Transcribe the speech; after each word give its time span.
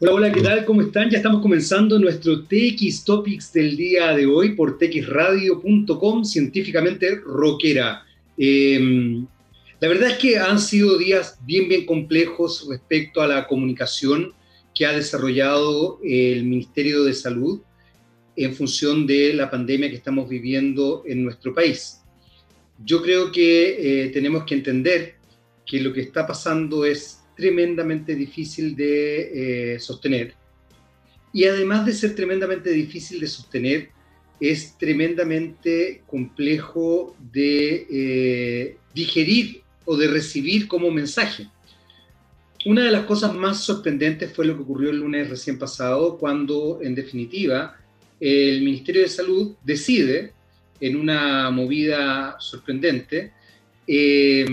Hola, 0.00 0.12
hola, 0.12 0.32
¿qué 0.32 0.42
tal? 0.42 0.64
¿Cómo 0.64 0.80
están? 0.82 1.10
Ya 1.10 1.16
estamos 1.16 1.42
comenzando 1.42 1.98
nuestro 1.98 2.44
TX 2.44 3.02
Topics 3.04 3.52
del 3.52 3.76
día 3.76 4.14
de 4.14 4.26
hoy 4.26 4.54
por 4.54 4.78
txradio.com, 4.78 6.24
científicamente 6.24 7.16
rockera. 7.16 8.06
Em, 8.36 9.26
la 9.80 9.88
verdad 9.88 10.10
es 10.10 10.18
que 10.18 10.38
han 10.38 10.60
sido 10.60 10.96
días 10.98 11.40
bien, 11.44 11.68
bien 11.68 11.84
complejos 11.84 12.68
respecto 12.70 13.20
a 13.20 13.26
la 13.26 13.48
comunicación 13.48 14.34
que 14.72 14.86
ha 14.86 14.92
desarrollado 14.92 15.98
el 16.04 16.44
Ministerio 16.44 17.02
de 17.02 17.12
Salud 17.12 17.60
en 18.36 18.54
función 18.54 19.04
de 19.04 19.34
la 19.34 19.50
pandemia 19.50 19.90
que 19.90 19.96
estamos 19.96 20.28
viviendo 20.28 21.02
en 21.08 21.24
nuestro 21.24 21.52
país. 21.52 22.02
Yo 22.84 23.02
creo 23.02 23.32
que 23.32 24.04
eh, 24.04 24.08
tenemos 24.10 24.44
que 24.44 24.54
entender 24.54 25.16
que 25.66 25.80
lo 25.80 25.92
que 25.92 26.02
está 26.02 26.24
pasando 26.24 26.84
es 26.84 27.17
tremendamente 27.38 28.16
difícil 28.16 28.74
de 28.74 29.74
eh, 29.74 29.78
sostener. 29.78 30.34
Y 31.32 31.44
además 31.44 31.86
de 31.86 31.92
ser 31.92 32.16
tremendamente 32.16 32.70
difícil 32.70 33.20
de 33.20 33.28
sostener, 33.28 33.90
es 34.40 34.76
tremendamente 34.76 36.02
complejo 36.06 37.16
de 37.32 37.86
eh, 37.90 38.76
digerir 38.92 39.62
o 39.84 39.96
de 39.96 40.08
recibir 40.08 40.66
como 40.66 40.90
mensaje. 40.90 41.48
Una 42.66 42.82
de 42.84 42.90
las 42.90 43.06
cosas 43.06 43.34
más 43.34 43.62
sorprendentes 43.62 44.32
fue 44.32 44.44
lo 44.44 44.56
que 44.56 44.62
ocurrió 44.62 44.90
el 44.90 44.98
lunes 44.98 45.30
recién 45.30 45.60
pasado, 45.60 46.18
cuando 46.18 46.80
en 46.82 46.96
definitiva 46.96 47.76
el 48.18 48.62
Ministerio 48.62 49.02
de 49.02 49.08
Salud 49.08 49.54
decide, 49.64 50.32
en 50.80 50.96
una 50.96 51.50
movida 51.50 52.36
sorprendente, 52.40 53.32
eh, 53.86 54.44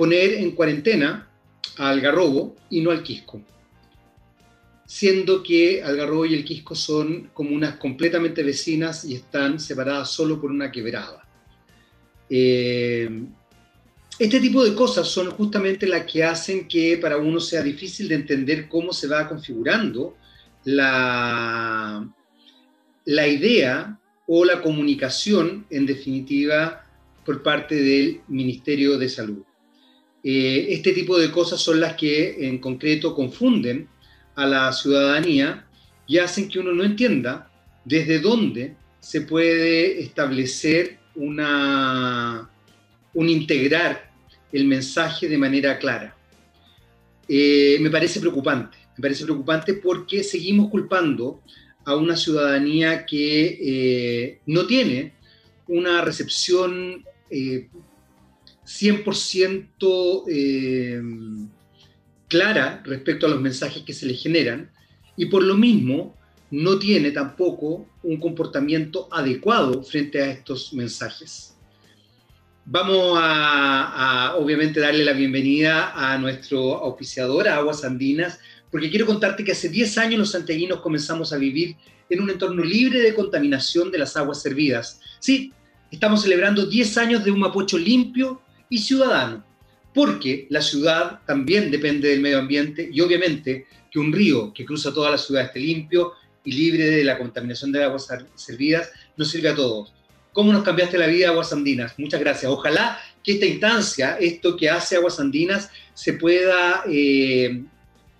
poner 0.00 0.32
en 0.32 0.52
cuarentena 0.52 1.28
a 1.76 1.90
Algarrobo 1.90 2.56
y 2.70 2.80
no 2.80 2.90
al 2.90 3.02
Quisco, 3.02 3.42
siendo 4.86 5.42
que 5.42 5.82
Algarrobo 5.82 6.24
y 6.24 6.32
el 6.32 6.42
Quisco 6.42 6.74
son 6.74 7.28
comunas 7.34 7.76
completamente 7.76 8.42
vecinas 8.42 9.04
y 9.04 9.14
están 9.14 9.60
separadas 9.60 10.10
solo 10.10 10.40
por 10.40 10.50
una 10.50 10.72
quebrada. 10.72 11.28
Eh, 12.30 13.10
este 14.18 14.40
tipo 14.40 14.64
de 14.64 14.74
cosas 14.74 15.06
son 15.06 15.32
justamente 15.32 15.86
las 15.86 16.10
que 16.10 16.24
hacen 16.24 16.66
que 16.66 16.96
para 16.96 17.18
uno 17.18 17.38
sea 17.38 17.62
difícil 17.62 18.08
de 18.08 18.14
entender 18.14 18.70
cómo 18.70 18.94
se 18.94 19.06
va 19.06 19.28
configurando 19.28 20.16
la, 20.64 22.10
la 23.04 23.28
idea 23.28 24.00
o 24.26 24.46
la 24.46 24.62
comunicación, 24.62 25.66
en 25.68 25.84
definitiva, 25.84 26.86
por 27.26 27.42
parte 27.42 27.74
del 27.74 28.22
Ministerio 28.28 28.96
de 28.96 29.10
Salud. 29.10 29.44
Eh, 30.22 30.66
este 30.70 30.92
tipo 30.92 31.18
de 31.18 31.30
cosas 31.30 31.60
son 31.60 31.80
las 31.80 31.94
que 31.94 32.46
en 32.46 32.58
concreto 32.58 33.14
confunden 33.14 33.88
a 34.34 34.46
la 34.46 34.72
ciudadanía 34.72 35.66
y 36.06 36.18
hacen 36.18 36.48
que 36.48 36.58
uno 36.58 36.72
no 36.72 36.84
entienda 36.84 37.50
desde 37.84 38.18
dónde 38.18 38.76
se 39.00 39.22
puede 39.22 40.00
establecer 40.00 40.98
una, 41.14 42.50
un 43.14 43.28
integrar 43.28 44.10
el 44.52 44.66
mensaje 44.66 45.28
de 45.28 45.38
manera 45.38 45.78
clara. 45.78 46.16
Eh, 47.28 47.78
me 47.80 47.90
parece 47.90 48.20
preocupante, 48.20 48.76
me 48.96 49.02
parece 49.02 49.24
preocupante 49.24 49.74
porque 49.74 50.22
seguimos 50.22 50.68
culpando 50.68 51.42
a 51.84 51.96
una 51.96 52.16
ciudadanía 52.16 53.06
que 53.06 53.58
eh, 53.62 54.40
no 54.46 54.66
tiene 54.66 55.14
una 55.68 56.02
recepción 56.02 57.04
100% 58.70 60.24
eh, 60.28 61.02
clara 62.28 62.82
respecto 62.84 63.26
a 63.26 63.30
los 63.30 63.40
mensajes 63.40 63.82
que 63.82 63.92
se 63.92 64.06
le 64.06 64.14
generan 64.14 64.70
y 65.16 65.26
por 65.26 65.42
lo 65.42 65.56
mismo 65.56 66.16
no 66.52 66.78
tiene 66.78 67.10
tampoco 67.10 67.88
un 68.02 68.18
comportamiento 68.18 69.08
adecuado 69.12 69.82
frente 69.82 70.22
a 70.22 70.30
estos 70.30 70.72
mensajes. 70.72 71.56
Vamos 72.64 73.18
a, 73.20 74.36
obviamente 74.38 74.78
darle 74.78 75.04
la 75.04 75.12
bienvenida 75.12 75.92
a 75.94 76.16
nuestro 76.18 76.76
auspiciador, 76.76 77.48
a 77.48 77.56
Aguas 77.56 77.84
Andinas, 77.84 78.38
porque 78.70 78.90
quiero 78.90 79.06
contarte 79.06 79.42
que 79.42 79.52
hace 79.52 79.68
10 79.68 79.98
años 79.98 80.20
los 80.20 80.30
santiaguinos 80.30 80.80
comenzamos 80.80 81.32
a 81.32 81.38
vivir 81.38 81.76
en 82.08 82.20
un 82.20 82.30
entorno 82.30 82.62
libre 82.62 83.00
de 83.00 83.14
contaminación 83.14 83.90
de 83.90 83.98
las 83.98 84.16
aguas 84.16 84.40
servidas. 84.40 85.00
Sí, 85.18 85.52
estamos 85.90 86.22
celebrando 86.22 86.66
10 86.66 86.98
años 86.98 87.24
de 87.24 87.32
un 87.32 87.40
Mapocho 87.40 87.76
limpio 87.76 88.40
y 88.70 88.78
ciudadano, 88.78 89.44
porque 89.92 90.46
la 90.48 90.62
ciudad 90.62 91.20
también 91.26 91.70
depende 91.70 92.08
del 92.08 92.20
medio 92.20 92.38
ambiente 92.38 92.88
y 92.90 93.00
obviamente 93.02 93.66
que 93.90 93.98
un 93.98 94.12
río 94.12 94.54
que 94.54 94.64
cruza 94.64 94.94
toda 94.94 95.10
la 95.10 95.18
ciudad 95.18 95.44
esté 95.44 95.58
limpio 95.58 96.14
y 96.44 96.52
libre 96.52 96.84
de 96.86 97.04
la 97.04 97.18
contaminación 97.18 97.72
de 97.72 97.84
aguas 97.84 98.08
servidas 98.36 98.90
nos 99.16 99.28
sirve 99.28 99.50
a 99.50 99.54
todos. 99.54 99.92
¿Cómo 100.32 100.52
nos 100.52 100.62
cambiaste 100.62 100.96
la 100.96 101.08
vida, 101.08 101.28
Aguas 101.28 101.52
Andinas? 101.52 101.98
Muchas 101.98 102.20
gracias. 102.20 102.50
Ojalá 102.50 103.00
que 103.22 103.32
esta 103.32 103.46
instancia, 103.46 104.16
esto 104.20 104.56
que 104.56 104.70
hace 104.70 104.96
Aguas 104.96 105.18
Andinas, 105.18 105.70
se 105.92 106.12
pueda 106.12 106.84
eh, 106.88 107.64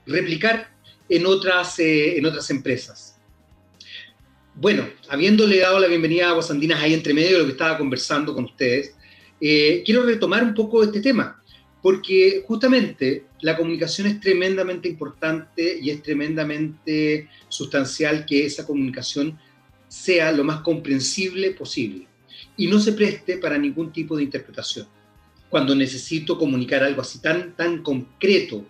replicar 0.07 0.71
en 1.09 1.27
otras, 1.27 1.79
eh, 1.79 2.19
en 2.19 2.27
otras 2.27 2.51
empresas. 2.51 3.17
Bueno, 4.57 4.89
habiéndole 5.09 5.61
dado 5.61 5.79
la 5.79 5.87
bienvenida 5.87 6.27
a 6.27 6.31
Aguas 6.31 6.51
Andinas 6.51 6.83
ahí 6.83 6.95
entre 6.95 7.15
medio 7.15 7.33
de 7.35 7.39
lo 7.39 7.45
que 7.47 7.53
estaba 7.53 7.79
conversando 7.79 8.35
con 8.35 8.45
ustedes, 8.45 8.97
eh, 9.41 9.83
quiero 9.85 10.05
retomar 10.05 10.45
un 10.45 10.55
poco 10.55 10.83
este 10.83 11.01
tema, 11.01 11.43
porque 11.83 12.45
justamente 12.47 13.25
la 13.41 13.57
comunicación 13.57 14.07
es 14.07 14.21
tremendamente 14.21 14.89
importante 14.89 15.79
y 15.81 15.91
es 15.91 16.03
tremendamente 16.03 17.29
sustancial 17.49 18.27
que 18.27 18.45
esa 18.45 18.67
comunicación 18.67 19.39
sea 19.89 20.31
lo 20.31 20.45
más 20.45 20.61
comprensible 20.61 21.53
posible 21.53 22.07
y 22.57 22.67
no 22.67 22.79
se 22.79 22.93
preste 22.93 23.39
para 23.39 23.59
ningún 23.59 23.93
tipo 23.93 24.17
de 24.17 24.25
interpretación. 24.25 24.87
Cuando 25.49 25.75
necesito 25.75 26.39
comunicar 26.39 26.85
algo 26.85 27.01
así 27.01 27.21
tan, 27.21 27.57
tan 27.57 27.83
concreto 27.83 28.65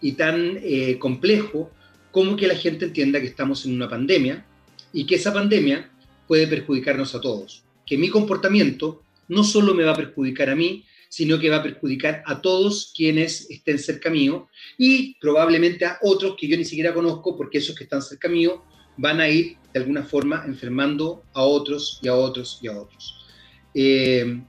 y 0.00 0.12
tan 0.12 0.58
eh, 0.62 0.98
complejo 0.98 1.70
como 2.10 2.36
que 2.36 2.46
la 2.46 2.56
gente 2.56 2.86
entienda 2.86 3.20
que 3.20 3.26
estamos 3.26 3.64
en 3.64 3.74
una 3.74 3.88
pandemia 3.88 4.44
y 4.92 5.06
que 5.06 5.14
esa 5.14 5.32
pandemia 5.32 5.90
puede 6.26 6.46
perjudicarnos 6.46 7.14
a 7.14 7.20
todos, 7.20 7.62
que 7.86 7.96
mi 7.96 8.08
comportamiento 8.08 9.02
no 9.28 9.44
solo 9.44 9.74
me 9.74 9.84
va 9.84 9.92
a 9.92 9.96
perjudicar 9.96 10.50
a 10.50 10.56
mí, 10.56 10.84
sino 11.08 11.38
que 11.38 11.50
va 11.50 11.56
a 11.56 11.62
perjudicar 11.62 12.22
a 12.26 12.40
todos 12.40 12.92
quienes 12.94 13.50
estén 13.50 13.78
cerca 13.78 14.10
mío 14.10 14.48
y 14.76 15.14
probablemente 15.20 15.84
a 15.84 15.98
otros 16.02 16.36
que 16.38 16.48
yo 16.48 16.56
ni 16.56 16.64
siquiera 16.64 16.92
conozco, 16.92 17.36
porque 17.36 17.58
esos 17.58 17.76
que 17.76 17.84
están 17.84 18.02
cerca 18.02 18.28
mío 18.28 18.64
van 18.96 19.20
a 19.20 19.28
ir 19.28 19.56
de 19.72 19.80
alguna 19.80 20.02
forma 20.02 20.44
enfermando 20.46 21.22
a 21.32 21.42
otros 21.42 22.00
y 22.02 22.08
a 22.08 22.14
otros 22.14 22.58
y 22.62 22.68
a 22.68 22.78
otros. 22.78 23.26
Eh, 23.74 24.40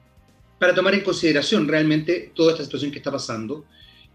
para 0.58 0.74
tomar 0.74 0.94
en 0.96 1.02
consideración 1.02 1.68
realmente 1.68 2.32
toda 2.34 2.52
esta 2.52 2.64
situación 2.64 2.92
que 2.92 2.98
está 2.98 3.12
pasando 3.12 3.66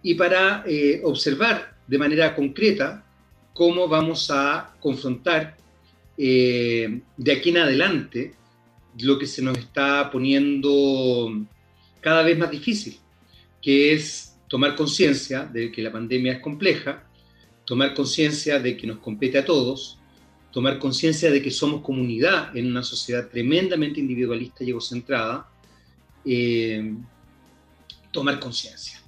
y 0.02 0.14
para 0.14 0.64
eh, 0.66 1.00
observar 1.04 1.76
de 1.86 1.98
manera 1.98 2.34
concreta 2.34 3.04
cómo 3.54 3.86
vamos 3.88 4.30
a 4.30 4.74
confrontar 4.80 5.56
eh, 6.16 7.00
de 7.16 7.32
aquí 7.32 7.50
en 7.50 7.58
adelante 7.58 8.34
lo 9.00 9.18
que 9.18 9.26
se 9.26 9.42
nos 9.42 9.56
está 9.58 10.10
poniendo 10.10 11.46
cada 12.00 12.22
vez 12.22 12.38
más 12.38 12.50
difícil, 12.50 12.98
que 13.60 13.92
es 13.92 14.36
tomar 14.48 14.74
conciencia 14.76 15.44
de 15.44 15.72
que 15.72 15.82
la 15.82 15.92
pandemia 15.92 16.34
es 16.34 16.40
compleja, 16.40 17.04
tomar 17.64 17.94
conciencia 17.94 18.58
de 18.58 18.76
que 18.76 18.86
nos 18.86 18.98
compete 18.98 19.38
a 19.38 19.44
todos, 19.44 19.98
tomar 20.50 20.78
conciencia 20.78 21.30
de 21.30 21.40
que 21.40 21.50
somos 21.50 21.80
comunidad 21.80 22.54
en 22.56 22.66
una 22.66 22.82
sociedad 22.82 23.28
tremendamente 23.28 24.00
individualista 24.00 24.62
y 24.62 24.70
egocentrada, 24.70 25.48
eh, 26.24 26.94
tomar 28.12 28.38
conciencia. 28.38 29.00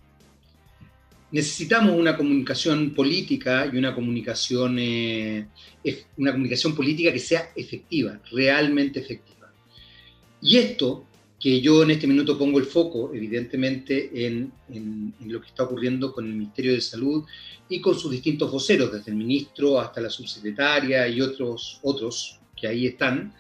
Necesitamos 1.30 1.98
una 1.98 2.16
comunicación 2.16 2.94
política 2.94 3.68
y 3.70 3.76
una 3.76 3.94
comunicación, 3.94 4.78
eh, 4.78 5.48
una 6.16 6.32
comunicación 6.32 6.74
política 6.74 7.12
que 7.12 7.18
sea 7.18 7.50
efectiva, 7.54 8.20
realmente 8.30 9.00
efectiva. 9.00 9.43
Y 10.44 10.58
esto, 10.58 11.06
que 11.40 11.62
yo 11.62 11.82
en 11.82 11.92
este 11.92 12.06
minuto 12.06 12.38
pongo 12.38 12.58
el 12.58 12.66
foco, 12.66 13.10
evidentemente, 13.14 14.26
en, 14.26 14.52
lo 15.24 15.40
que 15.40 15.48
está 15.48 15.62
ocurriendo 15.62 16.12
con 16.12 16.26
el 16.26 16.34
Ministerio 16.34 16.74
de 16.74 16.82
Salud 16.82 17.24
y 17.66 17.80
con 17.80 17.98
sus 17.98 18.12
distintos 18.12 18.52
voceros, 18.52 18.92
desde 18.92 19.10
el 19.10 19.16
ministro 19.16 19.80
hasta 19.80 20.02
la 20.02 20.10
subsecretaria 20.10 21.08
y 21.08 21.22
otros, 21.22 21.80
otros 21.82 22.38
que 22.54 22.68
ahí 22.68 22.86
están, 22.86 23.32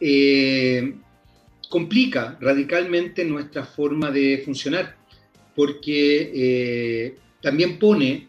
eh, 0.00 0.96
complica 1.68 2.36
radicalmente 2.40 3.24
nuestra 3.24 3.64
forma 3.64 4.10
de 4.10 4.42
funcionar, 4.44 4.96
porque 5.54 6.32
eh, 6.34 7.16
también 7.40 7.78
pone 7.78 8.26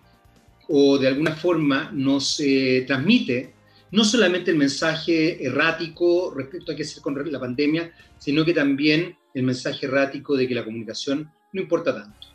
o 0.67 0.99
de 0.99 1.07
alguna 1.07 1.35
forma 1.35 1.89
nos 1.91 2.39
eh, 2.39 2.83
transmite 2.85 3.53
no 3.93 4.03
solamente 4.03 4.49
el 4.49 4.57
mensaje 4.57 5.45
errático 5.45 6.33
respecto 6.35 6.71
a 6.71 6.75
qué 6.75 6.81
hacer 6.81 7.03
con 7.03 7.31
la 7.31 7.39
pandemia, 7.39 7.93
sino 8.17 8.43
que 8.43 8.51
también 8.51 9.15
el 9.35 9.43
mensaje 9.43 9.85
errático 9.85 10.35
de 10.35 10.47
que 10.47 10.55
la 10.55 10.65
comunicación 10.65 11.31
no 11.51 11.61
importa 11.61 11.93
tanto. 11.93 12.27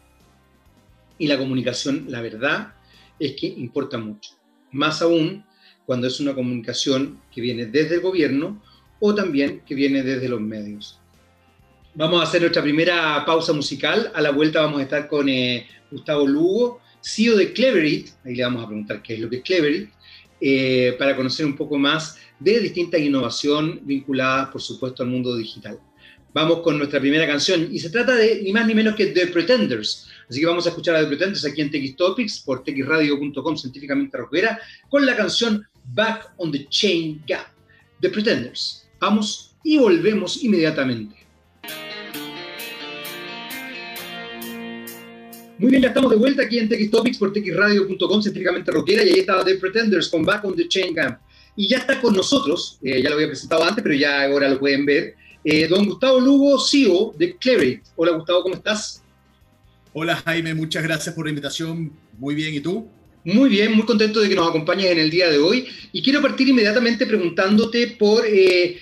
Y 1.19 1.27
la 1.27 1.37
comunicación, 1.37 2.05
la 2.11 2.21
verdad, 2.21 2.75
es 3.19 3.33
que 3.33 3.49
importa 3.49 3.99
mucho. 3.99 4.35
Más 4.71 5.03
aún 5.03 5.45
cuando 5.85 6.07
es 6.07 6.21
una 6.21 6.33
comunicación 6.33 7.21
que 7.35 7.41
viene 7.41 7.67
desde 7.67 7.97
el 7.97 8.03
gobierno 8.03 8.63
o 9.01 9.13
también 9.13 9.63
que 9.67 9.75
viene 9.75 10.05
desde 10.05 10.29
los 10.29 10.41
medios. 10.41 11.01
Vamos 11.97 12.21
a 12.21 12.23
hacer 12.23 12.41
nuestra 12.41 12.63
primera 12.63 13.25
pausa 13.27 13.53
musical. 13.53 14.13
A 14.15 14.21
la 14.21 14.31
vuelta 14.31 14.61
vamos 14.61 14.79
a 14.79 14.85
estar 14.85 15.09
con 15.09 15.29
eh, 15.29 15.67
Gustavo 15.91 16.25
Lugo, 16.25 16.81
CEO 17.03 17.37
de 17.37 17.53
Cleverit. 17.53 18.11
Ahí 18.25 18.37
le 18.37 18.45
vamos 18.45 18.63
a 18.63 18.69
preguntar 18.69 19.03
qué 19.03 19.15
es 19.15 19.21
lo 19.21 19.29
que 19.29 19.39
es 19.39 19.43
Cleverit, 19.43 19.91
eh, 20.41 20.95
para 20.99 21.17
conocer 21.17 21.47
un 21.47 21.57
poco 21.57 21.79
más 21.79 22.17
de 22.39 22.61
distintas 22.61 23.01
innovación 23.01 23.81
vinculadas, 23.83 24.49
por 24.49 24.61
supuesto, 24.61 25.03
al 25.03 25.09
mundo 25.09 25.37
digital. 25.37 25.79
Vamos 26.33 26.61
con 26.61 26.79
nuestra 26.79 27.01
primera 27.01 27.27
canción 27.27 27.69
y 27.73 27.79
se 27.79 27.91
trata 27.91 28.15
de 28.15 28.43
ni 28.43 28.53
más 28.53 28.67
ni 28.67 28.75
menos 28.75 28.95
que 28.95 29.07
The 29.07 29.29
Pretenders. 29.29 30.09
Así 30.29 30.41
que 30.41 30.47
vamos 30.47 30.67
a 30.67 30.69
escuchar 30.69 30.95
a 30.95 31.01
The 31.01 31.07
Pretenders 31.07 31.45
aquí 31.45 31.63
en 31.63 31.71
TX 31.71 31.97
Topics 31.97 32.41
por 32.41 32.63
txradio.com 32.63 33.57
científicamente 33.57 34.17
rockera 34.17 34.61
con 34.89 35.05
la 35.05 35.17
canción 35.17 35.67
Back 35.95 36.33
on 36.37 36.53
the 36.53 36.67
Chain 36.69 37.23
Gap. 37.27 37.47
The 38.01 38.11
Pretenders. 38.11 38.87
Vamos 39.01 39.57
y 39.65 39.79
volvemos 39.79 40.43
inmediatamente. 40.45 41.18
Muy 45.59 45.71
bien, 45.71 45.83
ya 45.83 45.89
estamos 45.89 46.11
de 46.13 46.17
vuelta 46.17 46.45
aquí 46.45 46.61
en 46.61 46.69
TX 46.69 46.89
Topics 46.89 47.19
por 47.19 47.33
txradio.com 47.33 48.23
científicamente 48.23 48.71
rockera 48.71 49.03
y 49.03 49.09
ahí 49.09 49.19
estaba 49.19 49.45
The 49.45 49.57
Pretenders 49.57 50.07
con 50.07 50.23
Back 50.23 50.45
on 50.45 50.55
the 50.55 50.69
Chain 50.69 50.95
Gap. 50.95 51.21
Y 51.57 51.67
ya 51.67 51.79
está 51.79 52.01
con 52.01 52.15
nosotros, 52.15 52.79
eh, 52.81 53.03
ya 53.03 53.09
lo 53.09 53.17
había 53.17 53.27
presentado 53.27 53.65
antes, 53.65 53.83
pero 53.83 53.97
ya 53.97 54.23
ahora 54.23 54.49
lo 54.49 54.61
pueden 54.61 54.87
ver, 54.87 55.17
eh, 55.43 55.67
don 55.67 55.85
Gustavo 55.85 56.21
Lugo, 56.21 56.61
CEO 56.61 57.13
de 57.19 57.37
Cleverit. 57.37 57.83
Hola 57.97 58.13
Gustavo, 58.13 58.45
¿cómo 58.45 58.55
estás? 58.55 59.03
Hola 59.93 60.15
Jaime, 60.25 60.55
muchas 60.55 60.85
gracias 60.85 61.13
por 61.13 61.25
la 61.25 61.31
invitación. 61.31 61.91
Muy 62.19 62.37
bien, 62.37 62.55
¿y 62.55 62.61
tú? 62.61 62.87
Muy 63.25 63.49
bien, 63.49 63.75
muy 63.75 63.85
contento 63.85 64.21
de 64.21 64.29
que 64.29 64.37
nos 64.37 64.49
acompañes 64.49 64.93
en 64.93 64.99
el 64.99 65.11
día 65.11 65.29
de 65.29 65.39
hoy. 65.39 65.67
Y 65.91 66.03
quiero 66.03 66.23
partir 66.23 66.49
inmediatamente 66.49 67.05
preguntándote 67.05 67.97
por 67.99 68.25
eh, 68.25 68.79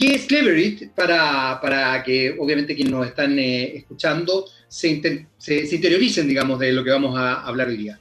qué 0.00 0.14
es 0.14 0.24
Cleverit 0.24 0.92
para, 0.92 1.60
para, 1.60 2.02
que 2.02 2.34
obviamente 2.38 2.74
quienes 2.74 2.92
nos 2.92 3.06
están 3.06 3.38
eh, 3.38 3.76
escuchando 3.76 4.46
se, 4.66 5.26
se, 5.36 5.74
interioricen, 5.74 6.26
digamos, 6.26 6.58
de 6.58 6.72
lo 6.72 6.82
que 6.82 6.90
vamos 6.90 7.18
a 7.18 7.42
hablar 7.42 7.68
hoy 7.68 7.76
día. 7.76 8.00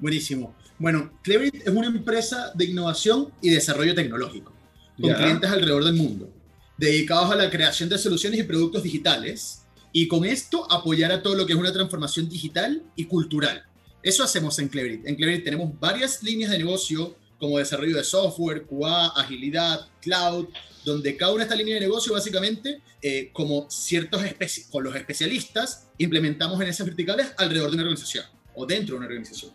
Buenísimo. 0.00 0.56
Bueno, 0.76 1.12
Cleverit 1.22 1.54
es 1.54 1.68
una 1.68 1.86
empresa 1.86 2.50
de 2.52 2.64
innovación 2.64 3.28
y 3.40 3.50
desarrollo 3.50 3.94
tecnológico, 3.94 4.52
con 5.00 5.14
clientes 5.14 5.48
alrededor 5.48 5.84
del 5.84 5.94
mundo, 5.94 6.28
dedicados 6.76 7.30
a 7.30 7.36
la 7.36 7.48
creación 7.48 7.88
de 7.88 7.96
soluciones 7.96 8.40
y 8.40 8.42
productos 8.42 8.82
digitales, 8.82 9.62
y 9.92 10.08
con 10.08 10.24
esto 10.24 10.66
apoyar 10.72 11.12
a 11.12 11.22
todo 11.22 11.36
lo 11.36 11.46
que 11.46 11.52
es 11.52 11.58
una 11.58 11.72
transformación 11.72 12.28
digital 12.28 12.82
y 12.96 13.04
cultural. 13.04 13.62
Eso 14.02 14.24
hacemos 14.24 14.58
en 14.58 14.68
Cleverit. 14.68 15.06
En 15.06 15.14
Cleverit 15.14 15.44
tenemos 15.44 15.78
varias 15.78 16.24
líneas 16.24 16.50
de 16.50 16.58
negocio 16.58 17.14
como 17.42 17.58
desarrollo 17.58 17.96
de 17.96 18.04
software, 18.04 18.62
QA, 18.66 19.08
agilidad, 19.16 19.88
cloud, 20.00 20.46
donde 20.84 21.16
cada 21.16 21.32
una 21.32 21.40
de 21.40 21.46
estas 21.46 21.58
líneas 21.58 21.80
de 21.80 21.86
negocio 21.86 22.12
básicamente, 22.12 22.80
eh, 23.02 23.30
como 23.32 23.68
ciertos 23.68 24.22
con 24.70 24.84
los 24.84 24.94
especialistas, 24.94 25.88
implementamos 25.98 26.60
en 26.60 26.68
esas 26.68 26.86
verticales 26.86 27.34
alrededor 27.36 27.70
de 27.70 27.74
una 27.74 27.82
organización 27.82 28.26
o 28.54 28.64
dentro 28.64 28.94
de 28.94 28.98
una 28.98 29.06
organización. 29.08 29.50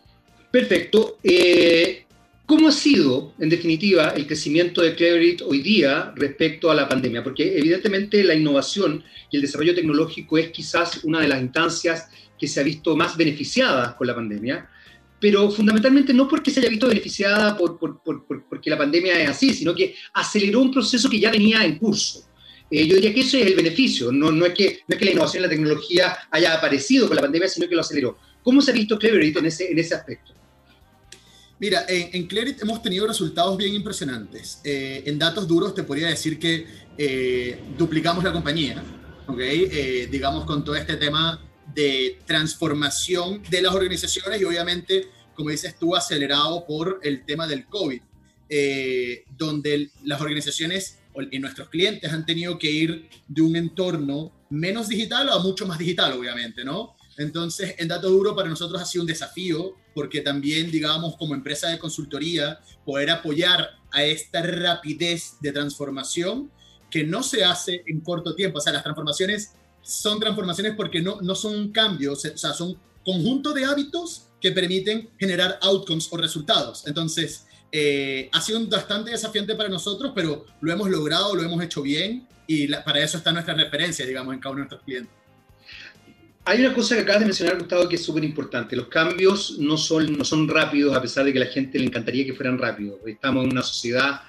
Perfecto. 0.50 1.16
Eh, 1.22 2.04
¿Cómo 2.44 2.68
ha 2.68 2.72
sido, 2.72 3.32
en 3.38 3.48
definitiva, 3.48 4.10
el 4.10 4.26
crecimiento 4.26 4.82
de 4.82 4.94
Cleverit 4.94 5.40
hoy 5.40 5.62
día 5.62 6.12
respecto 6.14 6.70
a 6.70 6.74
la 6.74 6.90
pandemia? 6.90 7.24
Porque 7.24 7.56
evidentemente 7.56 8.22
la 8.22 8.34
innovación 8.34 9.02
y 9.30 9.36
el 9.36 9.42
desarrollo 9.42 9.74
tecnológico 9.74 10.36
es 10.36 10.50
quizás 10.50 11.04
una 11.04 11.22
de 11.22 11.28
las 11.28 11.40
instancias 11.40 12.10
que 12.38 12.48
se 12.48 12.60
ha 12.60 12.64
visto 12.64 12.94
más 12.96 13.16
beneficiada 13.16 13.96
con 13.96 14.06
la 14.06 14.14
pandemia, 14.14 14.68
pero 15.20 15.50
fundamentalmente 15.50 16.14
no 16.14 16.28
porque 16.28 16.50
se 16.50 16.60
haya 16.60 16.68
visto 16.68 16.88
beneficiada 16.88 17.56
por, 17.56 17.78
porque 17.78 18.70
la 18.70 18.78
pandemia 18.78 19.20
es 19.20 19.28
así, 19.28 19.52
sino 19.52 19.74
que 19.74 19.94
aceleró 20.14 20.60
un 20.60 20.72
proceso 20.72 21.08
que 21.08 21.20
ya 21.20 21.30
venía 21.30 21.64
en 21.64 21.78
curso. 21.78 22.24
Eh, 22.70 22.86
yo 22.86 22.96
diría 22.96 23.14
que 23.14 23.20
ese 23.20 23.40
es 23.40 23.46
el 23.46 23.54
beneficio, 23.54 24.12
no, 24.12 24.30
no, 24.30 24.44
es 24.44 24.54
que, 24.54 24.80
no 24.86 24.94
es 24.94 24.98
que 24.98 25.04
la 25.06 25.10
innovación 25.12 25.42
y 25.42 25.46
la 25.46 25.50
tecnología 25.50 26.18
haya 26.30 26.54
aparecido 26.54 27.06
con 27.08 27.16
la 27.16 27.22
pandemia, 27.22 27.48
sino 27.48 27.68
que 27.68 27.74
lo 27.74 27.80
aceleró. 27.80 28.18
¿Cómo 28.42 28.60
se 28.60 28.70
ha 28.70 28.74
visto 28.74 28.98
Cleverit 28.98 29.36
en 29.36 29.46
ese, 29.46 29.70
en 29.70 29.78
ese 29.78 29.94
aspecto? 29.94 30.32
Mira, 31.60 31.84
en, 31.88 32.10
en 32.12 32.56
hemos 32.60 32.82
tenido 32.82 33.06
resultados 33.06 33.56
bien 33.56 33.74
impresionantes. 33.74 34.60
Eh, 34.62 35.02
en 35.06 35.18
datos 35.18 35.48
duros 35.48 35.74
te 35.74 35.82
podría 35.82 36.08
decir 36.08 36.38
que 36.38 36.66
eh, 36.96 37.58
duplicamos 37.76 38.22
la 38.22 38.32
compañía, 38.32 38.82
¿ok? 39.26 39.38
Eh, 39.40 40.08
digamos 40.10 40.44
con 40.44 40.64
todo 40.64 40.76
este 40.76 40.96
tema 40.96 41.40
de 41.78 42.18
transformación 42.26 43.40
de 43.48 43.62
las 43.62 43.72
organizaciones 43.72 44.40
y 44.40 44.44
obviamente, 44.44 45.06
como 45.36 45.50
dices 45.50 45.78
tú, 45.78 45.94
acelerado 45.94 46.66
por 46.66 46.98
el 47.04 47.24
tema 47.24 47.46
del 47.46 47.66
COVID, 47.66 48.02
donde 49.36 49.90
las 50.02 50.20
organizaciones 50.20 50.98
y 51.30 51.38
nuestros 51.38 51.68
clientes 51.68 52.12
han 52.12 52.26
tenido 52.26 52.58
que 52.58 52.68
ir 52.68 53.08
de 53.28 53.42
un 53.42 53.54
entorno 53.54 54.32
menos 54.50 54.88
digital 54.88 55.28
a 55.28 55.38
mucho 55.38 55.68
más 55.68 55.78
digital, 55.78 56.14
obviamente, 56.14 56.64
¿no? 56.64 56.96
Entonces, 57.16 57.76
en 57.78 57.86
Dato 57.86 58.10
Duro 58.10 58.34
para 58.34 58.48
nosotros 58.48 58.82
ha 58.82 58.84
sido 58.84 59.02
un 59.02 59.08
desafío 59.08 59.76
porque 59.94 60.20
también, 60.20 60.72
digamos, 60.72 61.16
como 61.16 61.36
empresa 61.36 61.68
de 61.68 61.78
consultoría, 61.78 62.58
poder 62.84 63.10
apoyar 63.10 63.68
a 63.92 64.02
esta 64.02 64.42
rapidez 64.42 65.36
de 65.40 65.52
transformación 65.52 66.50
que 66.90 67.04
no 67.04 67.22
se 67.22 67.44
hace 67.44 67.84
en 67.86 68.00
corto 68.00 68.34
tiempo. 68.34 68.58
O 68.58 68.60
sea, 68.60 68.72
las 68.72 68.82
transformaciones 68.82 69.52
son 69.88 70.20
transformaciones 70.20 70.74
porque 70.76 71.00
no, 71.00 71.20
no 71.22 71.34
son 71.34 71.72
cambios, 71.72 72.22
o 72.24 72.36
sea, 72.36 72.52
son 72.52 72.76
conjunto 73.02 73.54
de 73.54 73.64
hábitos 73.64 74.26
que 74.38 74.52
permiten 74.52 75.08
generar 75.18 75.58
outcomes 75.62 76.08
o 76.10 76.18
resultados. 76.18 76.86
Entonces, 76.86 77.46
eh, 77.72 78.28
ha 78.32 78.40
sido 78.40 78.64
bastante 78.66 79.10
desafiante 79.10 79.54
para 79.54 79.70
nosotros, 79.70 80.12
pero 80.14 80.44
lo 80.60 80.72
hemos 80.72 80.90
logrado, 80.90 81.34
lo 81.34 81.42
hemos 81.42 81.62
hecho 81.62 81.80
bien 81.80 82.28
y 82.46 82.68
para 82.68 83.00
eso 83.00 83.16
está 83.16 83.32
nuestra 83.32 83.54
referencia, 83.54 84.04
digamos, 84.04 84.34
en 84.34 84.40
cada 84.40 84.52
uno 84.52 84.58
de 84.58 84.62
nuestros 84.64 84.82
clientes. 84.82 85.12
Hay 86.44 86.60
una 86.60 86.74
cosa 86.74 86.94
que 86.94 87.02
acabas 87.02 87.20
de 87.20 87.26
mencionar, 87.26 87.58
Gustavo, 87.58 87.88
que 87.88 87.96
es 87.96 88.04
súper 88.04 88.24
importante. 88.24 88.76
Los 88.76 88.88
cambios 88.88 89.58
no 89.58 89.76
son, 89.76 90.16
no 90.16 90.24
son 90.24 90.48
rápidos, 90.48 90.96
a 90.96 91.00
pesar 91.02 91.24
de 91.24 91.32
que 91.32 91.40
a 91.40 91.44
la 91.44 91.50
gente 91.50 91.78
le 91.78 91.86
encantaría 91.86 92.24
que 92.24 92.32
fueran 92.34 92.58
rápidos. 92.58 93.00
Estamos 93.06 93.44
en 93.44 93.52
una 93.52 93.62
sociedad, 93.62 94.22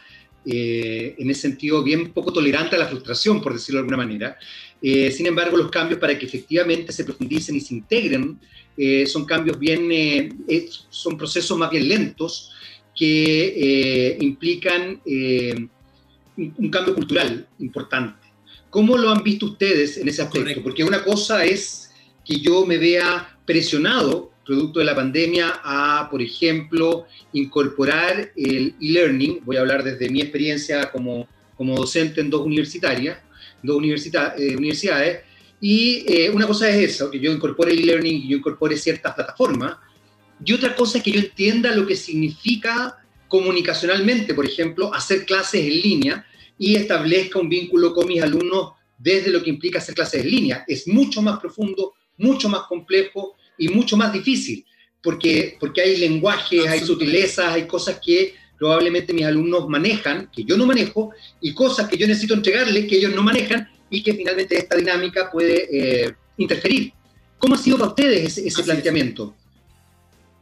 eh, 0.45 1.15
en 1.17 1.29
ese 1.29 1.41
sentido, 1.41 1.81
bien 1.81 2.11
poco 2.11 2.33
tolerante 2.33 2.75
a 2.75 2.79
la 2.79 2.87
frustración, 2.87 3.41
por 3.41 3.53
decirlo 3.53 3.77
de 3.77 3.83
alguna 3.83 3.97
manera. 3.97 4.37
Eh, 4.81 5.11
sin 5.11 5.27
embargo, 5.27 5.57
los 5.57 5.69
cambios 5.69 5.99
para 5.99 6.17
que 6.17 6.25
efectivamente 6.25 6.91
se 6.93 7.03
profundicen 7.03 7.55
y 7.55 7.61
se 7.61 7.73
integren 7.73 8.39
eh, 8.77 9.05
son 9.05 9.25
cambios 9.25 9.59
bien, 9.59 9.89
son 10.89 11.17
procesos 11.17 11.57
más 11.57 11.69
bien 11.69 11.89
lentos 11.89 12.51
que 12.95 14.17
implican 14.21 15.01
un 15.05 16.69
cambio 16.69 16.95
cultural 16.95 17.45
importante. 17.59 18.29
¿Cómo 18.69 18.97
lo 18.97 19.09
han 19.09 19.23
visto 19.23 19.47
ustedes 19.47 19.97
en 19.97 20.07
ese 20.07 20.21
aspecto? 20.21 20.61
Porque 20.61 20.83
una 20.83 21.03
cosa 21.03 21.43
es 21.43 21.91
que 22.23 22.39
yo 22.39 22.65
me 22.65 22.77
vea 22.77 23.37
presionado, 23.45 24.31
producto 24.45 24.79
de 24.79 24.85
la 24.85 24.95
pandemia, 24.95 25.59
a, 25.63 26.07
por 26.09 26.21
ejemplo, 26.21 27.07
incorporar 27.33 28.31
el 28.35 28.75
e-learning. 28.79 29.41
Voy 29.43 29.57
a 29.57 29.61
hablar 29.61 29.83
desde 29.83 30.09
mi 30.09 30.21
experiencia 30.21 30.91
como, 30.91 31.27
como 31.55 31.75
docente 31.75 32.21
en 32.21 32.29
dos 32.29 32.45
universitarias, 32.45 33.17
dos 33.63 33.77
eh, 33.83 34.55
universidades. 34.55 35.23
Y 35.61 36.05
eh, 36.07 36.29
una 36.29 36.47
cosa 36.47 36.69
es 36.69 36.91
eso, 36.91 37.11
que 37.11 37.19
yo 37.19 37.31
incorpore 37.31 37.73
el 37.73 37.79
e-learning 37.79 38.23
y 38.23 38.29
yo 38.29 38.37
incorpore 38.37 38.77
ciertas 38.77 39.13
plataformas. 39.13 39.77
Y 40.43 40.53
otra 40.53 40.75
cosa 40.75 40.97
es 40.97 41.03
que 41.03 41.11
yo 41.11 41.19
entienda 41.19 41.75
lo 41.75 41.85
que 41.85 41.95
significa 41.95 42.97
comunicacionalmente, 43.27 44.33
por 44.33 44.45
ejemplo, 44.45 44.93
hacer 44.93 45.25
clases 45.25 45.61
en 45.61 45.81
línea 45.81 46.25
y 46.57 46.75
establezca 46.75 47.39
un 47.39 47.49
vínculo 47.49 47.93
con 47.93 48.07
mis 48.07 48.21
alumnos 48.21 48.73
desde 48.97 49.31
lo 49.31 49.41
que 49.43 49.49
implica 49.49 49.79
hacer 49.79 49.95
clases 49.95 50.23
en 50.23 50.31
línea. 50.31 50.65
Es 50.67 50.87
mucho 50.87 51.21
más 51.21 51.39
profundo, 51.39 51.93
mucho 52.17 52.49
más 52.49 52.63
complejo 52.63 53.35
y 53.57 53.69
mucho 53.69 53.97
más 53.97 54.11
difícil, 54.11 54.65
porque, 55.01 55.57
porque 55.59 55.81
hay 55.81 55.97
lenguajes, 55.97 56.67
hay 56.67 56.79
sutilezas, 56.79 57.53
hay 57.53 57.67
cosas 57.67 57.99
que 58.03 58.35
probablemente 58.59 59.13
mis 59.13 59.25
alumnos 59.25 59.67
manejan, 59.69 60.29
que 60.31 60.43
yo 60.43 60.57
no 60.57 60.65
manejo, 60.65 61.11
y 61.41 61.53
cosas 61.53 61.87
que 61.87 61.97
yo 61.97 62.05
necesito 62.05 62.33
entregarles 62.33 62.87
que 62.87 62.97
ellos 62.97 63.15
no 63.15 63.23
manejan 63.23 63.67
y 63.89 64.03
que 64.03 64.13
finalmente 64.13 64.57
esta 64.57 64.75
dinámica 64.75 65.31
puede 65.31 66.05
eh, 66.05 66.15
interferir. 66.37 66.93
¿Cómo 67.37 67.55
ha 67.55 67.57
sido 67.57 67.77
para 67.77 67.89
ustedes 67.89 68.37
ese, 68.37 68.63
planteamiento? 68.63 69.33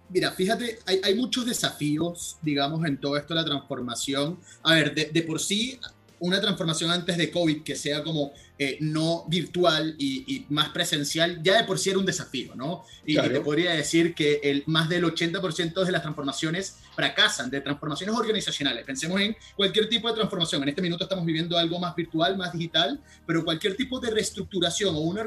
Mira, 0.10 0.32
fíjate, 0.32 0.80
hay, 0.86 1.00
hay, 1.04 1.16
muchos 1.16 1.46
desafíos, 1.46 2.38
digamos, 2.42 2.84
en 2.86 2.98
todo 2.98 3.18
esto 3.18 3.36
de 3.36 3.42
la 3.42 3.46
transformación. 3.46 4.40
A 4.64 4.74
ver, 4.74 4.96
de, 4.96 5.06
de 5.06 5.22
por 5.22 5.40
sí, 5.40 5.80
una 6.20 6.42
transformación 6.42 6.90
antes 6.90 7.18
de 7.18 7.30
COVID 7.30 7.62
que 7.62 7.76
sea 7.76 8.04
como 8.04 8.32
eh, 8.60 8.78
no 8.82 9.26
virtual 9.28 9.96
y, 10.00 10.46
más 10.50 10.70
presencial, 10.70 11.42
ya 11.44 11.58
de 11.58 11.64
por 11.64 11.78
sí 11.78 11.92
era 11.92 12.00
un 12.00 12.06
desafío, 12.06 12.56
¿no? 12.56 12.84
Y, 13.06 13.16
te 13.16 13.42
podría 13.42 13.72
decir 13.72 14.16
que 14.16 14.40
el, 14.44 14.64
más 14.66 14.90
del 14.90 15.04
80% 15.04 15.84
de 15.84 15.92
las 15.92 16.02
transformaciones 16.02 16.78
fracasan, 16.96 17.50
de 17.50 17.62
transformaciones 17.62 18.16
organizacionales. 18.16 18.84
Pensemos 18.84 19.22
en 19.22 19.36
cualquier 19.56 19.88
tipo 19.88 20.08
de 20.08 20.16
transformación. 20.16 20.64
En 20.64 20.70
este 20.70 20.82
minuto 20.82 21.04
estamos 21.04 21.26
viviendo 21.26 21.58
algo 21.58 21.80
más 21.80 21.96
virtual, 21.96 22.36
más 22.36 22.52
digital, 22.52 23.00
pero 23.26 23.46
cualquier 23.46 23.76
tipo 23.76 24.00
de 24.00 24.10
reestructuración 24.10 24.96
o, 24.96 25.00
una 25.00 25.22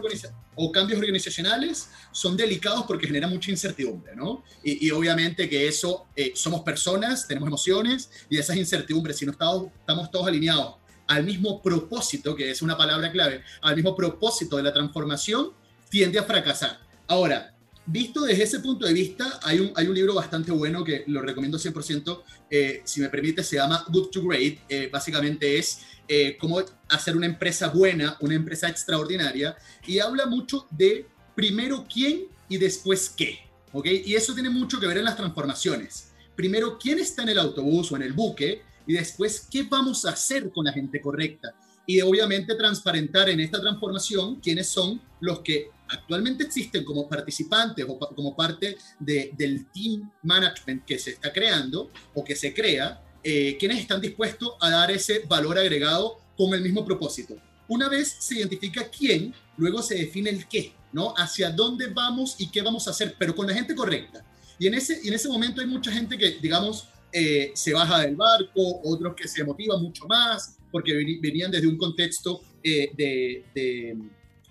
o 0.57 0.73
cambios 0.73 0.99
organizacionales 0.99 1.89
son 2.11 2.37
delicados 2.37 2.85
porque 2.87 3.07
generan 3.07 3.31
mucha 3.31 3.51
incertidumbre, 3.51 4.17
¿no? 4.17 4.43
Y, 4.65 4.91
obviamente 4.91 5.49
que 5.49 5.69
eso, 5.69 6.07
eh, 6.17 6.33
somos 6.35 6.63
personas, 6.63 7.27
tenemos 7.27 7.47
emociones 7.47 8.11
y 8.29 8.39
esas 8.39 8.57
incertidumbres, 8.57 9.17
si 9.17 9.27
no 9.27 9.33
estamos, 9.33 9.69
estamos 9.81 10.11
todos 10.11 10.27
alineados 10.27 10.80
al 11.11 11.25
mismo 11.25 11.61
propósito, 11.61 12.37
que 12.37 12.53
es 12.53 12.63
una 12.63 12.77
palabra 12.77 13.11
clave, 13.11 13.43
al 13.63 13.75
mismo 13.75 13.97
propósito 13.97 14.57
de 14.57 14.63
la 14.63 14.73
transformación, 14.73 15.51
tiende 15.89 16.21
a 16.21 16.23
fracasar. 16.23 16.79
Ahora, 17.09 17.53
visto 17.85 18.21
desde 18.21 18.45
ese 18.45 18.61
punto 18.61 18.87
de 18.87 18.93
vista, 18.93 19.41
hay 19.43 19.59
un, 19.59 19.73
hay 19.75 19.89
un 19.89 19.95
libro 19.97 20.15
bastante 20.15 20.53
bueno 20.53 20.85
que 20.85 21.03
lo 21.09 21.21
recomiendo 21.21 21.59
100%, 21.59 22.23
eh, 22.49 22.83
si 22.85 23.01
me 23.01 23.09
permite, 23.09 23.43
se 23.43 23.57
llama 23.57 23.85
Good 23.89 24.11
to 24.11 24.23
Great. 24.23 24.61
Eh, 24.69 24.89
básicamente 24.93 25.59
es 25.59 25.81
eh, 26.07 26.37
cómo 26.39 26.63
hacer 26.89 27.17
una 27.17 27.27
empresa 27.27 27.71
buena, 27.71 28.17
una 28.21 28.37
empresa 28.37 28.69
extraordinaria, 28.69 29.57
y 29.89 29.99
habla 29.99 30.27
mucho 30.27 30.69
de 30.71 31.09
primero 31.35 31.87
quién 31.93 32.27
y 32.49 32.57
después 32.57 33.11
qué. 33.11 33.41
¿ok? 33.73 33.87
Y 34.07 34.15
eso 34.15 34.33
tiene 34.33 34.51
mucho 34.51 34.79
que 34.79 34.87
ver 34.87 34.99
en 34.99 35.07
las 35.07 35.17
transformaciones. 35.17 36.13
Primero, 36.37 36.79
quién 36.79 37.01
está 37.01 37.25
en 37.25 37.31
el 37.31 37.39
autobús 37.41 37.91
o 37.91 37.97
en 37.97 38.03
el 38.03 38.13
buque, 38.13 38.63
y 38.91 38.95
después 38.95 39.47
qué 39.49 39.63
vamos 39.63 40.05
a 40.05 40.11
hacer 40.11 40.51
con 40.51 40.65
la 40.65 40.73
gente 40.73 41.01
correcta. 41.01 41.55
Y 41.87 42.01
obviamente 42.01 42.57
transparentar 42.57 43.29
en 43.29 43.39
esta 43.39 43.61
transformación 43.61 44.41
quiénes 44.41 44.67
son 44.67 45.01
los 45.21 45.39
que 45.41 45.71
actualmente 45.89 46.43
existen 46.43 46.85
como 46.85 47.09
participantes 47.09 47.87
o 47.89 47.97
como 47.97 48.35
parte 48.35 48.77
de, 48.99 49.31
del 49.39 49.67
team 49.67 50.11
management 50.25 50.85
que 50.85 50.99
se 50.99 51.11
está 51.11 51.33
creando 51.33 51.93
o 52.15 52.25
que 52.25 52.35
se 52.35 52.53
crea, 52.53 53.01
eh, 53.23 53.57
quienes 53.61 53.79
están 53.79 54.01
dispuestos 54.01 54.55
a 54.61 54.71
dar 54.71 54.91
ese 54.91 55.21
valor 55.29 55.57
agregado 55.57 56.19
con 56.37 56.53
el 56.53 56.61
mismo 56.61 56.85
propósito. 56.85 57.37
Una 57.69 57.89
vez 57.89 58.17
se 58.19 58.41
identifica 58.41 58.89
quién, 58.89 59.33
luego 59.57 59.83
se 59.83 59.95
define 59.95 60.31
el 60.31 60.49
qué, 60.49 60.73
¿no? 60.93 61.15
Hacia 61.17 61.51
dónde 61.51 61.87
vamos 61.87 62.35
y 62.39 62.51
qué 62.51 62.61
vamos 62.61 62.89
a 62.89 62.91
hacer, 62.91 63.15
pero 63.17 63.37
con 63.37 63.47
la 63.47 63.55
gente 63.55 63.77
correcta. 63.77 64.25
Y 64.59 64.67
en 64.67 64.75
ese, 64.75 65.01
y 65.05 65.09
en 65.09 65.15
ese 65.15 65.29
momento 65.29 65.61
hay 65.61 65.69
mucha 65.69 65.93
gente 65.93 66.19
que, 66.19 66.39
digamos, 66.43 66.89
eh, 67.13 67.53
se 67.55 67.73
baja 67.73 68.01
del 68.01 68.17
barco, 68.17 68.81
otros 68.85 69.15
que 69.15 69.29
se 69.29 69.45
motivan 69.45 69.83
mucho 69.83 70.07
más 70.07 70.57
porque 70.71 70.93
venían 71.21 71.51
desde 71.51 71.67
un 71.67 71.77
contexto 71.77 72.41
eh, 72.63 72.91
de, 72.97 73.97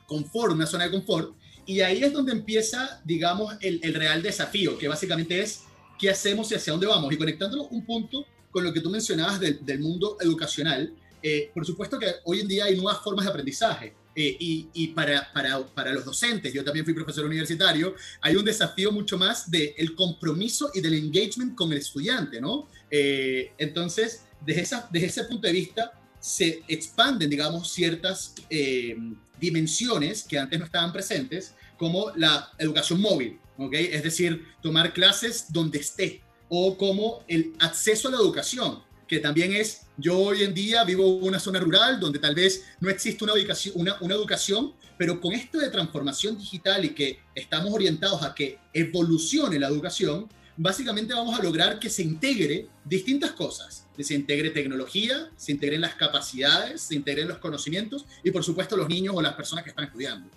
confort, 0.06 0.54
una 0.54 0.66
zona 0.66 0.86
de 0.86 0.92
confort. 0.92 1.34
Y 1.66 1.82
ahí 1.82 2.04
es 2.04 2.12
donde 2.12 2.32
empieza, 2.32 3.01
digamos, 3.06 3.56
el, 3.62 3.94
real 3.94 4.22
desafío, 4.22 4.78
que 4.78 4.88
básicamente 4.88 5.39
es 5.39 5.63
qué 6.00 6.10
hacemos 6.10 6.51
y 6.51 6.56
hacia 6.56 6.74
dónde 6.74 6.88
vamos. 6.88 7.13
Y 7.13 7.18
conectándolo 7.18 7.68
un 7.68 7.86
punto 7.86 8.25
con 8.51 8.63
lo 8.63 8.74
que 8.74 8.82
tú 8.82 8.89
mencionabas 8.89 9.39
del, 9.39 9.63
del 9.63 9.80
mundo 9.80 10.18
educacional, 10.20 10.92
eh, 11.22 11.51
por 11.54 11.66
supuesto 11.66 12.00
que 12.00 12.08
hoy 12.24 12.39
en 12.39 12.48
día 12.48 12.66
hay 12.66 12.75
nuevas 12.75 13.04
formas 13.04 13.25
de 13.25 13.32
aprendizaje. 13.32 13.94
Eh, 14.22 14.36
y, 14.74 14.88
para, 14.88 15.32
para, 15.32 15.66
para, 15.66 15.94
los 15.94 16.04
docentes, 16.04 16.54
yo 16.54 16.62
también 16.62 16.84
fui 16.84 16.94
profesor 16.94 17.24
universitario, 17.24 17.96
hay 18.20 18.36
un 18.36 18.44
desafío 18.44 18.92
mucho 18.92 19.18
más 19.18 19.50
del 19.50 19.74
el 19.78 19.96
compromiso 19.96 20.72
y 20.74 20.82
del 20.82 20.96
engagement 20.96 21.56
con 21.56 21.72
el 21.72 21.78
estudiante, 21.78 22.42
¿no? 22.42 22.68
Eh, 22.92 23.54
entonces, 23.58 24.26
desde, 24.46 24.62
esa, 24.64 24.90
desde 24.92 25.08
ese 25.08 25.24
punto 25.24 25.48
de 25.48 25.54
vista, 25.54 25.94
se 26.20 26.64
expanden, 26.68 27.30
digamos, 27.30 27.72
ciertas 27.72 28.36
eh, 28.50 28.98
dimensiones 29.40 30.24
que 30.24 30.38
antes 30.38 30.60
no 30.60 30.66
estaban 30.66 30.92
presentes, 30.92 31.56
como 31.78 32.12
la 32.18 32.52
educación 32.58 33.00
móvil, 33.00 33.40
¿ok? 33.58 33.74
Es 33.74 34.04
decir, 34.04 34.48
tomar 34.62 34.92
clases 34.92 35.46
donde 35.48 35.80
esté, 35.80 36.22
o 36.50 36.78
como 36.78 37.24
el 37.30 37.54
acceso 37.60 38.10
a 38.10 38.12
la 38.12 38.18
educación 38.18 38.84
que 39.08 39.20
también 39.20 39.54
es, 39.54 39.88
yo 40.00 40.18
hoy 40.18 40.44
en 40.44 40.53
día 40.53 40.84
vivo 40.84 41.20
en 41.20 41.27
una 41.27 41.39
zona 41.39 41.60
rural 41.60 42.00
donde 42.00 42.20
tal 42.20 42.36
vez 42.36 42.63
no 42.79 42.89
existe 42.89 43.24
una, 43.24 43.34
ubicación, 43.34 43.74
una, 43.77 43.98
una 44.01 44.15
educación, 44.15 44.74
pero 44.98 45.20
con 45.20 45.34
esto 45.34 45.60
de 45.60 45.70
transformación 45.70 46.38
digital 46.38 46.86
y 46.86 46.89
que 46.89 47.20
estamos 47.36 47.74
orientados 47.74 48.24
a 48.24 48.34
que 48.34 48.58
evolucione 48.74 49.60
la 49.60 49.68
educación, 49.68 50.27
básicamente 50.58 51.13
vamos 51.13 51.39
a 51.39 51.44
lograr 51.44 51.79
que 51.79 51.89
se 51.89 52.03
integre 52.03 52.68
distintas 52.84 53.32
cosas, 53.32 53.88
que 53.96 54.03
se 54.03 54.13
integre 54.13 54.50
tecnología, 54.50 55.29
se 55.38 55.51
integren 55.51 55.82
las 55.82 55.96
capacidades, 55.96 56.82
se 56.82 56.96
integren 56.96 57.27
los 57.27 57.38
conocimientos 57.38 58.06
y 58.24 58.32
por 58.32 58.44
supuesto 58.44 58.75
los 58.75 58.89
niños 58.89 59.15
o 59.15 59.22
las 59.22 59.34
personas 59.36 59.63
que 59.63 59.70
están 59.70 59.86
estudiando. 59.86 60.29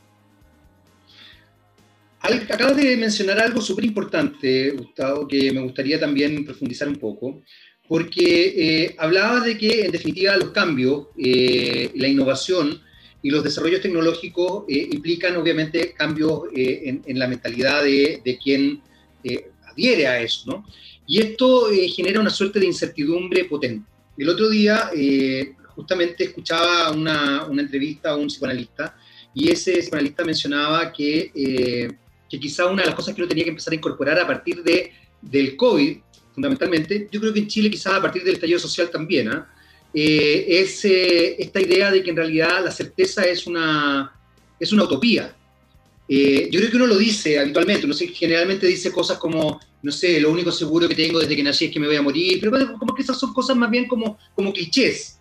Acabas 2.20 2.76
de 2.76 2.96
mencionar 2.96 3.40
algo 3.40 3.60
súper 3.60 3.84
importante, 3.84 4.70
Gustavo, 4.70 5.26
que 5.26 5.50
me 5.50 5.60
gustaría 5.60 5.98
también 5.98 6.44
profundizar 6.44 6.86
un 6.86 6.96
poco, 6.96 7.42
porque 7.92 8.54
eh, 8.56 8.94
hablaba 8.96 9.40
de 9.40 9.58
que, 9.58 9.84
en 9.84 9.92
definitiva, 9.92 10.34
los 10.38 10.48
cambios, 10.48 11.08
eh, 11.18 11.90
la 11.94 12.08
innovación 12.08 12.80
y 13.20 13.28
los 13.28 13.44
desarrollos 13.44 13.82
tecnológicos 13.82 14.64
eh, 14.66 14.88
implican, 14.92 15.36
obviamente, 15.36 15.92
cambios 15.92 16.44
en, 16.54 17.18
la 17.18 17.26
mentalidad 17.26 17.84
de, 17.84 18.22
de 18.24 18.38
quien 18.38 18.80
adhiere 19.70 20.06
a 20.06 20.22
eso, 20.22 20.44
¿no? 20.46 20.66
Y 21.06 21.20
esto 21.20 21.66
genera 21.94 22.18
una 22.18 22.30
suerte 22.30 22.58
de 22.60 22.64
incertidumbre 22.64 23.44
potente. 23.44 23.86
El 24.16 24.30
otro 24.30 24.48
día, 24.48 24.90
justamente, 25.76 26.24
escuchaba 26.24 26.92
una, 26.92 27.44
una, 27.44 27.60
entrevista 27.60 28.12
a 28.12 28.16
un 28.16 28.28
psicoanalista 28.28 28.96
y 29.34 29.50
ese 29.50 29.80
psicoanalista 29.80 30.24
mencionaba 30.24 30.90
que, 30.90 31.92
que 32.30 32.40
quizá 32.40 32.64
una 32.68 32.84
de 32.84 32.86
las 32.86 32.94
cosas 32.94 33.14
que 33.14 33.20
uno 33.20 33.28
tenía 33.28 33.44
que 33.44 33.50
empezar 33.50 33.74
a 33.74 33.76
incorporar 33.76 34.18
a 34.18 34.26
partir 34.26 34.62
de, 34.62 34.92
del 35.20 35.56
COVID 35.56 35.98
fundamentalmente, 36.34 37.08
yo 37.10 37.20
creo 37.20 37.32
que 37.32 37.40
en 37.40 37.48
Chile 37.48 37.70
quizás 37.70 37.94
a 37.94 38.02
partir 38.02 38.24
del 38.24 38.34
estallido 38.34 38.58
social 38.58 38.90
también, 38.90 39.28
¿ah? 39.28 39.48
eh, 39.94 40.46
es 40.48 40.84
eh, 40.84 41.36
esta 41.38 41.60
idea 41.60 41.90
de 41.90 42.02
que 42.02 42.10
en 42.10 42.16
realidad 42.16 42.64
la 42.64 42.70
certeza 42.70 43.22
es 43.24 43.46
una, 43.46 44.12
es 44.58 44.72
una 44.72 44.84
utopía. 44.84 45.34
Eh, 46.08 46.48
yo 46.50 46.58
creo 46.58 46.70
que 46.70 46.76
uno 46.76 46.86
lo 46.86 46.96
dice 46.96 47.38
habitualmente, 47.38 47.86
no 47.86 47.94
sé, 47.94 48.08
generalmente 48.08 48.66
dice 48.66 48.90
cosas 48.90 49.18
como, 49.18 49.60
no 49.82 49.92
sé, 49.92 50.20
lo 50.20 50.30
único 50.30 50.50
seguro 50.50 50.88
que 50.88 50.94
tengo 50.94 51.20
desde 51.20 51.36
que 51.36 51.42
nací 51.42 51.66
es 51.66 51.70
que 51.70 51.80
me 51.80 51.86
voy 51.86 51.96
a 51.96 52.02
morir, 52.02 52.38
pero 52.40 52.78
como 52.78 52.94
que 52.94 53.02
esas 53.02 53.18
son 53.18 53.32
cosas 53.32 53.56
más 53.56 53.70
bien 53.70 53.86
como, 53.86 54.18
como 54.34 54.52
clichés. 54.52 55.18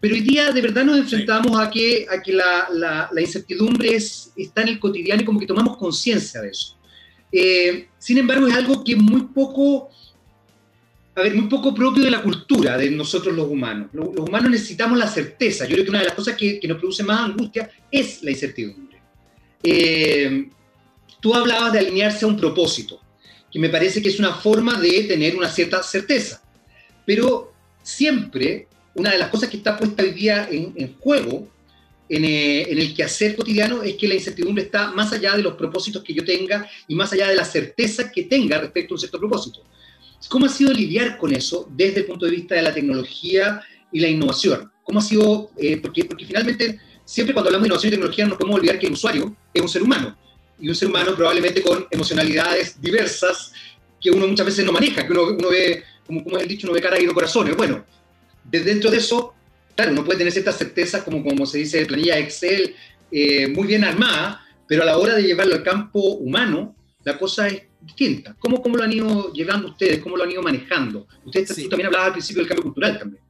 Pero 0.00 0.14
hoy 0.14 0.20
día 0.20 0.52
de 0.52 0.60
verdad 0.60 0.84
nos 0.84 0.98
enfrentamos 0.98 1.58
a 1.58 1.70
que, 1.70 2.06
a 2.10 2.22
que 2.22 2.32
la, 2.32 2.68
la, 2.70 3.08
la 3.12 3.20
incertidumbre 3.20 3.94
es, 3.94 4.32
está 4.36 4.62
en 4.62 4.68
el 4.68 4.78
cotidiano 4.78 5.22
y 5.22 5.24
como 5.24 5.40
que 5.40 5.46
tomamos 5.46 5.76
conciencia 5.78 6.40
de 6.42 6.50
eso. 6.50 6.76
sin 7.98 8.18
embargo, 8.18 8.46
es 8.46 8.54
algo 8.54 8.84
que 8.84 8.94
muy 8.94 9.22
poco 9.22 9.90
a 11.16 11.22
ver, 11.22 11.34
muy 11.34 11.48
poco 11.48 11.74
propio 11.74 12.04
de 12.04 12.10
la 12.10 12.22
cultura 12.22 12.76
de 12.76 12.90
nosotros 12.90 13.34
los 13.34 13.48
humanos. 13.48 13.88
Los, 13.94 14.08
humanos 14.18 14.50
necesitamos 14.50 14.98
la 14.98 15.08
certeza. 15.08 15.64
Yo 15.64 15.72
creo 15.72 15.84
que 15.84 15.90
una 15.90 16.00
de 16.00 16.04
las 16.04 16.14
cosas 16.14 16.36
que, 16.36 16.60
nos 16.68 16.76
produce 16.76 17.02
más 17.02 17.20
angustia 17.20 17.70
es 17.90 18.22
la 18.22 18.32
incertidumbre. 18.32 19.00
Eh, 19.62 20.50
tú 21.18 21.34
hablabas 21.34 21.72
de 21.72 21.78
alinearse 21.78 22.26
a 22.26 22.28
un 22.28 22.36
propósito, 22.36 23.00
que 23.50 23.58
me 23.58 23.70
parece 23.70 24.02
que 24.02 24.10
es 24.10 24.18
una 24.18 24.34
forma 24.34 24.78
de 24.78 25.04
tener 25.04 25.34
una 25.36 25.48
cierta 25.48 25.82
certeza. 25.82 26.42
Pero 27.06 27.54
siempre 27.82 28.68
una 28.92 29.10
de 29.10 29.18
las 29.18 29.30
cosas 29.30 29.48
que 29.48 29.56
está 29.56 29.78
puesta 29.78 30.02
hoy 30.02 30.10
día 30.10 30.46
en, 30.50 30.96
juego 30.98 31.48
en, 32.10 32.26
eh, 32.26 32.70
en, 32.70 32.78
el 32.78 32.94
quehacer 32.94 33.36
cotidiano 33.36 33.82
es 33.82 33.94
que 33.94 34.06
la 34.06 34.14
incertidumbre 34.14 34.64
está 34.64 34.90
más 34.90 35.14
allá 35.14 35.34
de 35.34 35.42
los 35.42 35.54
propósitos 35.54 36.04
que 36.04 36.12
yo 36.12 36.24
tenga 36.26 36.68
y 36.86 36.94
más 36.94 37.10
allá 37.14 37.28
de 37.28 37.36
la 37.36 37.44
certeza 37.46 38.12
que 38.12 38.24
tenga 38.24 38.58
respecto 38.58 38.92
a 38.92 38.96
un 38.96 38.98
cierto 38.98 39.18
propósito. 39.18 39.62
¿Cómo 40.28 40.46
ha 40.46 40.48
sido 40.48 40.72
lidiar 40.72 41.18
con 41.18 41.34
eso 41.34 41.68
desde 41.70 42.00
el 42.00 42.06
punto 42.06 42.26
de 42.26 42.32
vista 42.32 42.54
de 42.54 42.62
la 42.62 42.74
tecnología 42.74 43.60
y 43.92 44.00
la 44.00 44.08
innovación? 44.08 44.70
¿Cómo 44.82 44.98
ha 44.98 45.02
sido, 45.02 45.50
eh, 45.56 45.76
porque, 45.78 46.04
porque 46.04 46.26
finalmente 46.26 46.80
siempre 47.04 47.32
cuando 47.32 47.48
hablamos 47.48 47.64
de 47.64 47.68
innovación 47.68 47.88
y 47.88 47.96
tecnología 47.96 48.24
no 48.24 48.30
nos 48.30 48.38
podemos 48.38 48.58
olvidar 48.58 48.78
que 48.78 48.86
el 48.86 48.92
usuario 48.92 49.36
es 49.54 49.62
un 49.62 49.68
ser 49.68 49.82
humano, 49.82 50.16
y 50.58 50.68
un 50.68 50.74
ser 50.74 50.88
humano 50.88 51.14
probablemente 51.14 51.62
con 51.62 51.86
emocionalidades 51.90 52.80
diversas 52.80 53.52
que 54.00 54.10
uno 54.10 54.26
muchas 54.26 54.46
veces 54.46 54.64
no 54.64 54.72
maneja, 54.72 55.06
que 55.06 55.12
uno, 55.12 55.48
ve, 55.50 55.82
como, 56.06 56.22
como 56.24 56.38
he 56.38 56.46
dicho, 56.46 56.66
uno 56.66 56.74
ve 56.74 56.80
cara 56.80 57.00
y 57.00 57.06
no 57.06 57.14
corazones. 57.14 57.56
Bueno, 57.56 57.84
desde 58.44 58.66
dentro 58.66 58.90
de 58.90 58.98
eso, 58.98 59.34
claro, 59.74 59.92
uno 59.92 60.04
puede 60.04 60.18
tener 60.18 60.32
ciertas 60.32 60.56
certezas, 60.56 61.02
como, 61.02 61.22
como 61.22 61.46
se 61.46 61.58
dice, 61.58 61.84
planilla 61.86 62.18
Excel, 62.18 62.74
eh, 63.10 63.48
muy 63.48 63.66
bien 63.66 63.84
armada, 63.84 64.44
pero 64.66 64.82
a 64.82 64.86
la 64.86 64.98
hora 64.98 65.14
de 65.14 65.22
llevarlo 65.22 65.54
al 65.54 65.62
campo 65.62 66.00
humano, 66.00 66.74
la 67.04 67.18
cosa 67.18 67.48
es 67.48 67.62
distinta. 67.86 68.36
¿Cómo, 68.38 68.60
¿Cómo 68.60 68.76
lo 68.76 68.82
han 68.82 68.92
ido 68.92 69.32
llevando 69.32 69.68
ustedes? 69.68 70.00
¿Cómo 70.00 70.16
lo 70.16 70.24
han 70.24 70.30
ido 70.30 70.42
manejando? 70.42 71.06
Ustedes 71.24 71.48
también 71.68 71.86
hablaba 71.86 72.06
al 72.06 72.12
principio 72.12 72.42
del 72.42 72.48
cambio 72.48 72.64
cultural 72.64 72.98
también. 72.98 73.22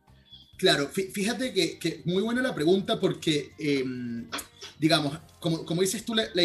Claro, 0.57 0.89
fíjate 0.89 1.53
que, 1.53 1.79
que 1.79 2.01
muy 2.07 2.23
buena 2.23 2.41
la 2.41 2.55
pregunta 2.55 2.99
porque, 2.99 3.53
em, 3.59 4.27
digamos, 4.79 5.19
como, 5.39 5.67
como, 5.67 5.83
dices 5.83 6.03
tú, 6.05 6.15
la, 6.15 6.25
la 6.33 6.43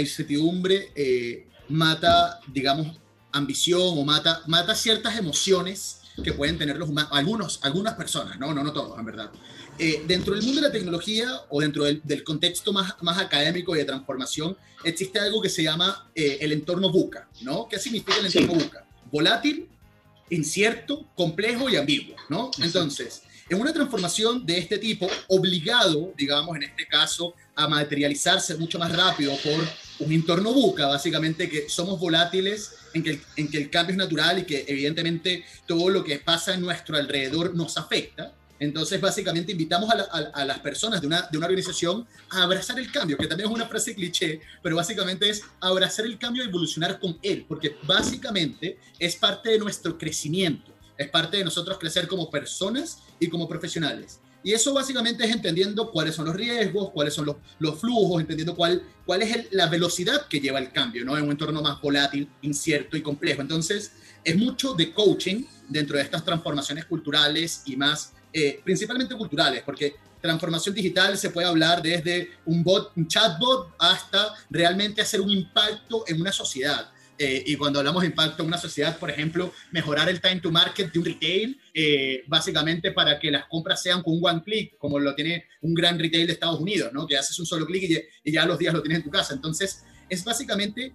incertidumbre 0.00 0.92
eh, 0.94 1.48
mata, 1.68 2.38
digamos, 2.46 3.00
ambición 3.32 3.80
o 3.82 4.04
mata, 4.04 4.42
mata 4.46 4.76
ciertas 4.76 5.18
emociones 5.18 6.02
que 6.22 6.32
pueden 6.32 6.58
tener 6.58 6.76
los 6.76 6.88
humanos, 6.88 7.10
algunos, 7.12 7.60
algunas 7.62 7.94
personas, 7.94 8.38
no, 8.38 8.54
no, 8.54 8.62
no 8.62 8.72
todos, 8.72 8.98
en 8.98 9.04
verdad. 9.04 9.30
Eh, 9.78 10.02
dentro 10.06 10.34
del 10.34 10.44
mundo 10.44 10.60
de 10.60 10.68
la 10.68 10.72
tecnología 10.72 11.28
o 11.48 11.60
dentro 11.60 11.84
del, 11.84 12.24
contexto 12.24 12.72
más, 12.72 12.94
más 13.02 13.18
académico 13.18 13.74
y 13.74 13.78
de 13.78 13.84
transformación, 13.84 14.56
existe 14.84 15.18
algo 15.18 15.40
que 15.40 15.48
se 15.48 15.62
llama 15.62 16.10
eh, 16.14 16.38
el 16.40 16.52
entorno 16.52 16.90
buca, 16.90 17.28
¿no? 17.40 17.68
¿Qué 17.68 17.78
significa 17.78 18.18
el 18.18 18.26
entorno 18.26 18.54
buca? 18.54 18.86
Volátil, 19.10 19.68
incierto, 20.30 21.08
complejo 21.14 21.68
y 21.68 21.76
ambiguo, 21.76 22.16
¿no? 22.28 22.50
Entonces, 22.60 23.22
en 23.48 23.60
una 23.60 23.72
transformación 23.72 24.46
de 24.46 24.58
este 24.58 24.78
tipo, 24.78 25.08
obligado, 25.28 26.12
digamos, 26.16 26.56
en 26.56 26.62
este 26.64 26.86
caso, 26.86 27.34
a 27.54 27.68
materializarse 27.68 28.56
mucho 28.56 28.78
más 28.78 28.94
rápido 28.94 29.36
por 29.36 30.06
un 30.06 30.12
entorno 30.12 30.52
buca, 30.52 30.86
básicamente 30.86 31.48
que 31.48 31.68
somos 31.68 32.00
volátiles, 32.00 32.74
en 32.94 33.02
que, 33.02 33.10
el, 33.10 33.20
en 33.36 33.50
que 33.50 33.58
el 33.58 33.70
cambio 33.70 33.92
es 33.92 33.98
natural 33.98 34.38
y 34.38 34.44
que 34.44 34.64
evidentemente 34.68 35.44
todo 35.66 35.90
lo 35.90 36.04
que 36.04 36.18
pasa 36.18 36.54
en 36.54 36.60
nuestro 36.60 36.96
alrededor 36.96 37.54
nos 37.54 37.76
afecta. 37.76 38.32
Entonces, 38.58 39.00
básicamente, 39.00 39.52
invitamos 39.52 39.90
a, 39.90 40.44
las 40.44 40.58
personas 40.60 41.00
de 41.00 41.06
una, 41.06 41.22
de 41.22 41.36
una, 41.36 41.46
organización 41.46 42.06
a 42.30 42.44
abrazar 42.44 42.78
el 42.78 42.92
cambio, 42.92 43.16
que 43.16 43.26
también 43.26 43.48
es 43.48 43.54
una 43.54 43.66
frase 43.66 43.94
cliché, 43.94 44.40
pero 44.62 44.76
básicamente 44.76 45.28
es 45.28 45.42
abrazar 45.60 46.06
el 46.06 46.18
cambio 46.18 46.44
y 46.44 46.48
evolucionar 46.48 47.00
con 47.00 47.18
él, 47.22 47.44
porque 47.48 47.76
básicamente 47.84 48.78
es 48.98 49.16
parte 49.16 49.50
de 49.50 49.58
nuestro 49.58 49.98
crecimiento, 49.98 50.72
es 50.96 51.08
parte 51.08 51.38
de 51.38 51.44
nosotros 51.44 51.76
crecer 51.78 52.06
como 52.06 52.30
personas 52.30 52.98
y 53.18 53.28
como 53.28 53.48
profesionales. 53.48 54.20
Y 54.44 54.52
eso 54.52 54.74
básicamente 54.74 55.24
es 55.24 55.30
entendiendo 55.30 55.90
cuáles 55.90 56.14
son 56.16 56.26
los 56.26 56.34
riesgos, 56.34 56.90
cuáles 56.90 57.14
son 57.14 57.26
los, 57.26 57.36
los 57.60 57.78
flujos, 57.78 58.20
entendiendo 58.20 58.56
cuál, 58.56 58.82
cuál 59.06 59.22
es 59.22 59.52
la 59.52 59.68
velocidad 59.68 60.26
que 60.26 60.40
lleva 60.40 60.58
el 60.58 60.72
cambio, 60.72 61.04
¿no? 61.04 61.16
En 61.16 61.24
un 61.24 61.30
entorno 61.30 61.62
más 61.62 61.80
volátil, 61.80 62.28
incierto 62.42 62.96
y 62.96 63.02
complejo. 63.02 63.40
Entonces, 63.40 63.92
es 64.24 64.36
mucho 64.36 64.74
de 64.74 64.92
coaching 64.92 65.44
dentro 65.68 65.96
de 65.96 66.02
estas 66.02 66.24
transformaciones 66.24 66.86
culturales 66.86 67.62
y 67.66 67.76
más 67.76 68.12
eh, 68.32 68.60
principalmente 68.64 69.14
culturales, 69.14 69.62
porque 69.62 69.94
transformación 70.22 70.74
digital 70.74 71.18
se 71.18 71.30
puede 71.30 71.48
hablar 71.48 71.82
desde 71.82 72.30
un 72.46 72.62
bot, 72.62 72.92
chatbot, 73.06 73.74
hasta 73.78 74.32
realmente 74.48 75.02
hacer 75.02 75.20
un 75.20 75.30
impacto 75.30 76.04
en 76.06 76.20
una 76.20 76.32
sociedad. 76.32 76.90
Eh, 77.18 77.42
y 77.46 77.56
cuando 77.56 77.78
hablamos 77.78 78.02
de 78.02 78.08
impacto 78.08 78.42
en 78.42 78.48
una 78.48 78.56
sociedad, 78.56 78.98
por 78.98 79.10
ejemplo, 79.10 79.52
mejorar 79.70 80.08
el 80.08 80.20
time 80.20 80.40
to 80.40 80.50
market 80.50 80.90
de 80.90 80.98
un 80.98 81.04
retail, 81.04 81.60
eh, 81.74 82.22
básicamente 82.26 82.92
para 82.92 83.18
que 83.18 83.30
las 83.30 83.44
compras 83.46 83.82
sean 83.82 84.02
con 84.02 84.14
un 84.14 84.24
one 84.24 84.42
click, 84.42 84.78
como 84.78 84.98
lo 84.98 85.14
tiene 85.14 85.44
un 85.60 85.74
gran 85.74 85.98
retail 85.98 86.26
de 86.26 86.32
Estados 86.32 86.58
Unidos, 86.58 86.90
¿no? 86.92 87.06
que 87.06 87.16
haces 87.16 87.38
un 87.38 87.46
solo 87.46 87.66
clic 87.66 87.82
y, 87.82 88.28
y, 88.28 88.32
ya 88.32 88.46
los 88.46 88.58
días 88.58 88.72
lo 88.72 88.80
tienes 88.80 88.98
en 88.98 89.04
tu 89.04 89.10
casa. 89.10 89.34
Entonces, 89.34 89.84
es 90.08 90.24
básicamente 90.24 90.94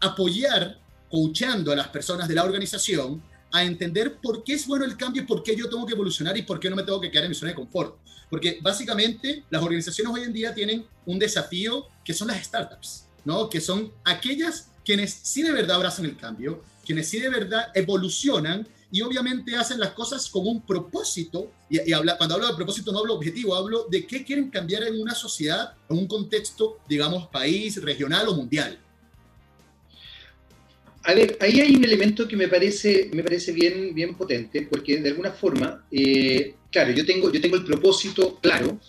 apoyar, 0.00 0.78
coachando 1.10 1.72
a 1.72 1.76
las 1.76 1.88
personas 1.88 2.28
de 2.28 2.34
la 2.34 2.44
organización 2.44 3.22
a 3.58 3.64
entender 3.64 4.16
por 4.16 4.44
qué 4.44 4.54
es 4.54 4.66
bueno 4.66 4.84
el 4.84 4.96
cambio 4.96 5.22
y 5.22 5.26
por 5.26 5.42
qué 5.42 5.56
yo 5.56 5.68
tengo 5.68 5.86
que 5.86 5.94
evolucionar 5.94 6.36
y 6.36 6.42
por 6.42 6.60
qué 6.60 6.70
no 6.70 6.76
me 6.76 6.82
tengo 6.82 7.00
que 7.00 7.10
quedar 7.10 7.24
en 7.24 7.30
mi 7.30 7.34
zona 7.34 7.50
de 7.50 7.56
confort. 7.56 7.96
Porque 8.28 8.58
básicamente 8.60 9.44
las 9.50 9.62
organizaciones 9.62 10.12
hoy 10.12 10.22
en 10.22 10.32
día 10.32 10.54
tienen 10.54 10.84
un 11.04 11.18
desafío 11.18 11.86
que 12.04 12.12
son 12.12 12.28
las 12.28 12.44
startups, 12.44 13.06
¿no? 13.24 13.48
Que 13.48 13.60
son 13.60 13.92
aquellas 14.04 14.70
quienes 14.84 15.12
sí 15.12 15.42
de 15.42 15.52
verdad 15.52 15.76
abrazan 15.76 16.06
el 16.06 16.16
cambio, 16.16 16.62
quienes 16.84 17.08
sí 17.08 17.18
de 17.18 17.28
verdad 17.28 17.68
evolucionan 17.74 18.66
y 18.90 19.02
obviamente 19.02 19.56
hacen 19.56 19.80
las 19.80 19.90
cosas 19.90 20.28
con 20.30 20.46
un 20.46 20.62
propósito. 20.62 21.50
Y, 21.68 21.92
habla, 21.92 22.16
cuando 22.16 22.36
hablo 22.36 22.48
de 22.48 22.54
propósito 22.54 22.92
no 22.92 23.00
hablo 23.00 23.14
objetivo, 23.14 23.54
hablo 23.54 23.86
de 23.90 24.06
qué 24.06 24.24
quieren 24.24 24.50
cambiar 24.50 24.84
en 24.84 25.00
una 25.00 25.14
sociedad, 25.14 25.74
en 25.88 25.98
un 25.98 26.06
contexto, 26.06 26.78
digamos, 26.88 27.26
país, 27.28 27.82
regional 27.82 28.28
o 28.28 28.34
mundial. 28.34 28.78
A 31.06 31.14
ver, 31.14 31.38
ahí 31.40 31.60
hay 31.60 31.76
un 31.76 31.84
elemento 31.84 32.26
que 32.26 32.36
me 32.36 32.48
parece, 32.48 33.08
me 33.12 33.22
parece 33.22 33.52
bien, 33.52 33.94
bien 33.94 34.16
potente, 34.16 34.66
porque 34.68 35.00
de 35.00 35.10
alguna 35.10 35.30
forma, 35.30 35.86
eh, 35.92 36.56
claro, 36.68 36.90
yo 36.90 37.06
tengo, 37.06 37.30
yo 37.30 37.40
tengo 37.40 37.54
el 37.54 37.64
propósito 37.64 38.40
claro, 38.42 38.80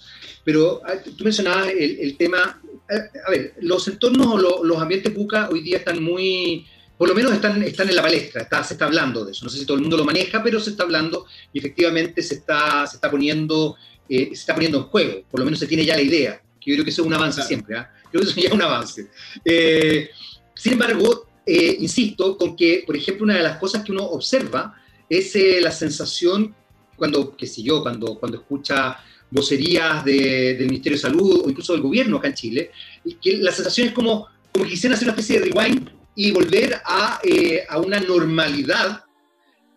pero 0.43 0.81
ah, 0.83 0.95
tú 1.15 1.23
mencionabas 1.23 1.67
el, 1.77 2.17
tema, 2.17 2.59
a, 2.89 3.29
ver, 3.29 3.53
los 3.61 3.87
entornos 3.87 4.27
o 4.27 4.63
los 4.63 4.81
ambientes 4.81 5.13
buca 5.13 5.47
hoy 5.51 5.61
día 5.61 5.77
están 5.77 6.03
muy, 6.03 6.65
por 6.97 7.07
lo 7.07 7.13
menos 7.13 7.33
están, 7.33 7.61
están 7.61 7.87
en 7.87 7.95
la 7.95 8.01
palestra, 8.01 8.41
está, 8.41 8.63
se 8.63 8.73
está 8.73 8.85
hablando 8.85 9.23
de 9.23 9.33
eso, 9.33 9.45
no 9.45 9.51
sé 9.51 9.59
si 9.59 9.65
todo 9.67 9.77
el 9.77 9.81
mundo 9.81 9.97
lo 9.97 10.03
maneja, 10.03 10.41
pero 10.41 10.59
se 10.59 10.71
está 10.71 10.85
hablando 10.85 11.27
y 11.53 11.59
efectivamente 11.59 12.23
se 12.23 12.33
está, 12.33 12.87
se 12.87 12.95
está, 12.95 13.11
poniendo, 13.11 13.75
eh, 14.09 14.29
se 14.29 14.33
está 14.33 14.55
poniendo 14.55 14.79
en 14.79 14.85
juego, 14.85 15.21
por 15.29 15.39
lo 15.39 15.45
menos 15.45 15.59
se 15.59 15.67
tiene 15.67 15.85
ya 15.85 15.95
la 15.95 16.01
idea, 16.01 16.41
que 16.59 16.71
yo 16.71 16.77
creo 16.77 16.83
que 16.83 16.89
eso 16.89 17.03
es 17.03 17.07
un 17.07 17.13
avance 17.13 17.43
siempre, 17.43 17.77
¿ah? 17.77 17.93
creo 18.09 18.23
que 18.23 18.27
eso 18.27 18.41
ya 18.41 18.47
es 18.47 18.55
un 18.55 18.61
avance. 18.63 19.07
Eh, 19.45 20.09
sin 20.55 20.73
embargo, 20.73 21.26
eh, 21.47 21.77
insisto, 21.79 22.37
con 22.37 22.55
que, 22.57 22.83
por 22.85 22.95
ejemplo, 22.97 23.23
una 23.23 23.35
de 23.37 23.43
las 23.43 23.57
cosas 23.57 23.83
que 23.83 23.93
uno 23.93 24.03
observa 24.03 24.75
es 25.09 25.33
eh, 25.37 25.59
la 25.61 25.71
sensación, 25.71 26.53
cuando, 26.97 27.37
qué 27.37 27.47
sé 27.47 27.63
yo, 27.63 27.81
cuando, 27.81 28.19
cuando 28.19 28.39
escucha 28.39 28.97
vocerías 29.31 30.03
del 30.03 30.65
Ministerio 30.65 30.97
de 30.97 31.01
Salud 31.01 31.43
o 31.45 31.49
incluso 31.49 31.73
del 31.73 31.81
gobierno 31.81 32.17
acá 32.17 32.27
en 32.27 32.33
Chile, 32.33 32.71
que 33.21 33.37
la 33.37 33.51
sensación 33.51 33.87
es 33.87 33.93
como, 33.93 34.27
como 34.51 34.65
que 34.65 34.71
quisieran 34.71 34.95
hacer 34.95 35.07
una 35.07 35.17
especie 35.17 35.39
de 35.39 35.45
rewind 35.49 35.89
y 36.15 36.31
volver 36.31 36.81
a, 36.85 37.19
eh, 37.23 37.63
a 37.69 37.79
una 37.79 37.99
normalidad 37.99 39.03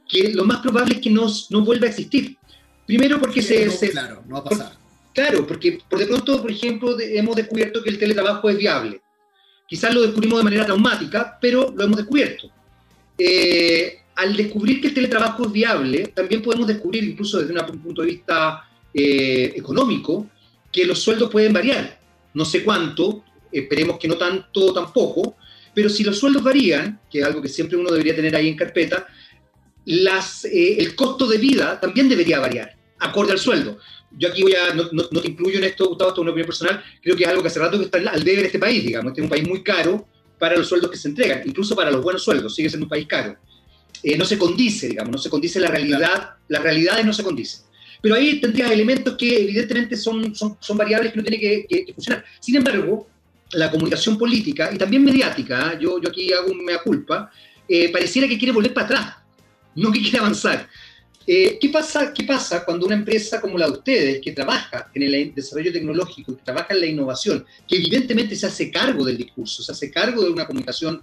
que 0.08 0.32
lo 0.32 0.44
más 0.44 0.58
probable 0.60 0.94
es 0.94 1.00
que 1.00 1.10
no, 1.10 1.26
no 1.50 1.64
vuelva 1.64 1.86
a 1.86 1.90
existir. 1.90 2.36
Primero 2.86 3.20
porque 3.20 3.42
se, 3.42 3.68
Claro, 3.90 4.24
no 4.26 4.34
va 4.34 4.40
a 4.40 4.44
pasar. 4.44 4.72
claro, 5.14 5.46
porque 5.46 5.78
por 5.88 6.00
de 6.00 6.06
pronto, 6.06 6.40
por 6.42 6.50
ejemplo, 6.50 6.98
hemos 6.98 7.36
descubierto 7.36 7.82
que 7.82 7.90
el 7.90 7.98
teletrabajo 7.98 8.50
es 8.50 8.56
viable 8.56 9.00
Quizás 9.70 9.94
lo 9.94 10.02
descubrimos 10.02 10.40
de 10.40 10.44
manera 10.44 10.66
traumática, 10.66 11.38
pero 11.40 11.72
lo 11.76 11.84
hemos 11.84 11.98
descubierto. 11.98 12.50
Eh, 13.16 14.00
al 14.16 14.36
descubrir 14.36 14.80
que 14.80 14.88
el 14.88 14.94
teletrabajo 14.94 15.46
es 15.46 15.52
viable, 15.52 16.08
también 16.08 16.42
podemos 16.42 16.66
descubrir, 16.66 17.04
incluso 17.04 17.38
desde 17.38 17.54
un 17.54 17.78
punto 17.78 18.02
de 18.02 18.08
vista 18.08 18.68
eh, 18.92 19.52
económico, 19.54 20.28
que 20.72 20.84
los 20.84 20.98
sueldos 20.98 21.30
pueden 21.30 21.52
variar. 21.52 22.00
No 22.34 22.44
sé 22.44 22.64
cuánto, 22.64 23.22
esperemos 23.52 23.96
que 24.00 24.08
no 24.08 24.16
tanto 24.16 24.72
tampoco, 24.72 25.36
pero 25.72 25.88
si 25.88 26.02
los 26.02 26.18
sueldos 26.18 26.42
varían, 26.42 27.02
que 27.08 27.20
es 27.20 27.24
algo 27.24 27.40
que 27.40 27.48
siempre 27.48 27.76
uno 27.76 27.92
debería 27.92 28.16
tener 28.16 28.34
ahí 28.34 28.48
en 28.48 28.56
carpeta, 28.56 29.06
eh, 29.86 30.76
el 30.80 30.96
costo 30.96 31.28
de 31.28 31.38
vida 31.38 31.78
también 31.78 32.08
debería 32.08 32.40
variar, 32.40 32.76
acorde 32.98 33.30
al 33.30 33.38
sueldo 33.38 33.78
yo 34.16 34.28
aquí 34.28 34.42
voy 34.42 34.54
a, 34.54 34.74
no, 34.74 34.84
no, 34.92 35.20
te 35.20 35.28
incluyo 35.28 35.58
en 35.58 35.64
esto, 35.64 35.88
Gustavo, 35.88 36.10
esto 36.10 36.20
es 36.20 36.22
una 36.22 36.30
opinión 36.30 36.46
personal, 36.46 36.82
creo 37.02 37.16
que 37.16 37.24
es 37.24 37.28
algo 37.28 37.42
que 37.42 37.48
hace 37.48 37.60
rato 37.60 37.78
que 37.78 37.84
está 37.84 37.98
al 37.98 38.24
debe 38.24 38.40
en 38.40 38.46
este 38.46 38.58
país, 38.58 38.84
digamos, 38.84 39.10
este 39.10 39.20
es 39.20 39.24
un 39.24 39.30
país 39.30 39.48
muy 39.48 39.62
caro 39.62 40.06
para 40.38 40.56
los 40.56 40.68
sueldos 40.68 40.90
que 40.90 40.96
se 40.96 41.08
entregan, 41.08 41.42
incluso 41.44 41.76
para 41.76 41.90
los 41.90 42.02
buenos 42.02 42.22
sueldos, 42.22 42.54
sigue 42.54 42.68
siendo 42.68 42.86
un 42.86 42.90
país 42.90 43.06
caro. 43.06 43.36
Eh, 44.02 44.16
no 44.16 44.24
se 44.24 44.38
condice, 44.38 44.88
digamos, 44.88 45.12
no 45.12 45.18
se 45.18 45.28
condice 45.28 45.60
la 45.60 45.68
realidad, 45.68 46.30
las 46.48 46.62
realidades 46.62 47.04
no 47.04 47.12
se 47.12 47.22
condicen. 47.22 47.60
Pero 48.00 48.14
ahí 48.14 48.40
tendrías 48.40 48.70
elementos 48.70 49.16
que 49.16 49.42
evidentemente 49.42 49.96
son, 49.96 50.34
son, 50.34 50.56
son 50.58 50.78
variables 50.78 51.12
que 51.12 51.18
no 51.18 51.22
tienen 51.22 51.40
que, 51.40 51.84
que, 51.84 51.92
funcionar. 51.92 52.24
Sin 52.40 52.56
embargo, 52.56 53.08
la 53.52 53.70
comunicación 53.70 54.16
política 54.16 54.70
y 54.72 54.78
también 54.78 55.04
mediática, 55.04 55.72
¿eh? 55.72 55.78
yo, 55.80 56.00
yo 56.00 56.08
aquí 56.08 56.32
hago 56.32 56.50
un 56.50 56.64
mea 56.64 56.78
culpa, 56.78 57.30
eh, 57.68 57.90
pareciera 57.90 58.26
que 58.26 58.38
quiere 58.38 58.52
volver 58.52 58.72
para 58.72 58.86
atrás, 58.86 59.16
no 59.74 59.92
que 59.92 60.00
quiere 60.00 60.18
avanzar. 60.18 60.68
Eh, 61.26 61.58
¿qué, 61.60 61.68
pasa, 61.68 62.12
¿Qué 62.14 62.24
pasa 62.24 62.64
cuando 62.64 62.86
una 62.86 62.94
empresa 62.94 63.40
como 63.40 63.58
la 63.58 63.66
de 63.66 63.72
ustedes, 63.72 64.20
que 64.20 64.32
trabaja 64.32 64.90
en 64.94 65.02
el 65.02 65.34
desarrollo 65.34 65.72
tecnológico, 65.72 66.36
que 66.36 66.42
trabaja 66.42 66.74
en 66.74 66.80
la 66.80 66.86
innovación, 66.86 67.44
que 67.68 67.76
evidentemente 67.76 68.34
se 68.34 68.46
hace 68.46 68.70
cargo 68.70 69.04
del 69.04 69.18
discurso, 69.18 69.62
se 69.62 69.72
hace 69.72 69.90
cargo 69.90 70.22
de 70.22 70.30
una 70.30 70.46
comunicación 70.46 71.02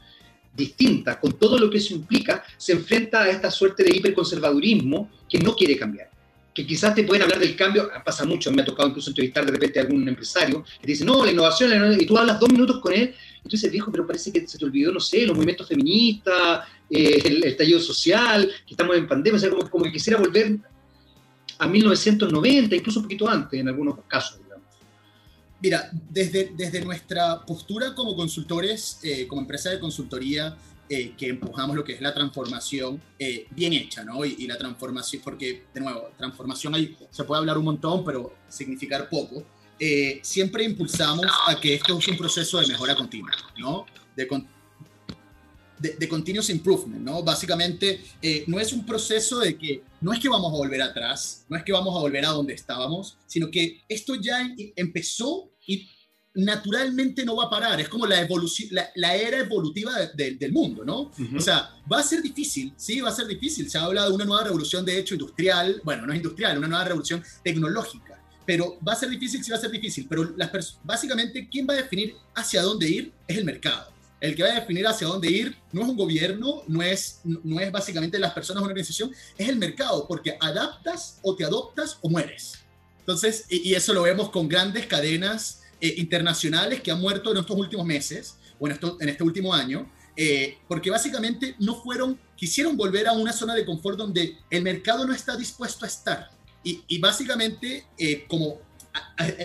distinta, 0.53 1.19
con 1.19 1.37
todo 1.37 1.59
lo 1.59 1.69
que 1.69 1.77
eso 1.77 1.93
implica, 1.93 2.43
se 2.57 2.71
enfrenta 2.73 3.23
a 3.23 3.29
esta 3.29 3.51
suerte 3.51 3.83
de 3.83 3.95
hiperconservadurismo 3.95 5.11
que 5.29 5.37
no 5.39 5.55
quiere 5.55 5.77
cambiar? 5.77 6.09
que 6.57 6.65
quizás 6.65 6.95
te 6.95 7.03
pueden 7.03 7.21
hablar 7.21 7.37
del 7.37 7.55
cambio, 7.55 7.87
pasa 8.03 8.25
mucho, 8.25 8.51
me 8.51 8.63
ha 8.63 8.65
tocado 8.65 8.89
incluso 8.89 9.11
entrevistar 9.11 9.45
de 9.45 9.51
repente 9.51 9.77
a 9.77 9.83
algún 9.83 10.09
empresario 10.09 10.65
que 10.81 10.87
dice, 10.87 11.05
no, 11.05 11.23
la 11.23 11.31
innovación, 11.31 11.69
la 11.69 11.75
innovación, 11.75 12.01
y 12.01 12.07
tú 12.07 12.17
hablas 12.17 12.39
dos 12.39 12.51
minutos 12.51 12.79
con 12.81 12.93
él, 12.93 13.13
y 13.43 13.49
tú 13.49 13.69
viejo, 13.69 13.91
pero 13.91 14.05
parece 14.05 14.31
que 14.31 14.47
se 14.47 14.57
te 14.57 14.65
olvidó, 14.65 14.91
no 14.91 14.99
sé, 14.99 15.25
los 15.25 15.35
movimientos 15.35 15.67
feministas, 15.67 16.67
eh, 16.89 17.21
el, 17.25 17.43
estallido 17.43 17.79
social, 17.79 18.49
que 18.65 18.73
estamos 18.73 18.95
en 18.95 19.07
pandemia, 19.07 19.37
o 19.37 19.39
sea, 19.39 19.49
como, 19.69 19.83
que 19.83 19.91
quisiera 19.91 20.19
volver 20.19 20.57
a 21.57 21.67
1990, 21.67 22.75
incluso 22.75 22.99
un 22.99 23.05
poquito 23.05 23.27
antes 23.27 23.59
en 23.59 23.67
algunos 23.67 23.99
casos. 24.07 24.39
Mira, 25.59 25.89
desde, 25.91 26.51
desde 26.55 26.85
nuestra 26.85 27.43
postura 27.43 27.95
como 27.95 28.15
consultores, 28.15 28.99
eh, 29.01 29.25
como 29.27 29.41
empresa 29.41 29.71
de 29.71 29.79
consultoría, 29.79 30.55
eh, 30.87 31.13
que 31.17 31.29
empujamos 31.29 31.75
lo 31.75 31.83
que 31.83 31.93
es 31.93 32.01
la 32.01 32.13
transformación 32.13 33.01
bien 33.49 33.73
hecha, 33.73 34.03
¿no? 34.03 34.23
Y, 34.23 34.45
la 34.45 34.55
transformación, 34.55 35.23
porque, 35.23 35.63
de 35.73 35.81
nuevo, 35.81 36.11
transformación 36.15 36.75
ahí 36.75 36.95
se 37.09 37.23
puede 37.23 37.39
hablar 37.39 37.57
un 37.57 37.65
montón, 37.65 38.05
pero 38.05 38.35
significar 38.47 39.09
poco. 39.09 39.43
Siempre 40.21 40.63
impulsamos 40.63 41.25
a 41.47 41.59
que 41.59 41.75
esto 41.75 41.97
es 41.97 42.07
un 42.07 42.17
proceso 42.17 42.59
de 42.59 42.67
mejora 42.67 42.95
continua, 42.95 43.31
¿no? 43.57 43.85
De, 44.15 44.27
de, 45.79 46.07
continuous 46.07 46.49
improvement, 46.49 47.03
¿no? 47.03 47.23
Básicamente, 47.23 48.01
eh, 48.21 48.43
no 48.47 48.59
es 48.59 48.73
un 48.73 48.85
proceso 48.85 49.39
de 49.39 49.57
que 49.57 49.83
no 50.01 50.11
es 50.11 50.19
que 50.19 50.29
vamos 50.29 50.51
a 50.51 50.57
volver 50.57 50.81
atrás, 50.81 51.45
no 51.49 51.57
es 51.57 51.63
que 51.63 51.71
vamos 51.71 51.95
a 51.95 51.99
volver 51.99 52.25
a 52.25 52.29
donde 52.29 52.53
estábamos, 52.53 53.17
sino 53.27 53.51
que 53.51 53.83
esto 53.87 54.15
ya 54.15 54.41
em, 54.41 54.55
empezó 54.75 55.51
y 55.67 55.87
naturalmente 56.33 57.25
no 57.25 57.35
va 57.35 57.45
a 57.45 57.49
parar, 57.49 57.81
es 57.81 57.89
como 57.89 58.05
la, 58.05 58.21
evolución, 58.21 58.69
la, 58.95 59.15
era 59.15 59.39
evolutiva 59.39 59.91
del 60.13 60.51
mundo, 60.51 60.85
¿no? 60.85 61.11
O 61.35 61.39
sea, 61.39 61.71
va 61.91 61.99
a 61.99 62.03
ser 62.03 62.21
difícil, 62.21 62.73
sí, 62.77 63.01
va 63.01 63.09
a 63.09 63.15
ser 63.15 63.25
difícil. 63.25 63.69
Se 63.69 63.79
ha 63.79 63.83
hablado 63.83 64.09
de 64.09 64.15
una 64.15 64.25
nueva 64.25 64.43
revolución, 64.43 64.85
de 64.85 64.99
hecho, 64.99 65.15
industrial, 65.15 65.81
bueno, 65.83 66.05
no 66.05 66.13
es 66.13 66.17
industrial, 66.17 66.59
una 66.59 66.67
nueva 66.67 66.85
revolución 66.85 67.23
tecnológica, 67.43 68.16
pero 68.47 68.79
va 68.87 68.93
a 68.93 68.95
ser 68.95 69.09
difícil, 69.09 69.43
sí 69.43 69.51
va 69.51 69.57
a 69.57 69.59
ser 69.59 69.69
difícil, 69.69 70.07
pero 70.07 70.33
las 70.37 70.77
básicamente, 70.81 71.49
¿quién 71.51 71.67
va 71.69 71.73
a 71.73 71.77
definir 71.77 72.15
hacia 72.33 72.61
dónde 72.61 72.89
ir? 72.89 73.11
Es 73.27 73.37
el 73.37 73.43
mercado. 73.43 73.91
El 74.21 74.35
que 74.35 74.41
va 74.41 74.49
a 74.49 74.59
definir 74.61 74.87
hacia 74.87 75.05
dónde 75.05 75.29
ir 75.29 75.55
no 75.73 75.81
es 75.81 75.87
un 75.89 75.97
gobierno, 75.97 76.63
no 76.65 76.81
es, 76.81 77.19
no 77.25 77.59
es 77.59 77.69
básicamente 77.73 78.17
las 78.17 78.33
personas 78.33 78.61
de 78.61 78.63
una 78.63 78.71
organización, 78.71 79.11
es 79.37 79.49
el 79.49 79.57
mercado, 79.57 80.07
porque 80.07 80.37
adaptas 80.39 81.19
o 81.23 81.35
te 81.35 81.43
adoptas 81.43 81.97
o 82.01 82.09
mueres. 82.09 82.53
Entonces, 82.99 83.45
y, 83.49 83.73
eso 83.73 83.93
lo 83.93 84.03
vemos 84.03 84.29
con 84.29 84.47
grandes 84.47 84.87
cadenas 84.87 85.63
eh, 85.81 85.95
internacionales 85.97 86.81
que 86.81 86.89
han 86.89 87.01
muerto 87.01 87.31
en 87.31 87.37
estos 87.39 87.57
últimos 87.57 87.85
meses 87.85 88.37
o 88.59 88.67
en, 88.67 88.73
esto, 88.73 88.97
en 89.01 89.09
este 89.09 89.23
último 89.23 89.53
año, 89.53 89.91
eh, 90.15 90.57
porque 90.69 90.89
básicamente 90.89 91.57
no 91.59 91.75
fueron, 91.75 92.17
quisieron 92.37 92.77
volver 92.77 93.09
a 93.09 93.11
una 93.11 93.33
zona 93.33 93.53
de 93.55 93.65
confort 93.65 93.97
donde 93.97 94.37
el 94.49 94.63
mercado 94.63 95.05
no 95.05 95.13
está 95.13 95.35
dispuesto 95.35 95.83
a 95.83 95.89
estar. 95.89 96.36
Y, 96.63 96.83
y 96.87 96.99
básicamente, 96.99 97.85
eh, 97.97 98.25
como 98.27 98.59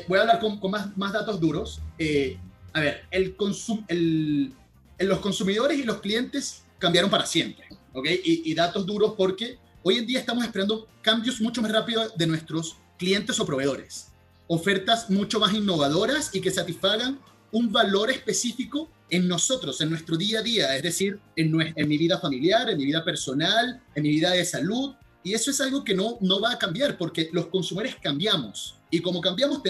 voy 0.08 0.18
a 0.18 0.22
hablar 0.22 0.40
con, 0.40 0.58
con 0.58 0.70
más, 0.70 0.96
más, 0.96 1.12
datos 1.12 1.38
duros, 1.40 1.80
a 2.72 2.80
ver, 2.80 3.04
el 3.10 3.36
consum, 3.36 3.84
el, 3.88 4.52
los 4.98 5.18
consumidores 5.18 5.78
y 5.78 5.84
los 5.84 6.00
clientes 6.00 6.62
cambiaron 6.78 7.10
para 7.10 7.26
siempre, 7.26 7.66
¿ok? 7.92 8.06
Y, 8.24 8.50
y 8.50 8.54
datos 8.54 8.86
duros 8.86 9.14
porque 9.16 9.58
hoy 9.82 9.98
en 9.98 10.06
día 10.06 10.20
estamos 10.20 10.44
esperando 10.44 10.88
cambios 11.02 11.40
mucho 11.40 11.62
más 11.62 11.70
rápidos 11.70 12.16
de 12.16 12.26
nuestros 12.26 12.76
clientes 12.98 13.38
o 13.40 13.46
proveedores. 13.46 14.08
Ofertas 14.46 15.10
mucho 15.10 15.38
más 15.40 15.52
innovadoras 15.54 16.34
y 16.34 16.40
que 16.40 16.50
satisfagan 16.50 17.18
un 17.50 17.70
valor 17.70 18.10
específico 18.10 18.88
en 19.10 19.28
nosotros, 19.28 19.80
en 19.80 19.90
nuestro 19.90 20.16
día 20.16 20.38
a 20.38 20.42
día, 20.42 20.76
es 20.76 20.82
decir, 20.82 21.20
en, 21.36 21.54
en 21.76 21.88
mi 21.88 21.98
vida 21.98 22.18
familiar, 22.18 22.70
en 22.70 22.78
mi 22.78 22.86
vida 22.86 23.04
personal, 23.04 23.82
en 23.94 24.02
mi 24.02 24.08
vida 24.08 24.30
de 24.30 24.44
salud. 24.44 24.94
Y 25.22 25.34
eso 25.34 25.50
es 25.50 25.60
algo 25.60 25.84
que 25.84 25.94
no, 25.94 26.18
no 26.20 26.40
va 26.40 26.52
a 26.52 26.58
cambiar 26.58 26.98
porque 26.98 27.30
los 27.32 27.46
consumidores 27.46 27.96
cambiamos. 28.02 28.76
Y 28.90 29.00
como 29.00 29.20
cambiamos, 29.20 29.62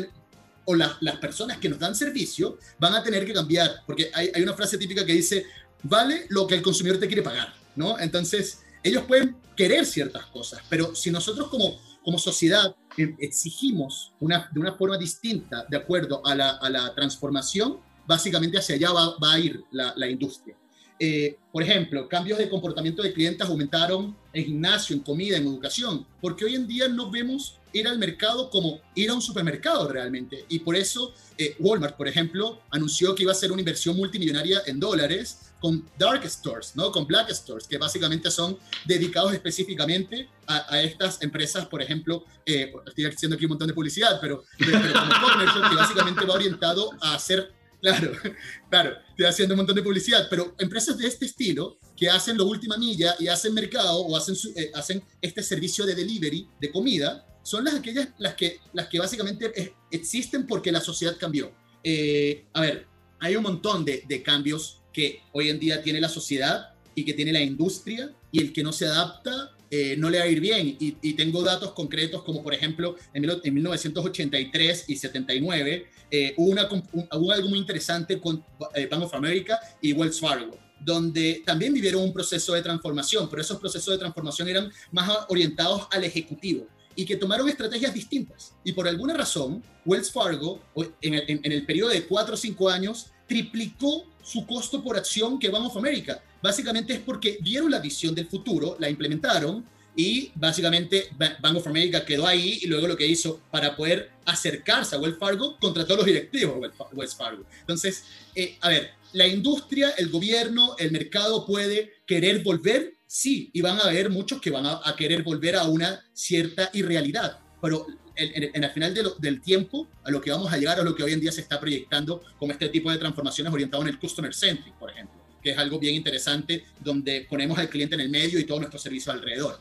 o 0.65 0.75
las 0.75 1.17
personas 1.21 1.59
que 1.59 1.69
nos 1.69 1.79
dan 1.79 1.95
servicio 1.95 2.59
van 2.79 2.95
a 2.95 3.03
tener 3.03 3.27
que 3.27 3.33
cambiar, 3.33 3.83
porque 3.87 4.11
hay, 4.15 4.31
hay, 4.35 4.43
una 4.43 4.55
frase 4.55 4.79
típica 4.79 5.05
que 5.05 5.13
dice, 5.13 5.47
vale 5.83 6.27
lo 6.31 6.47
que 6.47 6.55
el 6.55 6.63
consumidor 6.63 6.99
te 6.99 7.07
quiere 7.07 7.23
pagar, 7.23 7.53
¿no? 7.77 7.99
Entonces, 7.99 8.61
ellos 8.83 9.05
pueden 9.07 9.37
querer 9.57 9.85
ciertas 9.85 10.27
cosas, 10.27 10.63
pero 10.69 10.95
si 10.95 11.11
nosotros 11.11 11.49
como 11.49 11.79
como 12.03 12.19
sociedad 12.19 12.75
exigimos 12.97 14.13
una, 14.21 14.51
de 14.53 14.61
una 14.61 14.75
forma 14.75 14.99
distinta 14.99 15.65
de 15.69 15.77
acuerdo 15.77 16.25
a 16.27 16.35
la, 16.35 16.51
a 16.51 16.69
la 16.69 16.95
transformación, 16.95 17.79
básicamente 18.07 18.59
hacia 18.59 18.75
allá 18.75 18.93
va, 18.93 19.17
va 19.23 19.33
a 19.35 19.39
ir 19.39 19.63
la, 19.71 19.95
la 19.97 20.09
industria. 20.09 20.57
Eh, 20.99 21.37
por 21.51 21.63
ejemplo, 21.63 22.09
cambios 22.09 22.39
de 22.39 22.49
comportamiento 22.49 23.03
de 23.03 23.13
clientes 23.13 23.47
aumentaron 23.47 24.17
en 24.33 24.45
gimnasio, 24.45 24.95
en 24.95 25.03
comida, 25.03 25.37
en 25.37 25.47
educación, 25.47 26.07
porque 26.21 26.45
hoy 26.45 26.55
en 26.55 26.67
día 26.67 26.89
no 26.89 27.11
vemos 27.11 27.59
ir 27.73 27.89
al 27.89 27.99
mercado 27.99 28.51
como 28.51 28.81
ir 28.95 29.11
a 29.11 29.15
un 29.15 29.23
supermercado 29.23 29.89
realmente. 29.89 30.45
Y 30.49 30.61
por 30.61 30.77
eso 30.77 31.15
eh, 31.39 31.57
Walmart, 31.59 31.97
por 31.97 32.09
ejemplo, 32.09 32.61
anunció 32.71 33.15
que 33.15 33.23
iba 33.23 33.33
a 33.33 33.35
hacer 33.35 33.51
una 33.51 33.61
inversión 33.61 33.97
multimillonaria 33.97 34.63
en 34.67 34.79
dólares 34.79 35.53
con 35.61 35.89
dark 35.97 36.25
stores, 36.29 36.73
¿no? 36.75 36.91
Con 36.91 37.07
black 37.07 37.31
stores, 37.31 37.69
que 37.69 37.79
básicamente 37.79 38.31
son 38.31 38.59
dedicados 38.85 39.33
específicamente 39.33 40.29
a, 40.47 40.83
estas 40.83 41.23
empresas, 41.23 41.67
por 41.67 41.81
ejemplo, 41.81 42.25
eh, 42.45 42.73
estoy 42.87 43.05
haciendo 43.05 43.37
aquí 43.37 43.45
un 43.45 43.51
montón 43.51 43.69
de 43.69 43.75
publicidad, 43.75 44.19
pero, 44.21 44.43
pero, 44.59 44.79
como 44.81 45.71
que 45.71 45.77
básicamente 45.77 46.27
va 46.27 46.35
orientado 46.35 46.91
a 47.01 47.15
hacer 47.15 47.53
Claro, 47.83 48.13
claro, 48.71 48.97
estoy 49.11 49.27
haciendo 49.27 49.55
un 49.55 49.59
montón 49.59 49.75
de 49.75 49.83
publicidad, 49.83 50.29
pero 50.31 50.55
empresas 50.61 50.97
de 50.97 51.09
este 51.09 51.27
estilo 51.27 51.79
que 51.97 52.09
hacen 52.09 52.37
lo 52.37 52.47
última 52.47 52.77
milla 52.77 53.17
y 53.19 53.27
hacen 53.27 53.53
mercado 53.53 53.99
o 53.99 54.17
hacen, 54.17 54.37
eh, 54.55 54.71
hacen 54.73 55.03
este 55.21 55.43
servicio 55.43 55.85
de 55.85 55.97
delivery 55.97 56.49
de 56.61 56.71
comida, 56.71 57.27
son 57.43 57.65
las 57.65 57.75
aquellas 57.75 58.09
las 58.19 58.35
que, 58.35 58.61
las 58.73 58.87
que 58.87 59.01
básicamente 59.01 59.75
existen 59.91 60.47
porque 60.47 60.71
la 60.71 60.81
sociedad 60.81 61.17
cambió. 61.19 61.53
Eh, 61.83 62.45
a 62.53 62.61
ver, 62.61 62.87
hay 63.19 63.35
un 63.35 63.43
montón 63.43 63.85
de, 63.85 64.05
de 64.07 64.23
cambios 64.23 64.81
que 64.93 65.21
hoy 65.33 65.51
en 65.51 65.59
día 65.59 65.83
tiene 65.83 66.01
la 66.01 66.09
sociedad 66.09 66.75
y 66.95 67.05
que 67.05 67.15
tiene 67.15 67.33
la 67.33 67.41
industria 67.41 68.15
y 68.31 68.41
el 68.41 68.53
que 68.53 68.63
no 68.63 68.73
se 68.73 68.87
adapta 68.87 69.57
eh, 69.75 69.97
no 69.97 70.11
le 70.11 70.19
va 70.19 70.25
a 70.25 70.29
ir 70.29 70.39
bien. 70.39 70.77
Y, 70.79 71.15
tengo 71.15 71.43
datos 71.43 71.73
concretos 71.73 72.23
como, 72.25 72.43
por 72.43 72.53
ejemplo, 72.53 72.95
en, 73.15 73.55
1983 73.55 74.85
y 74.87 74.97
79 74.97 75.87
eh, 76.15 76.35
hubo, 76.37 76.51
una, 76.51 76.69
hubo, 76.69 77.33
algo 77.33 77.49
muy 77.49 77.59
interesante 77.59 78.21
con 78.21 78.45
eh, 78.75 78.87
Bank 78.87 79.05
of 79.05 79.15
America 79.15 79.59
y 79.81 79.95
Wells 79.95 80.21
Fargo 80.21 80.59
donde 80.85 81.43
también 81.47 81.73
vivieron 81.73 82.03
un 82.03 82.13
proceso 82.13 82.55
de 82.55 82.61
transformación, 82.61 83.31
pero 83.31 83.41
esos 83.41 83.59
procesos 83.59 83.95
de 83.95 83.99
transformación 83.99 84.49
eran 84.49 84.71
más 84.91 85.09
orientados 85.29 85.87
al 85.93 86.03
ejecutivo 86.05 86.67
y 86.97 87.05
que 87.05 87.17
tomaron 87.17 87.49
estrategias 87.49 87.95
distintas. 87.95 88.53
Y 88.65 88.73
por 88.73 88.89
alguna 88.89 89.15
razón, 89.15 89.63
Wells 89.87 90.11
Fargo, 90.11 90.61
en 91.01 91.15
el, 91.15 91.41
en 91.45 91.67
periodo 91.67 91.91
de 91.91 92.05
4 92.05 92.35
o 92.35 92.37
5 92.37 92.69
años, 92.69 93.07
triplicó 93.29 94.07
su 94.23 94.45
costo 94.45 94.83
por 94.83 94.97
acción 94.97 95.39
que 95.39 95.49
Bank 95.49 95.67
of 95.67 95.77
America 95.77 96.21
básicamente 96.43 96.95
es 96.95 96.99
porque 96.99 97.39
vieron 97.41 97.71
la 97.71 97.79
visión 97.79 98.15
del 98.15 98.27
futuro, 98.27 98.77
la 98.79 98.91
implementaron 98.91 99.65
y 99.95 100.33
básicamente 100.35 101.09
Bank 101.17 101.57
of 101.57 101.67
America 101.67 102.05
quedó 102.05 102.27
ahí 102.27 102.61
y 102.63 102.67
luego 102.67 102.89
lo 102.89 102.97
que 102.97 103.07
hizo 103.07 103.41
para 103.51 103.77
poder 103.77 104.11
acercarse 104.25 104.97
a 104.97 104.99
Wells 104.99 105.19
Fargo 105.19 105.59
contrató 105.59 105.95
a 105.95 105.97
los 105.99 106.07
directivos 106.07 106.61
de 106.61 106.71
Wells 106.93 107.15
Fargo. 107.15 107.45
Entonces, 107.61 108.05
eh, 108.35 108.57
a 108.61 108.69
ver, 108.69 108.93
la 109.13 109.27
industria, 109.27 109.91
el 109.99 110.09
gobierno, 110.09 110.77
el 110.79 110.93
mercado 110.93 111.47
puede 111.47 111.93
querer 112.07 112.43
volver, 112.43 112.95
sí, 113.07 113.51
y 113.53 113.61
van 113.61 113.79
a 113.79 113.85
haber 113.85 114.09
muchos 114.09 114.41
que 114.41 114.51
van 114.51 114.65
a, 114.67 114.81
querer 114.97 115.23
volver 115.23 115.57
a 115.57 115.65
una 115.65 116.03
cierta 116.15 116.71
irrealidad, 116.73 117.39
pero 117.61 117.87
en, 118.17 118.51
en, 118.55 118.65
el 118.65 118.71
final 118.71 118.95
del 119.19 119.41
tiempo, 119.41 119.89
a 120.05 120.11
lo 120.11 120.21
que 120.21 120.31
vamos 120.31 120.53
a 120.53 120.57
llegar 120.57 120.79
a 120.79 120.83
lo 120.83 120.95
que 120.95 121.03
hoy 121.03 121.13
en 121.13 121.21
día 121.21 121.33
se 121.33 121.41
está 121.41 121.61
proyectando 121.61 122.23
como 122.39 122.53
este 122.53 122.69
tipo 122.69 122.91
de 122.91 122.99
transformaciones 122.99 123.53
orientadas 123.53 123.87
en 123.87 123.95
el 123.95 123.99
customer 123.99 124.35
centric, 124.35 124.75
por 124.75 124.91
ejemplo 124.91 125.23
que 125.43 125.51
es 125.51 125.59
algo 125.59 125.79
bien 125.79 125.95
interesante, 125.95 126.65
donde 126.81 127.27
ponemos 127.29 127.59
al 127.59 127.69
cliente 127.69 127.97
en 127.97 128.03
el 128.03 128.09
medio 128.09 128.39
y 128.39 128.45
todo 128.45 128.59
nuestro 128.61 128.79
servicio 128.79 129.13
alrededor. 129.13 129.59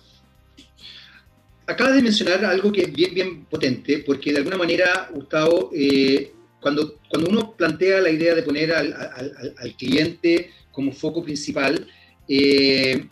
Acabas 1.72 1.96
de 1.96 2.02
mencionar 2.02 2.44
algo 2.44 2.70
que 2.70 2.82
es 2.82 2.92
bien, 2.92 3.14
bien 3.14 3.46
potente, 3.46 4.00
porque 4.06 4.34
de 4.34 4.40
alguna 4.40 4.58
manera, 4.58 5.10
Gustavo, 5.14 5.72
eh, 5.74 6.34
cuando, 6.60 7.00
cuando 7.10 7.30
uno 7.30 7.56
plantea 7.56 8.02
la 8.02 8.10
idea 8.10 8.36
de 8.36 8.44
poner 8.44 8.74
al, 8.74 8.92
al, 8.92 9.56
al 9.58 9.78
cliente 9.78 10.52
como 10.70 10.92
foco 10.92 11.24
principal, 11.24 11.88
eh, 12.28 13.06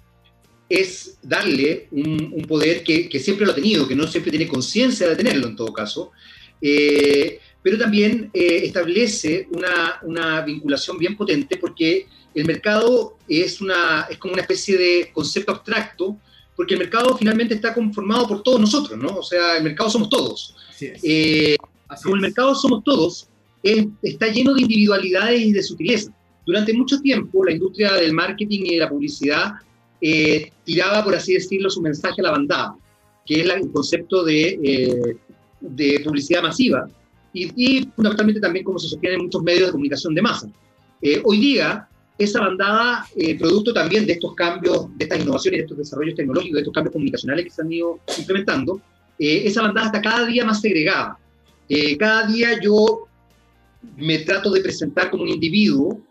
es 0.67 1.17
darle 1.21 1.87
un, 1.91 2.33
un 2.33 2.41
poder 2.43 2.83
que, 2.83 3.07
que, 3.07 3.19
siempre 3.19 3.45
lo 3.45 3.53
ha 3.53 3.55
tenido, 3.55 3.87
que 3.87 3.95
no 3.95 4.05
siempre 4.07 4.29
tiene 4.29 4.47
conciencia 4.47 5.07
de 5.07 5.15
tenerlo 5.15 5.47
en 5.47 5.55
todo 5.55 5.71
caso, 5.71 6.11
eh, 6.61 7.39
pero 7.63 7.77
también 7.77 8.29
establece 8.33 9.47
una, 9.51 9.99
una, 10.03 10.41
vinculación 10.41 10.97
bien 10.97 11.15
potente 11.15 11.57
porque 11.57 12.07
el 12.35 12.45
mercado 12.45 13.17
es, 13.27 13.61
una, 13.61 14.07
es 14.09 14.17
como 14.17 14.33
una 14.33 14.41
especie 14.41 14.77
de 14.77 15.11
concepto 15.13 15.53
abstracto, 15.53 16.17
porque 16.59 16.73
el 16.73 16.81
mercado 16.81 17.17
finalmente 17.17 17.53
está 17.53 17.73
conformado 17.73 18.27
por 18.27 18.43
todos 18.43 18.59
nosotros, 18.59 18.99
¿no? 18.99 19.19
O 19.19 19.23
sea, 19.23 19.55
el 19.55 19.63
mercado 19.63 19.89
somos 19.89 20.09
todos. 20.09 20.53
Eh, 20.81 21.55
como 22.03 22.15
el 22.15 22.21
mercado 22.21 22.53
somos 22.53 22.83
todos, 22.83 23.29
está 23.63 24.27
lleno 24.27 24.53
de 24.53 24.63
individualidades 24.63 25.39
y 25.39 25.53
de 25.53 25.63
sutileza. 25.63 26.13
Durante 26.45 26.73
mucho 26.73 26.99
tiempo, 26.99 27.45
la 27.45 27.53
industria 27.53 27.93
del 27.93 28.11
marketing 28.11 28.65
y 28.65 28.73
de 28.73 28.79
la 28.79 28.89
publicidad 28.89 29.53
eh, 30.01 30.51
tiraba, 30.65 31.01
por 31.01 31.15
así 31.15 31.33
decirlo, 31.33 31.69
su 31.69 31.81
mensaje 31.81 32.19
a 32.19 32.23
la 32.23 32.31
bandada, 32.31 32.75
que 33.25 33.39
es 33.39 33.49
el 33.49 33.71
concepto 33.71 34.25
de, 34.25 34.59
eh, 34.61 35.15
de 35.61 36.01
publicidad 36.03 36.43
masiva, 36.43 36.89
y, 37.31 37.53
y, 37.55 37.85
fundamentalmente 37.95 38.41
también 38.41 38.65
como 38.65 38.79
se 38.79 38.89
sostiene 38.89 39.15
en 39.15 39.23
muchos 39.23 39.41
medios 39.43 39.67
de 39.67 39.71
comunicación 39.71 40.13
de 40.13 40.21
masa. 40.21 40.49
hoy 41.23 41.39
día, 41.39 41.87
esa 42.19 42.41
bandada, 42.41 43.07
eh, 43.15 43.39
producto 43.39 43.73
también 43.73 44.05
de 44.05 44.13
estos 44.13 44.35
cambios, 44.35 44.87
de 44.97 45.05
estas 45.05 45.21
innovaciones, 45.21 45.59
de 45.59 45.63
estos 45.63 45.77
desarrollos 45.77 46.15
tecnológicos, 46.15 46.55
de 46.55 46.59
estos 46.59 46.73
cambios 46.73 46.91
comunicacionales 46.91 47.45
que 47.45 47.51
se 47.51 47.61
han 47.61 47.71
ido 47.71 47.99
implementando, 48.17 48.81
eh, 49.17 49.43
esa 49.45 49.61
bandada 49.61 49.87
está 49.87 50.01
cada 50.01 50.25
día 50.25 50.43
más 50.43 50.59
segregada. 50.59 51.17
Eh, 51.69 51.97
cada 51.97 52.27
día 52.27 52.59
yo 52.61 53.07
me 53.95 54.19
trato 54.19 54.51
de 54.51 54.59
presentar 54.59 55.09
como 55.09 55.23
un 55.23 55.29
individuo 55.29 56.01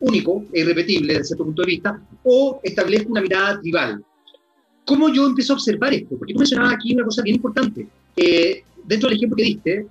único 0.00 0.44
e 0.52 0.60
irrepetible 0.60 1.14
desde 1.14 1.28
cierto 1.28 1.44
punto 1.44 1.62
de 1.62 1.66
vista, 1.66 2.00
o 2.24 2.60
establezco 2.62 3.10
una 3.10 3.22
mirada 3.22 3.58
tribal. 3.58 4.04
¿Cómo 4.84 5.08
yo 5.08 5.26
empiezo 5.26 5.54
a 5.54 5.56
observar 5.56 5.94
esto? 5.94 6.18
Porque 6.18 6.34
tú 6.34 6.40
mencionabas 6.40 6.74
aquí 6.74 6.94
una 6.94 7.04
cosa 7.04 7.22
bien 7.22 7.36
importante. 7.36 7.86
dentro 8.84 9.08
del 9.08 9.16
ejemplo 9.16 9.36
que 9.36 9.42
diste, 9.44 9.86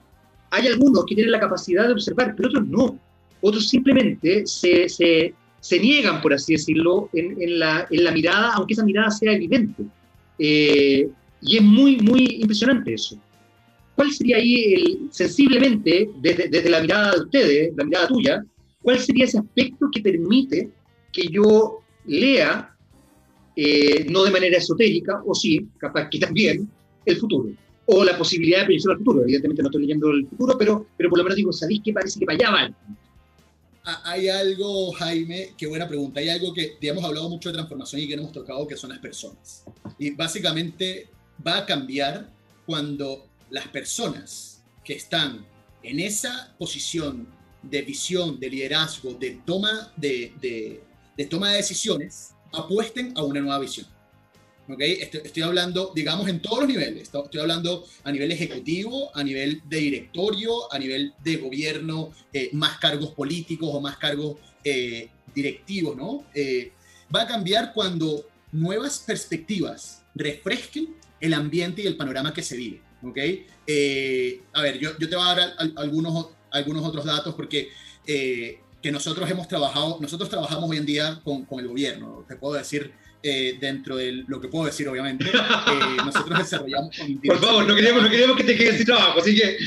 hay 0.52 0.68
algunos 0.68 1.06
que 1.06 1.16
tienen 1.16 1.32
la 1.32 1.40
capacidad 1.40 1.88
de 1.88 1.94
observar, 1.94 2.36
pero 2.36 2.50
otros 2.50 2.68
no 2.68 3.00
otros 3.42 3.70
simplemente 3.70 4.46
se, 4.46 4.90
se, 4.90 5.34
se 5.60 5.80
niegan, 5.80 6.22
por 6.22 6.34
así 6.34 6.54
decirlo, 6.54 7.10
en, 7.14 7.42
en, 7.42 7.60
la, 7.60 7.88
en, 7.90 8.04
la, 8.04 8.12
mirada, 8.12 8.54
aunque 8.54 8.74
esa 8.74 8.86
mirada 8.86 9.12
sea 9.12 9.34
evidente. 9.34 9.84
Eh, 10.40 11.10
y 11.42 11.58
es 11.58 11.64
muy, 11.64 11.98
muy 11.98 12.38
impresionante 12.42 12.94
eso. 12.94 13.20
¿cuál 13.98 14.12
sería 14.12 14.38
ahí, 14.38 14.74
el, 14.76 15.10
sensiblemente, 15.10 16.12
desde, 16.22 16.48
desde 16.50 16.70
la 16.70 16.82
mirada 16.82 17.14
de 17.14 17.22
ustedes, 17.22 17.74
la 17.76 17.84
mirada 17.84 18.08
tuya, 18.08 18.46
cuál 18.84 19.00
sería 19.00 19.26
ese 19.26 19.40
aspecto 19.40 19.90
que 19.92 20.02
permite 20.02 20.70
que 21.12 21.28
yo 21.30 21.80
lea, 22.06 22.76
eh, 23.56 24.06
no 24.08 24.24
de 24.24 24.32
manera 24.32 24.58
esotérica, 24.58 25.24
o 25.26 25.34
sí, 25.34 25.68
capaz 25.80 26.10
que 26.10 26.20
también, 26.20 26.70
el 27.06 27.18
futuro? 27.18 27.50
O 27.88 28.04
la 28.04 28.16
posibilidad 28.16 28.60
de 28.60 28.66
proyección 28.66 28.92
al 28.92 29.00
futuro. 29.00 29.24
Evidentemente 29.24 29.64
no 29.64 29.70
estoy 29.70 29.82
leyendo 29.82 30.12
el 30.12 30.28
futuro, 30.28 30.56
pero, 30.60 30.86
pero 30.96 31.10
por 31.10 31.18
lo 31.18 31.24
menos 31.24 31.36
digo, 31.36 31.52
¿sabéis 31.52 31.82
que 31.84 31.92
parece 31.92 32.20
que 32.20 32.26
para 32.28 32.38
allá 32.38 32.52
van? 32.52 32.76
Hay 34.04 34.28
algo, 34.28 34.92
Jaime, 34.94 35.54
qué 35.58 35.68
buena 35.68 35.88
pregunta. 35.88 36.20
Hay 36.20 36.30
algo 36.30 36.54
que 36.54 36.78
hemos 36.82 37.04
hablado 37.04 37.30
mucho 37.30 37.50
de 37.50 37.54
transformación 37.54 38.02
y 38.02 38.08
que 38.08 38.16
no 38.16 38.24
hemos 38.24 38.34
tocado, 38.34 38.68
que 38.68 38.76
son 38.76 38.90
las 38.90 39.00
personas. 39.00 39.64
Y 39.98 40.12
básicamente 40.12 41.10
va 41.46 41.60
a 41.60 41.66
cambiar 41.66 42.30
cuando 42.66 43.28
las 43.50 43.68
personas 43.70 44.62
que 44.84 44.94
están 44.94 45.46
en 45.84 46.00
esa 46.00 46.54
posición 46.58 47.28
de 47.62 47.82
visión, 47.82 48.40
de 48.40 48.50
liderazgo, 48.50 49.14
de 49.14 49.42
toma 49.46 49.94
de, 49.96 50.34
de, 50.42 50.84
de 51.16 51.26
toma 51.26 51.52
de 51.52 51.58
decisiones, 51.58 52.34
apuesten 52.54 53.14
a 53.16 53.24
una 53.24 53.40
nueva 53.40 53.60
visión. 53.60 53.88
Estoy, 54.68 55.44
hablando, 55.44 55.94
digamos, 55.96 56.28
en 56.28 56.42
todos 56.42 56.60
los 56.60 56.68
niveles. 56.68 57.04
Estoy, 57.04 57.40
hablando 57.40 57.86
a 58.04 58.12
nivel 58.12 58.32
ejecutivo, 58.32 59.16
a 59.16 59.24
nivel 59.24 59.62
de 59.70 59.78
directorio, 59.78 60.72
a 60.74 60.78
nivel 60.78 61.14
de 61.24 61.38
gobierno, 61.38 62.12
eh, 62.34 62.50
más 62.52 62.78
cargos 62.78 63.12
políticos 63.12 63.70
o 63.72 63.80
más 63.80 63.98
cargos 63.98 64.38
eh, 64.64 65.10
directivos, 65.34 65.96
¿no? 65.96 66.26
Eh, 66.34 66.74
va 67.16 67.22
a 67.22 67.28
cambiar 67.28 67.72
cuando 67.74 68.28
nuevas 68.52 69.00
perspectivas 69.00 70.04
refresquen 70.16 70.96
el 71.22 71.34
ambiente 71.34 71.82
y 71.84 71.88
el 71.88 71.96
panorama 71.96 72.34
que 72.34 72.44
se 72.44 72.58
vive, 72.58 72.82
¿ok? 73.04 73.18
a 74.54 74.62
ver, 74.62 74.80
yo, 74.80 74.98
yo, 74.98 75.10
te 75.10 75.16
voy 75.16 75.26
a 75.28 75.36
dar 75.36 75.56
algunos, 75.76 76.30
algunos 76.52 76.86
otros 76.86 77.06
datos 77.06 77.36
porque 77.36 77.70
que 78.06 78.92
nosotros 78.92 79.30
hemos 79.30 79.48
trabajado, 79.48 79.98
nosotros 80.00 80.30
trabajamos 80.30 80.70
hoy 80.70 80.78
en 80.78 80.86
día 80.86 81.22
con, 81.24 81.46
con 81.46 81.60
el 81.60 81.68
gobierno, 81.68 82.24
te 82.28 82.36
puedo 82.36 82.54
decir 82.54 82.94
eh, 83.24 83.58
dentro 83.60 83.98
de 83.98 84.24
lo 84.28 84.40
que 84.40 84.48
puedo 84.48 84.66
decir, 84.66 84.88
obviamente, 84.88 85.26
eh, 85.30 85.98
nosotros 86.06 86.40
desarrollamos... 86.40 86.96
Por 87.26 87.40
favor, 87.40 87.68
no 87.68 87.76
queremos, 87.76 88.04
no 88.04 88.10
queremos 88.10 88.38
que 88.38 88.44
te 88.44 88.56
quedes 88.56 88.78
sin 88.78 88.86
trabajo, 88.86 89.20
así 89.20 89.36
que 89.36 89.58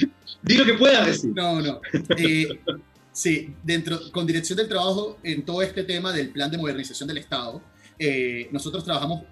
di 0.42 0.56
lo 0.56 0.64
que 0.64 0.74
puedas 0.74 1.06
decir. 1.06 1.32
No, 1.34 1.60
no. 1.60 1.80
Eh, 2.16 2.60
sí, 3.12 3.54
dentro, 3.62 4.10
con 4.12 4.26
Dirección 4.26 4.56
del 4.56 4.68
Trabajo, 4.68 5.18
en 5.22 5.44
todo 5.44 5.62
este 5.62 5.84
tema 5.84 6.12
del 6.12 6.30
plan 6.30 6.50
de 6.50 6.58
modernización 6.58 7.08
del 7.08 7.18
Estado, 7.18 7.62
nosotros 8.50 8.82
trabajamos 8.84 9.24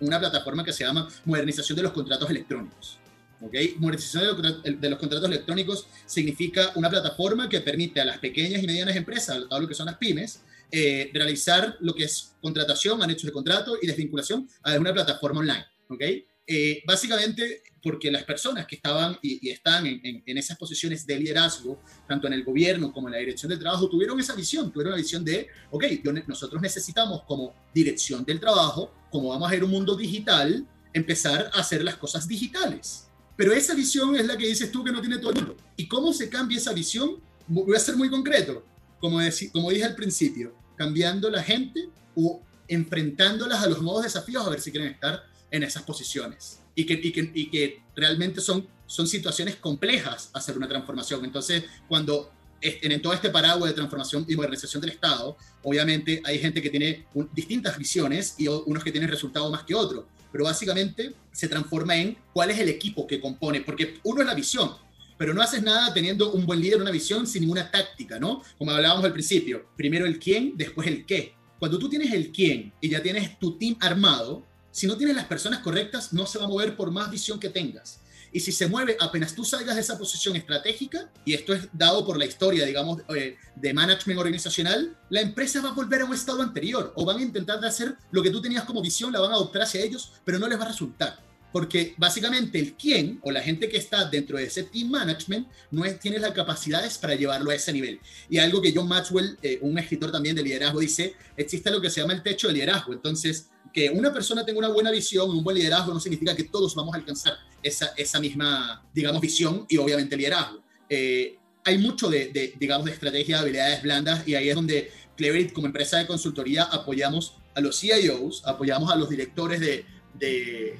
una 0.00 0.18
plataforma 0.18 0.64
que 0.64 0.72
se 0.72 0.84
llama 0.84 1.08
Modernización 1.24 1.76
de 1.76 1.82
los 1.82 1.92
Contratos 1.92 2.30
Electrónicos. 2.30 2.98
¿Okay? 3.40 3.76
Modernización 3.78 4.42
de 4.80 4.90
los, 4.90 4.98
contratos 4.98 5.28
electrónicos 5.28 5.86
significa 6.06 6.72
una 6.74 6.90
plataforma 6.90 7.48
que 7.48 7.60
permite 7.60 8.00
a 8.00 8.04
las 8.04 8.18
pequeñas 8.18 8.62
y 8.62 8.66
medianas 8.66 8.96
empresas, 8.96 9.44
a 9.50 9.58
lo 9.60 9.68
que 9.68 9.74
son 9.74 9.86
las 9.86 9.96
pymes, 9.96 10.42
eh, 10.70 11.10
realizar 11.14 11.76
lo 11.80 11.94
que 11.94 12.04
es 12.04 12.34
contratación, 12.42 13.02
anexos 13.02 13.26
de 13.26 13.32
contrato 13.32 13.78
y 13.80 13.86
desvinculación 13.86 14.48
a 14.62 14.76
una 14.76 14.92
plataforma 14.92 15.40
online. 15.40 15.64
¿okay? 15.88 16.26
Eh, 16.46 16.82
básicamente 16.86 17.62
porque 17.82 18.10
las 18.10 18.24
personas 18.24 18.66
que 18.66 18.76
estaban 18.76 19.18
y, 19.22 19.48
están 19.48 19.86
en, 19.86 20.22
esas 20.38 20.58
posiciones 20.58 21.06
de 21.06 21.18
liderazgo, 21.18 21.80
tanto 22.06 22.26
en 22.26 22.34
el 22.34 22.44
gobierno 22.44 22.92
como 22.92 23.08
en 23.08 23.12
la 23.12 23.18
dirección 23.18 23.50
del 23.50 23.58
trabajo, 23.58 23.88
tuvieron 23.88 24.18
esa 24.20 24.34
visión, 24.34 24.70
tuvieron 24.72 24.92
la 24.92 24.98
visión 24.98 25.24
de, 25.24 25.48
ok, 25.70 25.84
nosotros 26.26 26.60
necesitamos 26.60 27.22
como 27.22 27.54
dirección 27.72 28.24
del 28.24 28.40
trabajo, 28.40 28.92
como 29.10 29.28
vamos 29.28 29.48
a 29.48 29.52
ver 29.52 29.64
un 29.64 29.70
mundo 29.70 29.96
digital, 29.96 30.66
empezar 30.92 31.50
a 31.54 31.60
hacer 31.60 31.82
las 31.84 31.96
cosas 31.96 32.26
digitales. 32.26 33.08
Pero 33.36 33.52
esa 33.52 33.74
visión 33.74 34.16
es 34.16 34.26
la 34.26 34.36
que 34.36 34.48
dices 34.48 34.72
tú 34.72 34.82
que 34.82 34.90
no 34.90 35.00
tiene 35.00 35.18
todo 35.18 35.30
el 35.30 35.36
mundo. 35.36 35.56
¿Y 35.76 35.86
cómo 35.86 36.12
se 36.12 36.28
cambia 36.28 36.58
esa 36.58 36.72
visión? 36.72 37.22
Voy 37.46 37.76
a 37.76 37.80
ser 37.80 37.96
muy 37.96 38.10
concreto 38.10 38.64
como, 39.00 39.20
como 39.52 39.70
dije 39.70 39.84
al 39.84 39.94
principio, 39.94 40.54
cambiando 40.78 41.28
la 41.28 41.42
gente 41.42 41.90
o 42.14 42.40
enfrentándolas 42.68 43.62
a 43.62 43.66
los 43.66 43.82
nuevos 43.82 44.04
desafíos 44.04 44.46
a 44.46 44.50
ver 44.50 44.60
si 44.60 44.70
quieren 44.70 44.90
estar 44.92 45.24
en 45.50 45.62
esas 45.62 45.82
posiciones. 45.82 46.60
Y 46.74 46.86
que, 46.86 46.94
y 46.94 47.12
que, 47.12 47.30
y 47.34 47.50
que 47.50 47.82
realmente 47.96 48.40
son, 48.40 48.66
son 48.86 49.06
situaciones 49.06 49.56
complejas 49.56 50.30
hacer 50.32 50.56
una 50.56 50.68
transformación. 50.68 51.24
Entonces, 51.24 51.64
cuando 51.88 52.30
en 52.60 53.02
todo 53.02 53.12
este 53.12 53.30
paraguas 53.30 53.70
de 53.70 53.74
transformación 53.74 54.24
y 54.28 54.34
modernización 54.34 54.80
del 54.80 54.90
Estado, 54.90 55.36
obviamente 55.62 56.20
hay 56.24 56.38
gente 56.38 56.60
que 56.60 56.70
tiene 56.70 57.06
distintas 57.32 57.78
visiones 57.78 58.34
y 58.38 58.48
unos 58.48 58.82
que 58.82 58.90
tienen 58.90 59.08
resultados 59.08 59.50
más 59.50 59.62
que 59.62 59.74
otros, 59.74 60.04
pero 60.32 60.44
básicamente 60.44 61.14
se 61.32 61.48
transforma 61.48 61.96
en 61.96 62.18
cuál 62.32 62.50
es 62.50 62.58
el 62.58 62.68
equipo 62.68 63.06
que 63.06 63.20
compone, 63.20 63.60
porque 63.60 64.00
uno 64.02 64.20
es 64.20 64.26
la 64.26 64.34
visión, 64.34 64.72
pero 65.18 65.34
no 65.34 65.42
haces 65.42 65.62
nada 65.62 65.92
teniendo 65.92 66.32
un 66.32 66.46
buen 66.46 66.60
líder, 66.60 66.80
una 66.80 66.90
visión 66.90 67.26
sin 67.26 67.42
ninguna 67.42 67.70
táctica, 67.70 68.18
¿no? 68.18 68.42
Como 68.56 68.70
hablábamos 68.70 69.04
al 69.04 69.12
principio, 69.12 69.66
primero 69.76 70.06
el 70.06 70.18
quién, 70.18 70.56
después 70.56 70.86
el 70.86 71.04
qué. 71.04 71.34
Cuando 71.58 71.78
tú 71.78 71.90
tienes 71.90 72.12
el 72.12 72.30
quién 72.30 72.72
y 72.80 72.88
ya 72.88 73.02
tienes 73.02 73.38
tu 73.38 73.58
team 73.58 73.76
armado, 73.80 74.46
si 74.70 74.86
no 74.86 74.96
tienes 74.96 75.16
las 75.16 75.26
personas 75.26 75.58
correctas, 75.58 76.12
no 76.12 76.24
se 76.24 76.38
va 76.38 76.44
a 76.44 76.48
mover 76.48 76.76
por 76.76 76.92
más 76.92 77.10
visión 77.10 77.40
que 77.40 77.48
tengas. 77.48 78.00
Y 78.32 78.40
si 78.40 78.52
se 78.52 78.68
mueve 78.68 78.96
apenas 79.00 79.34
tú 79.34 79.44
salgas 79.44 79.74
de 79.74 79.80
esa 79.80 79.98
posición 79.98 80.36
estratégica, 80.36 81.10
y 81.24 81.34
esto 81.34 81.54
es 81.54 81.68
dado 81.72 82.04
por 82.04 82.18
la 82.18 82.26
historia, 82.26 82.64
digamos, 82.66 83.00
eh, 83.08 83.36
de 83.56 83.74
management 83.74 84.20
organizacional, 84.20 84.96
la 85.10 85.20
empresa 85.20 85.62
va 85.62 85.70
a 85.70 85.74
volver 85.74 86.02
a 86.02 86.04
un 86.04 86.14
estado 86.14 86.42
anterior 86.42 86.92
o 86.94 87.04
van 87.04 87.18
a 87.18 87.22
intentar 87.22 87.58
de 87.58 87.68
hacer 87.68 87.96
lo 88.10 88.22
que 88.22 88.30
tú 88.30 88.40
tenías 88.40 88.64
como 88.64 88.82
visión, 88.82 89.12
la 89.12 89.20
van 89.20 89.32
a 89.32 89.34
adoptar 89.34 89.62
hacia 89.62 89.82
ellos, 89.82 90.12
pero 90.24 90.38
no 90.38 90.46
les 90.46 90.58
va 90.60 90.64
a 90.64 90.68
resultar. 90.68 91.27
Porque 91.52 91.94
básicamente 91.96 92.58
el 92.58 92.74
quién 92.74 93.20
o 93.22 93.30
la 93.30 93.40
gente 93.40 93.68
que 93.68 93.78
está 93.78 94.04
dentro 94.04 94.36
de 94.36 94.44
ese 94.44 94.64
team 94.64 94.90
management 94.90 95.48
no 95.70 95.84
es, 95.84 95.98
tiene 95.98 96.18
las 96.18 96.32
capacidades 96.32 96.98
para 96.98 97.14
llevarlo 97.14 97.50
a 97.50 97.54
ese 97.54 97.72
nivel. 97.72 98.00
Y 98.28 98.38
algo 98.38 98.60
que 98.60 98.72
John 98.74 98.88
Maxwell, 98.88 99.38
eh, 99.42 99.58
un 99.62 99.78
escritor 99.78 100.12
también 100.12 100.36
de 100.36 100.42
liderazgo, 100.42 100.80
dice, 100.80 101.14
existe 101.36 101.70
lo 101.70 101.80
que 101.80 101.90
se 101.90 102.00
llama 102.00 102.12
el 102.12 102.22
techo 102.22 102.48
de 102.48 102.54
liderazgo. 102.54 102.92
Entonces, 102.92 103.48
que 103.72 103.88
una 103.90 104.12
persona 104.12 104.44
tenga 104.44 104.58
una 104.58 104.68
buena 104.68 104.90
visión, 104.90 105.30
un 105.30 105.42
buen 105.42 105.56
liderazgo, 105.56 105.92
no 105.92 106.00
significa 106.00 106.36
que 106.36 106.44
todos 106.44 106.74
vamos 106.74 106.94
a 106.94 106.98
alcanzar 106.98 107.34
esa, 107.62 107.92
esa 107.96 108.20
misma, 108.20 108.86
digamos, 108.92 109.20
visión 109.20 109.64
y 109.68 109.78
obviamente 109.78 110.16
liderazgo. 110.16 110.62
Eh, 110.88 111.38
hay 111.64 111.78
mucho 111.78 112.08
de, 112.08 112.54
digamos, 112.58 112.86
de 112.86 112.92
estrategia, 112.92 113.36
de 113.36 113.42
habilidades 113.42 113.82
blandas 113.82 114.26
y 114.26 114.34
ahí 114.34 114.48
es 114.48 114.54
donde 114.54 114.90
Cleverit 115.16 115.52
como 115.52 115.66
empresa 115.66 115.98
de 115.98 116.06
consultoría 116.06 116.64
apoyamos 116.64 117.34
a 117.54 117.60
los 117.60 117.78
CIOs, 117.78 118.42
apoyamos 118.46 118.90
a 118.90 118.96
los 118.96 119.10
directores 119.10 119.60
de 119.60 119.84
de, 120.18 120.76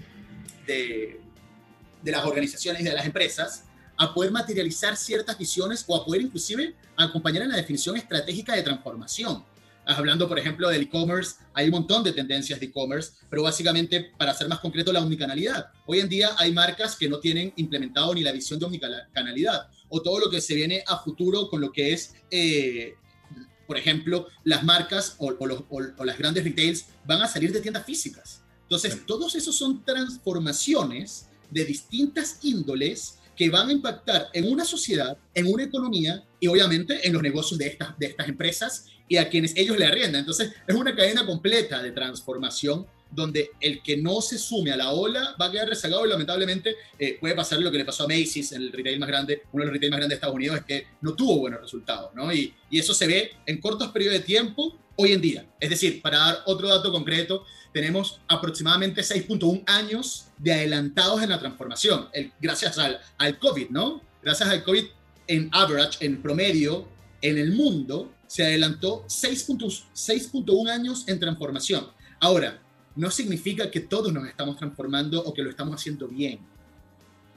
las 2.05 2.25
organizaciones 2.25 2.83
y 2.83 2.85
de 2.85 2.93
las 2.93 3.07
empresas 3.07 3.65
a 3.99 4.15
poder 4.15 4.31
materializar 4.31 4.97
ciertas 4.97 5.37
visiones 5.37 5.85
o 5.87 5.97
a 5.97 6.05
poder 6.05 6.23
inclusive 6.23 6.75
acompañar 6.97 7.43
en 7.43 7.51
la 7.51 7.57
definición 7.57 7.97
estratégica 7.97 8.55
de 8.55 8.63
transformación. 8.63 9.45
Hablando, 9.85 10.29
por 10.29 10.39
ejemplo, 10.39 10.69
del 10.69 10.83
e-commerce, 10.83 11.37
hay 11.55 11.67
un 11.67 11.73
montón 11.73 12.05
de 12.05 12.13
tendencias 12.13 12.61
de 12.61 12.67
e-commerce, 12.67 13.13
pero 13.31 13.43
básicamente, 13.43 14.13
para 14.19 14.35
ser 14.35 14.47
más 14.47 14.61
concreto, 14.61 14.93
la 14.93 15.01
omnicanalidad. 15.01 15.71
Hoy 15.87 16.01
en 16.01 16.09
día 16.09 16.31
hay 16.37 16.53
marcas 16.53 16.95
que 16.95 17.09
no 17.09 17.19
tienen 17.19 17.53
implementado 17.57 18.15
ni 18.15 18.23
la 18.23 18.31
visión 18.31 18.61
de 18.61 18.67
omnicanalidad, 18.67 19.69
o 19.89 20.03
todo 20.03 20.21
lo 20.21 20.31
que 20.31 20.43
se 20.43 20.55
viene 20.55 20.85
a 20.87 20.99
futuro 20.99 21.49
con 21.49 21.63
lo 21.63 21.73
que 21.73 21.95
es, 21.95 22.15
eh, 22.31 22.95
por 23.67 23.79
ejemplo, 23.79 24.29
las 24.45 24.63
marcas 24.63 25.17
o, 25.19 25.29
o 25.29 26.05
las 26.05 26.19
grandes 26.19 26.45
retails 26.45 26.87
van 27.07 27.23
a 27.23 27.27
salir 27.27 27.51
de 27.53 27.61
tiendas 27.61 27.85
físicas 27.85 28.43
entonces, 28.69 29.07
todos 29.07 29.35
esos 29.35 29.57
son 29.57 29.83
transformaciones 29.83 31.27
de 31.51 31.65
distintas 31.65 32.39
índoles 32.43 33.19
que 33.35 33.49
van 33.49 33.71
a 33.71 33.73
impactar 33.73 34.29
en 34.35 34.53
una 34.53 34.67
sociedad, 34.67 35.17
en 35.33 35.47
una 35.47 35.63
economía 35.63 36.23
y 36.39 36.49
obviamente 36.49 37.07
en 37.07 37.15
los 37.15 37.23
negocios 37.23 37.59
de 37.59 37.69
estas, 37.69 37.99
de 37.99 38.07
estas 38.09 38.29
empresas 38.29 38.85
y 39.09 39.17
a 39.17 39.31
quienes 39.31 39.57
ellos 39.57 39.79
le 39.79 39.87
arriendan. 39.87 40.21
Entonces, 40.21 40.53
es 40.67 40.75
una 40.75 40.95
cadena 40.95 41.25
completa 41.25 41.81
de 41.81 41.93
transformación 41.93 42.87
donde 43.11 43.51
el 43.61 43.83
que 43.83 43.97
no 43.97 44.21
se 44.21 44.38
sume 44.38 44.71
a 44.73 44.77
la 44.77 44.92
ola 44.92 45.35
va 45.40 45.47
a 45.47 45.53
quedar 45.53 45.68
rezagado 45.68 46.05
y 46.07 46.09
lamentablemente 46.09 46.77
eh, 46.99 47.16
puede 47.21 47.35
pasar 47.35 47.61
lo 47.61 47.71
que 47.71 47.79
le 47.79 47.85
pasó 47.85 48.05
a 48.05 48.09
Macy's, 48.09 48.53
el 48.53 48.73
retail 48.73 48.99
más 48.99 49.09
grande, 49.09 49.42
uno 49.53 49.62
de 49.62 49.66
los 49.66 49.73
retail 49.75 49.90
más 49.90 49.99
grandes 49.99 50.11
de 50.11 50.14
Estados 50.16 50.37
Unidos, 50.37 50.59
es 50.59 50.64
que 50.64 50.87
no 51.01 51.14
tuvo 51.14 51.38
buenos 51.38 51.61
resultados, 51.61 52.14
¿no? 52.14 52.33
Y, 52.33 52.55
y 52.71 52.79
eso 52.79 52.94
se 52.94 53.07
ve 53.07 53.33
en 53.47 53.61
cortos 53.61 53.88
periodos 53.88 54.18
de 54.18 54.25
tiempo 54.25 54.77
hoy 54.97 55.12
en 55.12 55.21
día. 55.21 55.47
Es 55.61 55.71
decir, 55.71 56.03
para 56.03 56.18
dar 56.18 56.42
otro 56.47 56.68
dato 56.68 56.90
concreto, 56.90 57.44
tenemos 57.73 58.21
aproximadamente 58.29 59.03
6.1 59.03 59.62
años 59.66 60.27
de 60.38 60.53
adelantados 60.53 61.23
en 61.23 61.31
la 61.31 61.38
transformación, 61.38 62.09
el, 62.12 62.33
gracias 62.40 62.79
al, 62.79 63.01
al 63.16 63.38
COVID, 63.38 63.71
¿no? 63.71 64.03
Gracias 64.23 64.49
al 64.49 64.64
COVID, 64.64 64.85
en 65.29 65.49
average, 65.53 66.05
en 66.05 66.21
promedio, 66.21 66.88
en 67.21 67.38
el 67.38 67.53
mundo, 67.53 68.12
se 68.27 68.44
adelantó 68.44 69.05
6.1 69.07 70.71
años 70.71 71.05
en 71.07 71.18
transformación. 71.18 71.88
Ahora, 72.21 72.61
no 72.99 73.13
significa 73.13 73.71
que 73.71 73.79
todos 73.79 74.13
nos 74.13 74.27
estamos 74.27 74.57
transformando 74.57 75.23
o 75.23 75.33
que 75.33 75.41
lo 75.41 75.51
estamos 75.51 75.77
haciendo 75.77 76.09
bien. 76.09 76.41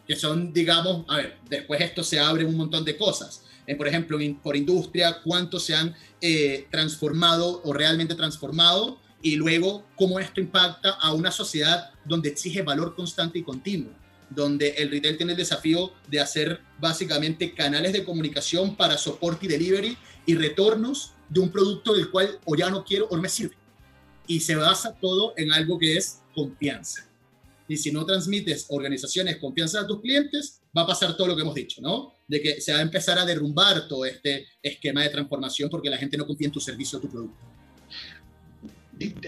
Que 0.08 0.16
son, 0.16 0.52
digamos, 0.52 1.06
a 1.08 1.18
ver, 1.18 1.38
después 1.48 1.80
esto 1.82 2.04
se 2.04 2.20
abre 2.20 2.44
un 2.44 2.58
montón 2.58 2.84
de 2.84 2.98
cosas. 2.98 3.44
Eh, 3.68 3.76
por 3.76 3.88
ejemplo, 3.88 4.18
por 4.42 4.56
industria, 4.56 5.22
cuántos 5.24 5.64
se 5.64 5.76
han 5.76 5.96
eh, 6.20 6.66
transformado 6.72 7.62
o 7.64 7.74
realmente 7.74 8.16
transformado 8.16 8.98
y 9.22 9.36
luego 9.36 9.86
cómo 9.96 10.20
esto 10.20 10.42
impacta 10.42 10.90
a 11.00 11.14
una 11.14 11.30
sociedad 11.30 11.92
donde 12.06 12.30
exige 12.30 12.64
valor 12.64 12.96
constante 12.96 13.38
y 13.40 13.44
continuo. 13.44 13.94
donde 14.32 14.70
el 14.78 14.90
retail 14.90 15.18
tiene 15.18 15.34
el 15.34 15.38
desafío 15.38 15.92
de 16.08 16.22
hacer 16.22 16.62
básicamente 16.80 17.54
canales 17.54 17.92
de 17.92 18.06
comunicación 18.06 18.78
para 18.78 18.98
soporte 18.98 19.46
y 19.46 19.50
delivery 19.50 19.98
y 20.26 20.36
retornos 20.36 21.12
de 21.28 21.42
un 21.42 21.52
producto 21.52 21.94
del 21.94 22.10
cual 22.10 22.40
o 22.46 22.56
ya 22.56 22.70
no 22.70 22.86
quiero 22.86 23.08
o 23.08 23.18
no 23.18 23.22
me 23.22 23.28
sirve. 23.28 23.61
Y 24.28 24.40
se 24.40 24.56
basa 24.56 24.96
todo 25.00 25.34
en 25.38 25.52
algo 25.52 25.78
que 25.78 25.98
es 25.98 26.22
confianza. 26.34 27.08
Y 27.68 27.78
si 27.78 27.92
no 27.92 28.06
transmites 28.06 28.66
organizaciones 28.70 29.38
confianza 29.38 29.82
a 29.82 29.88
tus 29.88 30.02
clientes, 30.02 30.62
va 30.76 30.84
a 30.84 30.88
pasar 30.88 31.16
todo 31.16 31.28
lo 31.28 31.36
que 31.36 31.42
hemos 31.42 31.56
dicho, 31.56 31.82
¿no? 31.82 32.14
De 32.28 32.42
que 32.42 32.62
se 32.62 32.74
va 32.74 32.80
a 32.80 32.82
empezar 32.82 33.18
a 33.18 33.26
derrumbar 33.26 33.88
todo 33.88 34.06
este 34.06 34.46
esquema 34.62 35.04
de 35.04 35.10
transformación 35.10 35.70
porque 35.70 35.90
la 35.90 35.98
gente 35.98 36.18
no 36.18 36.26
confía 36.26 36.48
en 36.48 36.52
tu 36.52 36.60
servicio 36.60 37.00
o 37.00 37.02
tu 37.02 37.10
producto. 37.10 37.46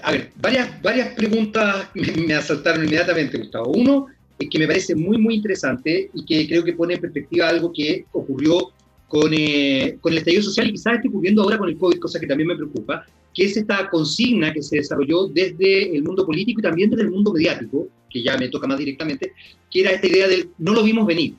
A 0.03 0.11
ver, 0.11 0.31
varias, 0.35 0.81
varias 0.81 1.15
preguntas 1.15 1.87
me 1.93 2.33
asaltaron 2.33 2.83
inmediatamente, 2.83 3.37
Gustavo. 3.37 3.71
Uno, 3.71 4.07
que 4.49 4.59
me 4.59 4.67
parece 4.67 4.95
muy, 4.95 5.17
muy 5.17 5.35
interesante 5.35 6.09
y 6.13 6.25
que 6.25 6.47
creo 6.47 6.63
que 6.63 6.73
pone 6.73 6.95
en 6.95 7.01
perspectiva 7.01 7.49
algo 7.49 7.71
que 7.71 8.05
ocurrió 8.11 8.71
con, 9.07 9.31
eh, 9.33 9.97
con 10.01 10.11
el 10.11 10.19
estallido 10.19 10.43
social 10.43 10.67
y 10.67 10.71
quizás 10.71 10.95
esté 10.95 11.07
ocurriendo 11.07 11.43
ahora 11.43 11.57
con 11.57 11.69
el 11.69 11.77
COVID, 11.77 11.99
cosa 11.99 12.19
que 12.19 12.27
también 12.27 12.47
me 12.47 12.55
preocupa, 12.55 13.05
que 13.33 13.45
es 13.45 13.57
esta 13.57 13.89
consigna 13.89 14.53
que 14.53 14.61
se 14.61 14.77
desarrolló 14.77 15.27
desde 15.27 15.95
el 15.95 16.03
mundo 16.03 16.25
político 16.25 16.59
y 16.59 16.63
también 16.63 16.89
desde 16.89 17.03
el 17.03 17.11
mundo 17.11 17.33
mediático, 17.33 17.87
que 18.09 18.21
ya 18.21 18.37
me 18.37 18.49
toca 18.49 18.67
más 18.67 18.77
directamente, 18.77 19.33
que 19.71 19.81
era 19.81 19.91
esta 19.91 20.07
idea 20.07 20.27
del 20.27 20.49
no 20.57 20.73
lo 20.73 20.83
vimos 20.83 21.05
venir. 21.07 21.35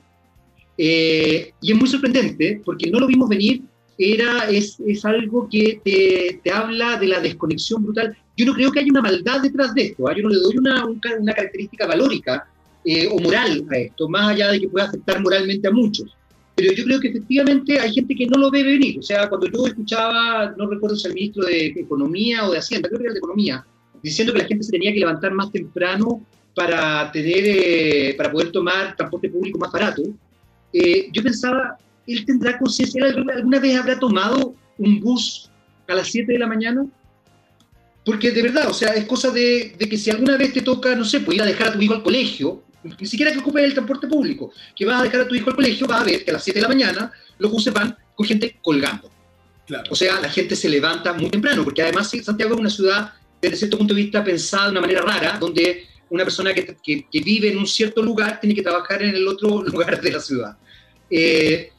Eh, 0.77 1.53
y 1.61 1.71
es 1.71 1.77
muy 1.77 1.87
sorprendente 1.87 2.61
porque 2.65 2.91
no 2.91 2.99
lo 2.99 3.07
vimos 3.07 3.29
venir 3.29 3.61
era, 3.97 4.49
es, 4.49 4.79
es 4.85 5.05
algo 5.05 5.47
que 5.49 5.79
te, 5.83 6.39
te, 6.43 6.51
habla 6.51 6.97
de 6.97 7.07
la 7.07 7.19
desconexión 7.19 7.83
brutal. 7.83 8.15
Yo 8.35 8.45
no 8.45 8.53
creo 8.53 8.71
que 8.71 8.79
haya 8.79 8.91
una 8.91 9.01
maldad 9.01 9.41
detrás 9.41 9.73
de 9.73 9.83
esto, 9.83 10.07
¿ah? 10.07 10.13
yo 10.15 10.23
no 10.23 10.29
le 10.29 10.39
doy 10.39 10.57
una, 10.57 10.85
una 10.85 11.33
característica 11.33 11.87
valórica 11.87 12.47
eh, 12.83 13.07
o 13.07 13.19
moral 13.19 13.65
a 13.71 13.77
esto, 13.77 14.09
más 14.09 14.31
allá 14.31 14.51
de 14.51 14.59
que 14.59 14.67
pueda 14.67 14.87
afectar 14.87 15.21
moralmente 15.21 15.67
a 15.67 15.71
muchos. 15.71 16.15
Pero 16.55 16.73
yo 16.73 16.83
creo 16.85 16.99
que 16.99 17.09
efectivamente 17.09 17.79
hay 17.79 17.93
gente 17.93 18.15
que 18.15 18.27
no 18.27 18.37
lo 18.37 18.49
ve 18.49 18.63
venir. 18.63 18.99
O 18.99 19.03
sea, 19.03 19.27
cuando 19.27 19.47
yo 19.47 19.67
escuchaba, 19.67 20.53
no 20.57 20.69
recuerdo 20.69 20.95
si 20.95 21.07
el 21.07 21.13
ministro 21.13 21.45
de 21.45 21.67
Economía 21.67 22.47
o 22.47 22.51
de 22.51 22.59
Hacienda, 22.59 22.87
creo 22.87 22.99
que 22.99 23.05
era 23.05 23.13
de 23.13 23.19
Economía, 23.19 23.65
diciendo 24.01 24.33
que 24.33 24.39
la 24.39 24.45
gente 24.45 24.63
se 24.63 24.71
tenía 24.71 24.93
que 24.93 24.99
levantar 24.99 25.33
más 25.33 25.51
temprano 25.51 26.25
para, 26.53 27.11
tener, 27.11 27.43
eh, 27.45 28.13
para 28.17 28.31
poder 28.31 28.51
tomar 28.51 28.95
transporte 28.95 29.29
público 29.29 29.59
más 29.59 29.71
barato, 29.71 30.03
eh, 30.71 31.09
yo 31.11 31.21
pensaba, 31.21 31.77
él 32.07 32.25
tendrá 32.25 32.57
conciencia, 32.57 33.03
alguna 33.03 33.59
vez 33.59 33.77
habrá 33.77 33.99
tomado 33.99 34.55
un 34.77 34.99
bus 35.01 35.49
a 35.87 35.95
las 35.95 36.07
7 36.07 36.31
de 36.31 36.39
la 36.39 36.47
mañana? 36.47 36.85
Porque 38.05 38.31
de 38.31 38.41
verdad, 38.41 38.69
o 38.69 38.73
sea, 38.73 38.93
es 38.93 39.05
cosa 39.05 39.31
de, 39.31 39.75
de, 39.77 39.89
que 39.89 39.97
si 39.97 40.11
alguna 40.11 40.37
vez 40.37 40.53
te 40.53 40.61
toca, 40.61 40.95
no 40.95 41.03
sé, 41.03 41.21
pues 41.21 41.35
ir 41.35 41.41
a 41.41 41.45
dejar 41.45 41.69
a 41.69 41.73
tu 41.73 41.81
hijo 41.81 41.95
al 41.95 42.03
colegio, 42.03 42.63
ni 42.99 43.07
siquiera 43.07 43.31
que 43.31 43.39
ocupes 43.39 43.63
el 43.63 43.73
transporte 43.73 44.07
público, 44.07 44.51
que 44.75 44.85
vas 44.85 45.01
a 45.01 45.03
dejar 45.03 45.21
a 45.21 45.27
tu 45.27 45.35
hijo 45.35 45.49
al 45.49 45.55
colegio, 45.55 45.87
vas 45.87 46.01
a 46.01 46.03
ver 46.03 46.23
que 46.23 46.31
a 46.31 46.33
las 46.33 46.43
7 46.43 46.59
de 46.59 46.63
la 46.63 46.69
mañana 46.69 47.11
los 47.39 47.51
buses 47.51 47.73
van 47.73 47.97
con 48.13 48.25
gente 48.25 48.57
colgando. 48.61 49.11
Claro. 49.65 49.85
O 49.89 49.95
sea, 49.95 50.21
la 50.21 50.29
gente 50.29 50.55
se 50.55 50.69
levanta 50.69 51.13
muy 51.13 51.29
temprano, 51.29 51.63
porque 51.63 51.81
además 51.81 52.09
Santiago 52.09 52.53
es 52.53 52.59
una 52.59 52.69
ciudad, 52.69 53.13
desde 53.41 53.57
cierto 53.57 53.77
punto 53.77 53.93
de 53.93 54.01
vista, 54.01 54.23
pensada 54.23 54.65
de 54.65 54.71
una 54.71 54.81
manera 54.81 55.01
rara, 55.01 55.37
donde 55.39 55.85
una 56.09 56.23
persona 56.23 56.53
que, 56.53 56.77
que, 56.83 57.07
que 57.11 57.19
vive 57.21 57.51
en 57.51 57.57
un 57.57 57.65
cierto 57.65 58.03
lugar 58.03 58.39
tiene 58.39 58.53
que 58.53 58.61
trabajar 58.61 59.01
en 59.01 59.15
el 59.15 59.27
otro 59.27 59.63
lugar 59.65 59.99
de 59.99 60.11
la 60.11 60.19
ciudad. 60.19 60.57
Eh, 61.09 61.71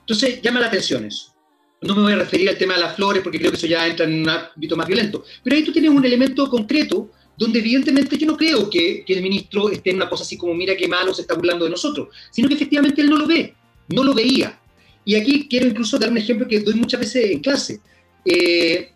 entonces, 0.00 0.42
llama 0.42 0.60
la 0.60 0.66
atención 0.66 1.04
eso. 1.04 1.34
No 1.82 1.94
me 1.94 2.02
voy 2.02 2.12
a 2.12 2.16
referir 2.16 2.48
al 2.50 2.58
tema 2.58 2.74
de 2.74 2.80
las 2.80 2.96
flores, 2.96 3.22
porque 3.22 3.38
creo 3.38 3.50
que 3.50 3.56
eso 3.56 3.66
ya 3.66 3.86
entra 3.86 4.04
en 4.04 4.20
un 4.20 4.28
ámbito 4.28 4.76
más 4.76 4.86
violento. 4.86 5.24
Pero 5.42 5.56
ahí 5.56 5.64
tú 5.64 5.72
tienes 5.72 5.90
un 5.90 6.04
elemento 6.04 6.48
concreto 6.50 7.10
donde 7.40 7.58
evidentemente 7.58 8.18
yo 8.18 8.26
no 8.26 8.36
creo 8.36 8.68
que, 8.68 9.02
que, 9.02 9.14
el 9.14 9.22
ministro 9.22 9.70
esté 9.70 9.90
en 9.90 9.96
una 9.96 10.10
cosa 10.10 10.24
así 10.24 10.36
como, 10.36 10.54
mira 10.54 10.76
qué 10.76 10.86
malo 10.86 11.14
se 11.14 11.22
está 11.22 11.32
burlando 11.34 11.64
de 11.64 11.70
nosotros, 11.70 12.08
sino 12.30 12.46
que 12.46 12.54
efectivamente 12.54 13.00
él 13.00 13.08
no 13.08 13.16
lo 13.16 13.26
ve, 13.26 13.54
no 13.88 14.04
lo 14.04 14.12
veía. 14.12 14.60
Y 15.06 15.14
aquí 15.14 15.48
quiero 15.48 15.66
incluso 15.66 15.98
dar 15.98 16.10
un 16.10 16.18
ejemplo 16.18 16.46
que 16.46 16.60
doy 16.60 16.74
muchas 16.74 17.00
veces 17.00 17.30
en 17.30 17.40
clase. 17.40 17.80
Eh, 18.26 18.90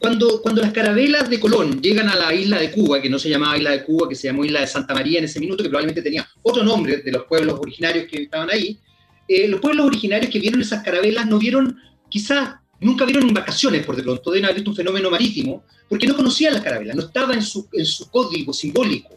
cuando, 0.00 0.42
cuando 0.42 0.62
las 0.62 0.72
carabelas 0.72 1.30
de 1.30 1.38
Colón 1.38 1.80
llegan 1.80 2.08
a 2.08 2.16
la 2.16 2.34
isla 2.34 2.58
de 2.58 2.72
Cuba, 2.72 3.00
que 3.00 3.08
no 3.08 3.20
se 3.20 3.30
llamaba 3.30 3.56
isla 3.56 3.70
de 3.70 3.84
Cuba, 3.84 4.08
que 4.08 4.16
se 4.16 4.26
llamó 4.26 4.44
isla 4.44 4.62
de 4.62 4.66
Santa 4.66 4.92
María 4.92 5.20
en 5.20 5.26
ese 5.26 5.38
minuto, 5.38 5.62
que 5.62 5.68
probablemente 5.68 6.02
tenía 6.02 6.28
otro 6.42 6.64
nombre 6.64 6.96
de 6.96 7.12
los 7.12 7.22
pueblos 7.26 7.60
originarios 7.60 8.08
que 8.10 8.24
estaban 8.24 8.50
ahí, 8.50 8.80
eh, 9.28 9.46
los 9.46 9.60
pueblos 9.60 9.86
originarios 9.86 10.32
que 10.32 10.40
vieron 10.40 10.60
esas 10.60 10.82
carabelas 10.82 11.28
no 11.28 11.38
vieron, 11.38 11.78
quizás 12.08 12.56
nunca 12.80 13.04
vieron 13.04 13.28
embarcaciones 13.28 13.84
por 13.84 13.96
de 13.96 14.02
pronto, 14.02 14.30
deben 14.30 14.44
haber 14.46 14.56
visto 14.56 14.70
un 14.70 14.76
fenómeno 14.76 15.10
marítimo, 15.10 15.64
porque 15.88 16.06
no 16.06 16.16
conocían 16.16 16.54
las 16.54 16.62
carabelas, 16.62 16.96
no 16.96 17.02
estaba 17.02 17.34
en 17.34 17.42
su, 17.42 17.68
en 17.72 17.84
su 17.84 18.10
código 18.10 18.52
simbólico. 18.52 19.16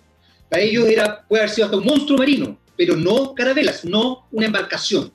Para 0.49 0.63
ellos 0.63 0.88
era, 0.88 1.26
puede 1.28 1.43
haber 1.43 1.56
sido 1.56 1.65
hasta 1.65 1.78
un 1.78 1.86
monstruo 1.86 2.17
marino, 2.17 2.58
pero 2.76 2.95
no 2.95 3.34
carabelas, 3.34 3.86
no 3.86 4.28
una 4.32 4.47
embarcación. 4.47 5.12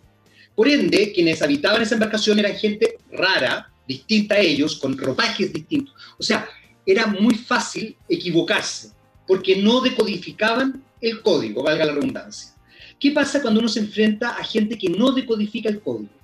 Por 0.55 0.69
ende, 0.69 1.13
quienes 1.13 1.43
habitaban 1.43 1.83
esa 1.83 1.95
embarcación 1.95 2.39
eran 2.39 2.57
gente 2.57 2.99
rara, 3.13 3.71
distinta 3.87 4.35
a 4.35 4.39
ellos, 4.39 4.77
con 4.77 4.97
ropajes 4.99 5.53
distintos. 5.53 5.95
O 6.19 6.23
sea, 6.23 6.49
era 6.85 7.07
muy 7.07 7.35
fácil 7.35 7.97
equivocarse, 8.09 8.91
porque 9.27 9.57
no 9.57 9.81
decodificaban 9.81 10.83
el 11.01 11.21
código, 11.23 11.63
valga 11.63 11.85
la 11.85 11.93
redundancia. 11.93 12.55
¿Qué 12.99 13.13
pasa 13.13 13.41
cuando 13.41 13.61
uno 13.61 13.69
se 13.69 13.81
enfrenta 13.81 14.31
a 14.31 14.43
gente 14.43 14.77
que 14.77 14.89
no 14.89 15.13
decodifica 15.13 15.69
el 15.69 15.81
código? 15.81 16.18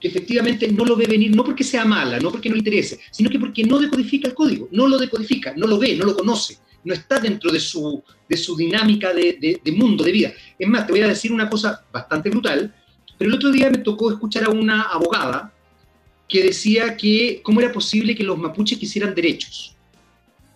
Que 0.00 0.08
efectivamente 0.08 0.66
no 0.68 0.84
lo 0.84 0.96
ve 0.96 1.06
venir, 1.06 1.34
no 1.36 1.44
porque 1.44 1.62
sea 1.62 1.84
mala, 1.84 2.18
no 2.18 2.30
porque 2.30 2.48
no 2.48 2.54
le 2.54 2.60
interese, 2.60 2.98
sino 3.10 3.28
que 3.28 3.38
porque 3.38 3.64
no 3.64 3.78
decodifica 3.78 4.28
el 4.28 4.34
código, 4.34 4.68
no 4.72 4.88
lo 4.88 4.98
decodifica, 4.98 5.52
no 5.56 5.66
lo 5.66 5.78
ve, 5.78 5.94
no 5.94 6.06
lo 6.06 6.16
conoce, 6.16 6.58
no 6.84 6.94
está 6.94 7.20
dentro 7.20 7.52
de 7.52 7.60
su, 7.60 8.02
de 8.28 8.36
su 8.36 8.56
dinámica 8.56 9.12
de, 9.12 9.60
de, 9.62 9.72
mundo, 9.72 10.02
de 10.02 10.12
vida. 10.12 10.32
Es 10.58 10.68
más, 10.68 10.86
te 10.86 10.92
voy 10.92 11.02
a 11.02 11.08
decir 11.08 11.32
una 11.32 11.50
cosa 11.50 11.84
bastante 11.92 12.30
brutal, 12.30 12.74
pero 13.18 13.28
el 13.28 13.36
otro 13.36 13.50
día 13.50 13.70
me 13.70 13.78
tocó 13.78 14.10
escuchar 14.10 14.44
a 14.44 14.50
una 14.50 14.82
abogada 14.84 15.52
que 16.26 16.42
decía 16.44 16.96
que 16.96 17.40
cómo 17.42 17.60
era 17.60 17.70
posible 17.70 18.14
que 18.14 18.24
los 18.24 18.38
mapuches 18.38 18.78
quisieran 18.78 19.14
derechos. 19.14 19.76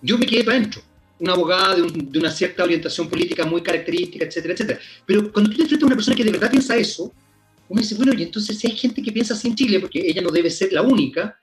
Yo 0.01 0.17
me 0.17 0.25
quedé 0.25 0.45
para 0.45 0.57
adentro, 0.57 0.81
una 1.19 1.35
abogada 1.35 1.75
de, 1.75 1.83
de, 1.83 2.19
una 2.19 2.31
cierta 2.31 2.65
orientación 2.65 3.09
política 3.09 3.45
muy 3.45 3.61
característica, 3.61 4.25
etcétera, 4.25 4.55
etcétera. 4.55 4.81
Pero 5.05 5.31
cuando 5.33 5.51
tú 5.51 5.57
te 5.57 5.63
enfrentas 5.63 5.83
a 5.83 5.87
una 5.87 5.97
persona 5.97 6.17
que 6.17 6.25
de 6.25 6.33
verdad 6.33 6.51
piensa 6.51 6.77
eso, 6.77 7.13
uno 7.69 7.81
dice, 7.81 7.95
bueno, 7.95 8.13
y 8.17 8.23
entonces 8.23 8.59
si 8.59 8.67
hay 8.67 8.77
gente 8.77 9.03
que 9.03 9.13
piensa 9.13 9.35
así 9.35 9.49
en 9.49 9.55
Chile, 9.55 9.81
porque 9.81 10.01
ella 10.01 10.23
no 10.23 10.31
debe 10.31 10.51
ser 10.51 10.73
la 10.73 10.83
única, 10.83 11.39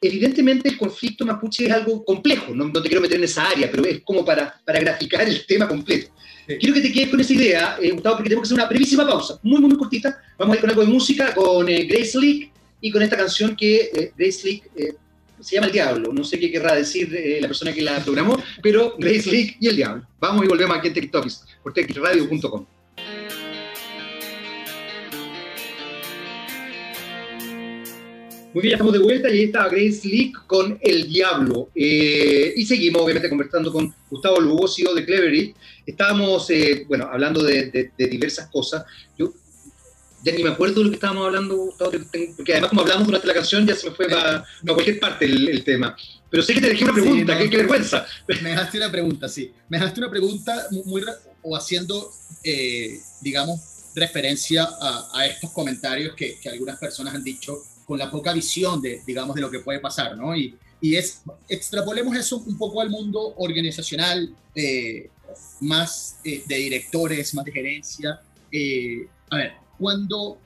evidentemente 0.00 0.68
el 0.68 0.76
conflicto 0.76 1.24
mapuche 1.24 1.66
es 1.66 1.72
algo 1.72 2.04
complejo, 2.04 2.54
no, 2.54 2.66
no 2.66 2.82
te 2.82 2.88
quiero 2.88 3.00
meter 3.00 3.18
en 3.18 3.24
esa 3.24 3.48
área, 3.48 3.70
pero 3.70 3.84
es 3.84 4.02
como 4.02 4.24
para, 4.24 4.60
para 4.64 4.80
graficar 4.80 5.26
el 5.26 5.46
tema 5.46 5.66
completo. 5.68 6.12
Sí. 6.46 6.56
Quiero 6.58 6.74
que 6.74 6.80
te 6.82 6.92
quedes 6.92 7.08
con 7.08 7.20
esa 7.20 7.32
idea, 7.32 7.78
eh, 7.80 7.90
Gustavo, 7.90 8.16
porque 8.16 8.28
tenemos 8.28 8.48
que 8.48 8.54
hacer 8.54 8.62
una 8.62 8.68
brevísima 8.68 9.06
pausa, 9.06 9.38
muy, 9.42 9.60
muy, 9.60 9.70
muy 9.70 9.78
cortita. 9.78 10.20
Vamos 10.38 10.54
a 10.54 10.56
ir 10.56 10.60
con 10.60 10.70
algo 10.70 10.82
de 10.82 10.88
música, 10.88 11.34
con 11.34 11.68
eh, 11.68 11.84
Grace 11.84 12.18
Leak 12.18 12.50
y 12.80 12.90
con 12.90 13.02
esta 13.02 13.16
canción 13.16 13.56
que 13.56 13.90
eh, 13.94 14.12
Grace 14.16 14.46
Leak 14.46 14.70
eh, 14.76 14.94
se 15.40 15.54
llama 15.54 15.68
El 15.68 15.72
Diablo. 15.72 16.12
No 16.12 16.22
sé 16.24 16.38
qué 16.38 16.50
querrá 16.50 16.74
decir 16.74 17.08
la 17.40 17.46
persona 17.46 17.72
que 17.72 17.82
la 17.82 18.02
programó, 18.02 18.36
pero 18.62 18.94
Grace 18.98 19.30
Leak 19.30 19.56
y 19.60 19.68
El 19.68 19.76
Diablo. 19.76 20.06
Vamos 20.18 20.44
y 20.44 20.48
volvemos 20.48 20.76
aquí 20.76 20.88
en 20.88 20.94
TikTok, 20.94 21.26
por 21.62 21.72
techradio.com. 21.72 22.66
Muy 28.54 28.62
bien, 28.62 28.70
ya 28.70 28.76
estamos 28.76 28.92
de 28.92 29.00
vuelta 29.00 29.28
y 29.28 29.32
ahí 29.32 29.44
está 29.46 29.68
Grace 29.68 30.06
Leak 30.06 30.46
con 30.46 30.78
El 30.80 31.08
Diablo. 31.08 31.70
Eh, 31.74 32.54
y 32.56 32.64
seguimos, 32.64 33.02
obviamente, 33.02 33.28
conversando 33.28 33.72
con 33.72 33.92
Gustavo 34.08 34.40
Lugo, 34.40 34.68
CEO 34.68 34.94
de 34.94 35.04
Cleverit. 35.04 35.56
Estábamos, 35.84 36.48
eh, 36.50 36.84
bueno, 36.86 37.08
hablando 37.10 37.42
de, 37.42 37.68
de, 37.72 37.90
de, 37.98 38.06
diversas 38.06 38.48
cosas. 38.50 38.84
Yo 39.18 39.32
ya 40.22 40.32
ni 40.32 40.44
me 40.44 40.50
acuerdo 40.50 40.76
de 40.76 40.84
lo 40.84 40.90
que 40.90 40.94
estábamos 40.94 41.26
hablando, 41.26 41.56
Gustavo, 41.56 41.90
porque 42.36 42.52
además, 42.52 42.70
como 42.70 42.82
hablamos 42.82 43.06
durante 43.06 43.26
la 43.26 43.34
canción, 43.34 43.66
ya 43.66 43.74
se 43.74 43.90
me 43.90 43.96
fue 43.96 44.06
a 44.14 44.44
cualquier 44.62 45.00
parte 45.00 45.24
el, 45.24 45.48
el, 45.48 45.64
tema. 45.64 45.96
Pero 46.30 46.42
sé 46.44 46.54
que 46.54 46.60
te 46.60 46.68
dejé 46.68 46.84
una 46.84 46.92
pregunta, 46.92 47.32
sí, 47.32 47.38
no, 47.38 47.38
qué, 47.38 47.50
qué, 47.50 47.56
vergüenza. 47.56 48.06
Me 48.28 48.50
dejaste 48.50 48.78
una 48.78 48.92
pregunta, 48.92 49.28
sí. 49.28 49.52
Me 49.68 49.78
dejaste 49.78 49.98
una 49.98 50.10
pregunta 50.10 50.66
muy, 50.70 51.02
o 51.42 51.56
haciendo, 51.56 52.08
eh, 52.44 53.00
digamos, 53.20 53.60
referencia 53.96 54.62
a, 54.62 55.08
a 55.12 55.26
estos 55.26 55.50
comentarios 55.50 56.14
que, 56.14 56.38
que 56.40 56.48
algunas 56.48 56.78
personas 56.78 57.16
han 57.16 57.24
dicho 57.24 57.60
con 57.84 57.98
la 57.98 58.10
poca 58.10 58.32
visión 58.32 58.80
de, 58.80 59.02
digamos, 59.06 59.34
de 59.34 59.42
lo 59.42 59.50
que 59.50 59.60
puede 59.60 59.80
pasar, 59.80 60.16
¿no? 60.16 60.36
Y, 60.36 60.56
y 60.80 60.96
es, 60.96 61.22
extrapolemos 61.48 62.16
eso 62.16 62.38
un 62.38 62.58
poco 62.58 62.80
al 62.80 62.90
mundo 62.90 63.34
organizacional, 63.38 64.34
eh, 64.54 65.10
más 65.60 66.18
eh, 66.24 66.42
de 66.46 66.56
directores, 66.56 67.34
más 67.34 67.44
de 67.44 67.52
gerencia. 67.52 68.20
Eh, 68.52 69.06
a 69.30 69.36
ver, 69.36 69.52
cuando, 69.78 70.38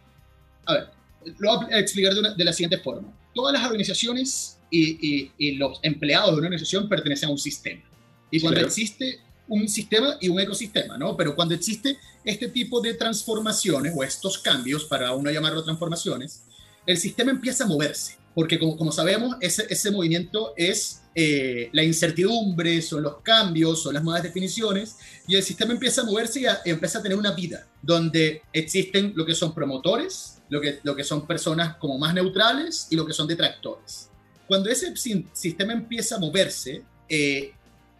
a 0.66 0.74
ver, 0.74 0.90
lo 1.38 1.56
voy 1.56 1.72
a 1.72 1.78
explicar 1.78 2.14
de, 2.14 2.20
una, 2.20 2.34
de 2.34 2.44
la 2.44 2.52
siguiente 2.52 2.78
forma. 2.78 3.12
Todas 3.34 3.52
las 3.52 3.64
organizaciones 3.64 4.58
y, 4.70 4.90
y, 5.06 5.32
y, 5.38 5.52
los 5.52 5.80
empleados 5.82 6.30
de 6.30 6.38
una 6.38 6.46
organización 6.46 6.88
pertenecen 6.88 7.28
a 7.28 7.32
un 7.32 7.38
sistema. 7.38 7.82
Y 8.30 8.40
cuando 8.40 8.60
existe 8.60 9.20
un 9.48 9.66
sistema 9.68 10.16
y 10.20 10.28
un 10.28 10.38
ecosistema, 10.38 10.98
¿no? 10.98 11.16
Pero 11.16 11.34
cuando 11.34 11.54
existe 11.54 11.98
este 12.24 12.48
tipo 12.48 12.80
de 12.80 12.94
transformaciones 12.94 13.92
o 13.96 14.04
estos 14.04 14.38
cambios, 14.38 14.84
para 14.84 15.14
uno 15.14 15.30
llamarlo 15.30 15.64
transformaciones, 15.64 16.42
el 16.88 16.96
sistema 16.96 17.30
empieza 17.30 17.64
a 17.64 17.66
moverse, 17.66 18.16
porque 18.34 18.58
como, 18.58 18.90
sabemos, 18.92 19.36
ese, 19.42 19.90
movimiento 19.90 20.54
es 20.56 21.02
eh, 21.14 21.68
la 21.72 21.84
incertidumbre, 21.84 22.80
son 22.80 23.02
los 23.02 23.20
cambios, 23.20 23.82
son 23.82 23.92
las 23.92 24.02
nuevas 24.02 24.22
definiciones, 24.22 24.96
y 25.26 25.36
el 25.36 25.42
sistema 25.42 25.74
empieza 25.74 26.00
a 26.00 26.04
moverse 26.04 26.40
y, 26.40 26.70
empieza 26.70 27.00
a 27.00 27.02
tener 27.02 27.18
una 27.18 27.32
vida, 27.32 27.66
donde 27.82 28.40
existen 28.54 29.12
lo 29.14 29.26
que 29.26 29.34
son 29.34 29.54
promotores, 29.54 30.38
lo 30.48 30.62
que, 30.62 30.78
lo 30.82 30.96
que 30.96 31.04
son 31.04 31.26
personas 31.26 31.76
como 31.76 31.98
más 31.98 32.14
neutrales 32.14 32.86
y 32.88 32.96
lo 32.96 33.04
que 33.04 33.12
son 33.12 33.28
detractores. 33.28 34.08
Cuando 34.46 34.70
ese 34.70 34.94
sistema 34.96 35.74
empieza 35.74 36.16
a 36.16 36.18
moverse, 36.18 36.84
eh, 37.06 37.52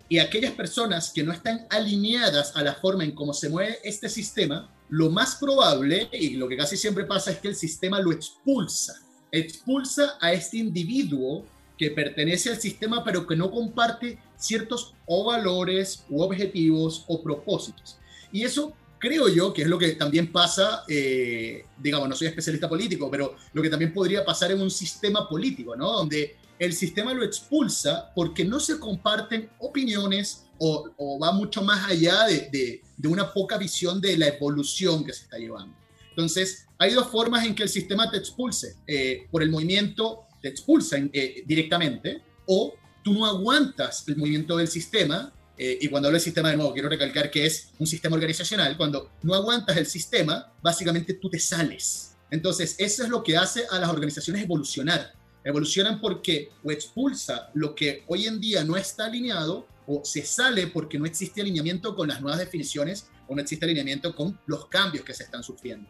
y 0.09 0.19
aquellas 0.19 0.53
personas 0.53 1.13
que 1.15 1.23
no 1.23 1.33
están 1.33 1.67
alineadas 1.69 2.57
a 2.57 2.63
la 2.63 2.73
forma 2.73 3.05
en 3.05 3.13
cómo 3.13 3.35
se 3.35 3.51
mueve 3.51 3.81
este 3.85 4.09
sistema, 4.09 4.71
lo 4.89 5.11
más 5.11 5.37
probable, 5.37 6.09
y 6.13 6.31
lo 6.31 6.49
que 6.49 6.57
casi 6.57 6.77
siempre 6.77 7.05
pasa, 7.05 7.31
es 7.31 7.39
que 7.39 7.49
el 7.49 7.57
sistema 7.57 8.01
lo 8.01 8.13
expulsa. 8.13 9.01
Expulsa 9.31 10.17
a 10.21 10.33
este 10.33 10.59
individuo 10.59 11.45
que 11.77 11.91
pertenece 11.93 12.51
al 12.51 12.61
sistema 12.61 13.05
pero 13.05 13.27
que 13.27 13.37
no 13.37 13.51
comparte 13.51 14.19
ciertos 14.37 14.95
o 15.07 15.25
valores 15.25 16.05
u 16.09 16.23
objetivos 16.23 17.05
o 17.07 17.23
propósitos. 17.23 17.99
Y 18.33 18.43
eso 18.43 18.73
creo 18.99 19.29
yo 19.29 19.53
que 19.53 19.63
es 19.63 19.69
lo 19.69 19.79
que 19.79 19.93
también 19.93 20.33
pasa, 20.33 20.85
eh, 20.89 21.65
digamos, 21.79 22.09
no 22.09 22.17
soy 22.17 22.29
especialista 22.29 22.69
político, 22.69 23.11
pero 23.11 23.37
lo 23.53 23.63
que 23.63 23.71
también 23.71 23.93
podría 23.93 24.25
pasar 24.25 24.51
en 24.51 24.61
un 24.61 24.71
sistema 24.71 25.29
político, 25.29 25.77
¿no? 25.77 25.93
Donde 25.93 26.37
el 26.59 26.73
sistema 26.73 27.15
lo 27.15 27.25
expulsa 27.25 28.13
porque 28.15 28.45
no 28.45 28.61
se 28.61 28.79
comparten 28.79 29.51
opiniones 29.59 30.45
o, 30.59 31.19
va 31.23 31.33
mucho 31.33 31.63
más 31.63 31.89
allá 31.89 32.27
de, 32.27 32.83
una 33.05 33.33
poca 33.33 33.57
visión 33.57 34.01
de 34.01 34.17
la 34.19 34.27
evolución 34.27 35.05
que 35.05 35.13
se 35.13 35.23
está 35.23 35.39
llevando. 35.39 35.75
Entonces, 36.11 36.67
hay 36.79 36.95
dos 36.95 37.07
formas 37.09 37.47
en 37.47 37.55
que 37.55 37.63
el 37.63 37.69
sistema 37.69 38.11
te 38.11 38.17
expulse. 38.17 38.77
Eh, 38.87 39.29
por 39.31 39.43
el 39.43 39.51
movimiento 39.51 40.25
te 40.43 40.49
expulsa 40.49 40.97
eh, 41.13 41.45
directamente 41.47 42.23
o 42.47 42.75
tú 43.05 43.15
no 43.15 43.27
aguantas 43.27 44.05
el 44.09 44.17
movimiento 44.17 44.57
del 44.57 44.67
sistema. 44.67 45.33
Eh, 45.57 45.79
y 45.81 45.89
cuando 45.89 46.09
hablo 46.09 46.17
del 46.17 46.25
sistema 46.25 46.51
de 46.51 46.57
nuevo, 46.57 46.73
quiero 46.73 46.89
recalcar 46.89 47.31
que 47.31 47.47
es 47.47 47.71
un 47.79 47.87
sistema 47.87 48.17
organizacional. 48.17 48.77
Cuando 48.77 49.13
no 49.23 49.35
aguantas 49.35 49.77
el 49.77 49.87
sistema, 49.87 50.53
básicamente 50.61 51.15
tú 51.15 51.31
te 51.31 51.39
sales. 51.39 52.17
Entonces, 52.31 52.75
eso 52.79 53.05
es 53.05 53.09
lo 53.09 53.23
que 53.23 53.37
hace 53.37 53.65
a 53.71 53.79
las 53.79 53.89
organizaciones 53.89 54.43
evolucionar 54.43 55.18
Evolucionan 55.45 56.01
porque 56.01 56.51
o 56.63 56.71
expulsa 56.71 57.51
lo 57.55 57.75
que 57.75 58.03
hoy 58.07 58.27
en 58.27 58.41
día 58.41 58.65
no 58.65 58.77
está 58.77 59.07
alineado 59.07 59.67
o 59.87 60.05
se 60.05 60.23
sale 60.23 60.67
porque 60.67 60.99
no 60.99 61.07
existe 61.07 61.41
alineamiento 61.41 61.95
con 61.95 62.09
las 62.09 62.21
nuevas 62.21 62.39
definiciones 62.39 63.07
o 63.27 63.35
no 63.35 63.41
existe 63.41 63.65
alineamiento 63.65 64.15
con 64.15 64.39
los 64.47 64.67
cambios 64.67 65.05
que 65.05 65.15
se 65.15 65.25
están 65.25 65.43
sufriendo. 65.43 65.89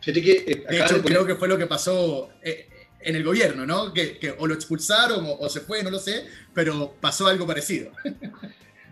Fíjate 0.00 0.22
que, 0.22 0.32
eh, 0.46 0.64
de 0.68 0.80
hecho, 0.80 1.02
creo 1.02 1.24
que 1.24 1.36
fue 1.36 1.48
lo 1.48 1.56
que 1.56 1.66
pasó 1.66 2.30
eh, 2.42 2.68
en 3.00 3.16
el 3.16 3.24
gobierno, 3.24 3.64
¿no? 3.64 3.92
Que, 3.92 4.34
o 4.38 4.46
lo 4.46 4.54
expulsaron 4.54 5.24
o, 5.26 5.48
se 5.48 5.60
fue, 5.60 5.82
no 5.82 5.90
lo 5.90 5.98
sé, 5.98 6.26
pero 6.52 6.94
pasó 7.00 7.26
algo 7.26 7.46
parecido. 7.46 7.90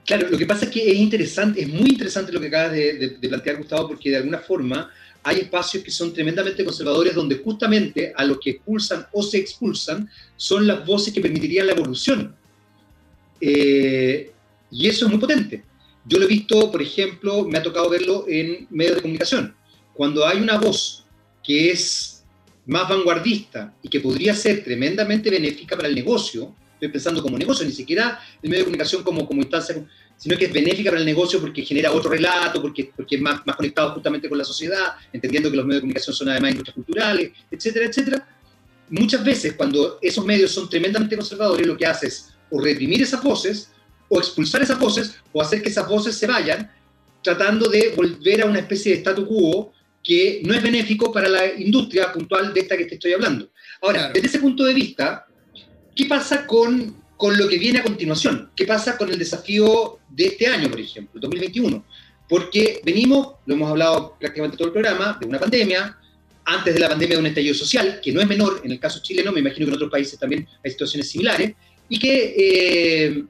Claro, 0.04 0.30
lo 0.30 0.36
que 0.36 0.46
pasa 0.46 0.64
es 0.64 0.72
que 0.72 0.90
es 0.90 0.96
interesante, 0.96 1.62
es 1.62 1.68
muy 1.68 1.90
interesante 1.90 2.32
lo 2.32 2.40
que 2.40 2.48
acabas 2.48 2.72
de 2.72 3.16
plantear, 3.20 3.56
Gustavo, 3.58 3.86
porque 3.86 4.10
de 4.10 4.16
alguna 4.16 4.38
forma 4.38 4.90
hay 5.22 5.38
espacios 5.40 5.84
que 5.84 5.90
son 5.90 6.12
tremendamente 6.12 6.64
conservadores 6.64 7.14
donde 7.14 7.36
justamente 7.36 8.12
a 8.16 8.24
los 8.24 8.38
que 8.40 8.50
expulsan 8.50 9.06
o 9.12 9.22
se 9.22 9.38
expulsan 9.38 10.10
son 10.36 10.66
las 10.66 10.84
voces 10.84 11.14
que 11.14 11.20
permitirían 11.20 11.66
la 11.66 11.72
evolución. 11.72 12.34
Eh, 13.40 14.32
y 14.70 14.88
eso 14.88 15.04
es 15.04 15.10
muy 15.10 15.20
potente. 15.20 15.62
Yo 16.04 16.18
lo 16.18 16.24
he 16.24 16.28
visto, 16.28 16.70
por 16.70 16.82
ejemplo, 16.82 17.44
me 17.44 17.58
ha 17.58 17.62
tocado 17.62 17.88
verlo 17.88 18.24
en 18.28 18.66
medios 18.70 18.96
de 18.96 19.02
comunicación. 19.02 19.54
Cuando 19.94 20.26
hay 20.26 20.38
una 20.38 20.58
voz 20.58 21.04
que 21.44 21.70
es 21.70 22.24
más 22.66 22.88
vanguardista 22.88 23.74
y 23.82 23.88
que 23.88 24.00
podría 24.00 24.34
ser 24.34 24.64
tremendamente 24.64 25.30
benéfica 25.30 25.76
para 25.76 25.88
el 25.88 25.94
negocio, 25.94 26.54
estoy 26.74 26.88
pensando 26.88 27.22
como 27.22 27.38
negocio, 27.38 27.64
ni 27.64 27.72
siquiera 27.72 28.20
el 28.42 28.50
medio 28.50 28.60
de 28.60 28.64
comunicación 28.64 29.02
como, 29.02 29.26
como 29.26 29.42
instancia 29.42 29.76
sino 30.22 30.36
que 30.36 30.44
es 30.44 30.52
benéfica 30.52 30.88
para 30.88 31.00
el 31.00 31.06
negocio 31.06 31.40
porque 31.40 31.64
genera 31.64 31.90
otro 31.90 32.08
relato, 32.08 32.62
porque, 32.62 32.92
porque 32.94 33.16
es 33.16 33.20
más, 33.20 33.44
más 33.44 33.56
conectado 33.56 33.90
justamente 33.94 34.28
con 34.28 34.38
la 34.38 34.44
sociedad, 34.44 34.92
entendiendo 35.12 35.50
que 35.50 35.56
los 35.56 35.66
medios 35.66 35.78
de 35.78 35.80
comunicación 35.80 36.14
son 36.14 36.28
además 36.28 36.52
industrias 36.52 36.76
culturales, 36.76 37.32
etcétera, 37.50 37.86
etcétera. 37.86 38.28
Muchas 38.90 39.24
veces 39.24 39.54
cuando 39.54 39.98
esos 40.00 40.24
medios 40.24 40.52
son 40.52 40.70
tremendamente 40.70 41.16
conservadores, 41.16 41.66
lo 41.66 41.76
que 41.76 41.86
hace 41.86 42.06
es 42.06 42.32
o 42.50 42.60
reprimir 42.60 43.02
esas 43.02 43.20
voces, 43.20 43.72
o 44.08 44.20
expulsar 44.20 44.62
esas 44.62 44.78
voces, 44.78 45.16
o 45.32 45.42
hacer 45.42 45.60
que 45.60 45.70
esas 45.70 45.88
voces 45.88 46.14
se 46.14 46.28
vayan, 46.28 46.70
tratando 47.20 47.68
de 47.68 47.92
volver 47.96 48.42
a 48.42 48.46
una 48.46 48.60
especie 48.60 48.92
de 48.92 48.98
statu 48.98 49.26
quo 49.26 49.72
que 50.04 50.40
no 50.44 50.54
es 50.54 50.62
benéfico 50.62 51.10
para 51.12 51.28
la 51.28 51.52
industria 51.52 52.12
puntual 52.12 52.54
de 52.54 52.60
esta 52.60 52.76
que 52.76 52.84
te 52.84 52.94
estoy 52.94 53.12
hablando. 53.12 53.50
Ahora, 53.80 54.12
desde 54.14 54.28
ese 54.28 54.38
punto 54.38 54.62
de 54.62 54.74
vista, 54.74 55.26
¿qué 55.96 56.06
pasa 56.06 56.46
con 56.46 57.01
con 57.22 57.38
lo 57.38 57.48
que 57.48 57.56
viene 57.56 57.78
a 57.78 57.84
continuación. 57.84 58.50
¿Qué 58.56 58.66
pasa 58.66 58.98
con 58.98 59.08
el 59.08 59.16
desafío 59.16 60.00
de 60.08 60.24
este 60.24 60.48
año, 60.48 60.68
por 60.68 60.80
ejemplo, 60.80 61.20
2021? 61.20 61.84
Porque 62.28 62.80
venimos, 62.84 63.34
lo 63.46 63.54
hemos 63.54 63.70
hablado 63.70 64.16
prácticamente 64.18 64.56
todo 64.56 64.66
el 64.66 64.72
programa, 64.72 65.18
de 65.20 65.28
una 65.28 65.38
pandemia, 65.38 65.96
antes 66.44 66.74
de 66.74 66.80
la 66.80 66.88
pandemia 66.88 67.14
de 67.14 67.20
un 67.20 67.26
estallido 67.28 67.54
social, 67.54 68.00
que 68.02 68.10
no 68.10 68.20
es 68.20 68.26
menor 68.26 68.60
en 68.64 68.72
el 68.72 68.80
caso 68.80 69.00
chileno, 69.00 69.30
me 69.30 69.38
imagino 69.38 69.66
que 69.66 69.70
en 69.70 69.76
otros 69.76 69.92
países 69.92 70.18
también 70.18 70.48
hay 70.64 70.70
situaciones 70.72 71.10
similares, 71.10 71.52
y 71.88 71.96
que, 71.96 72.34
eh, 72.36 73.24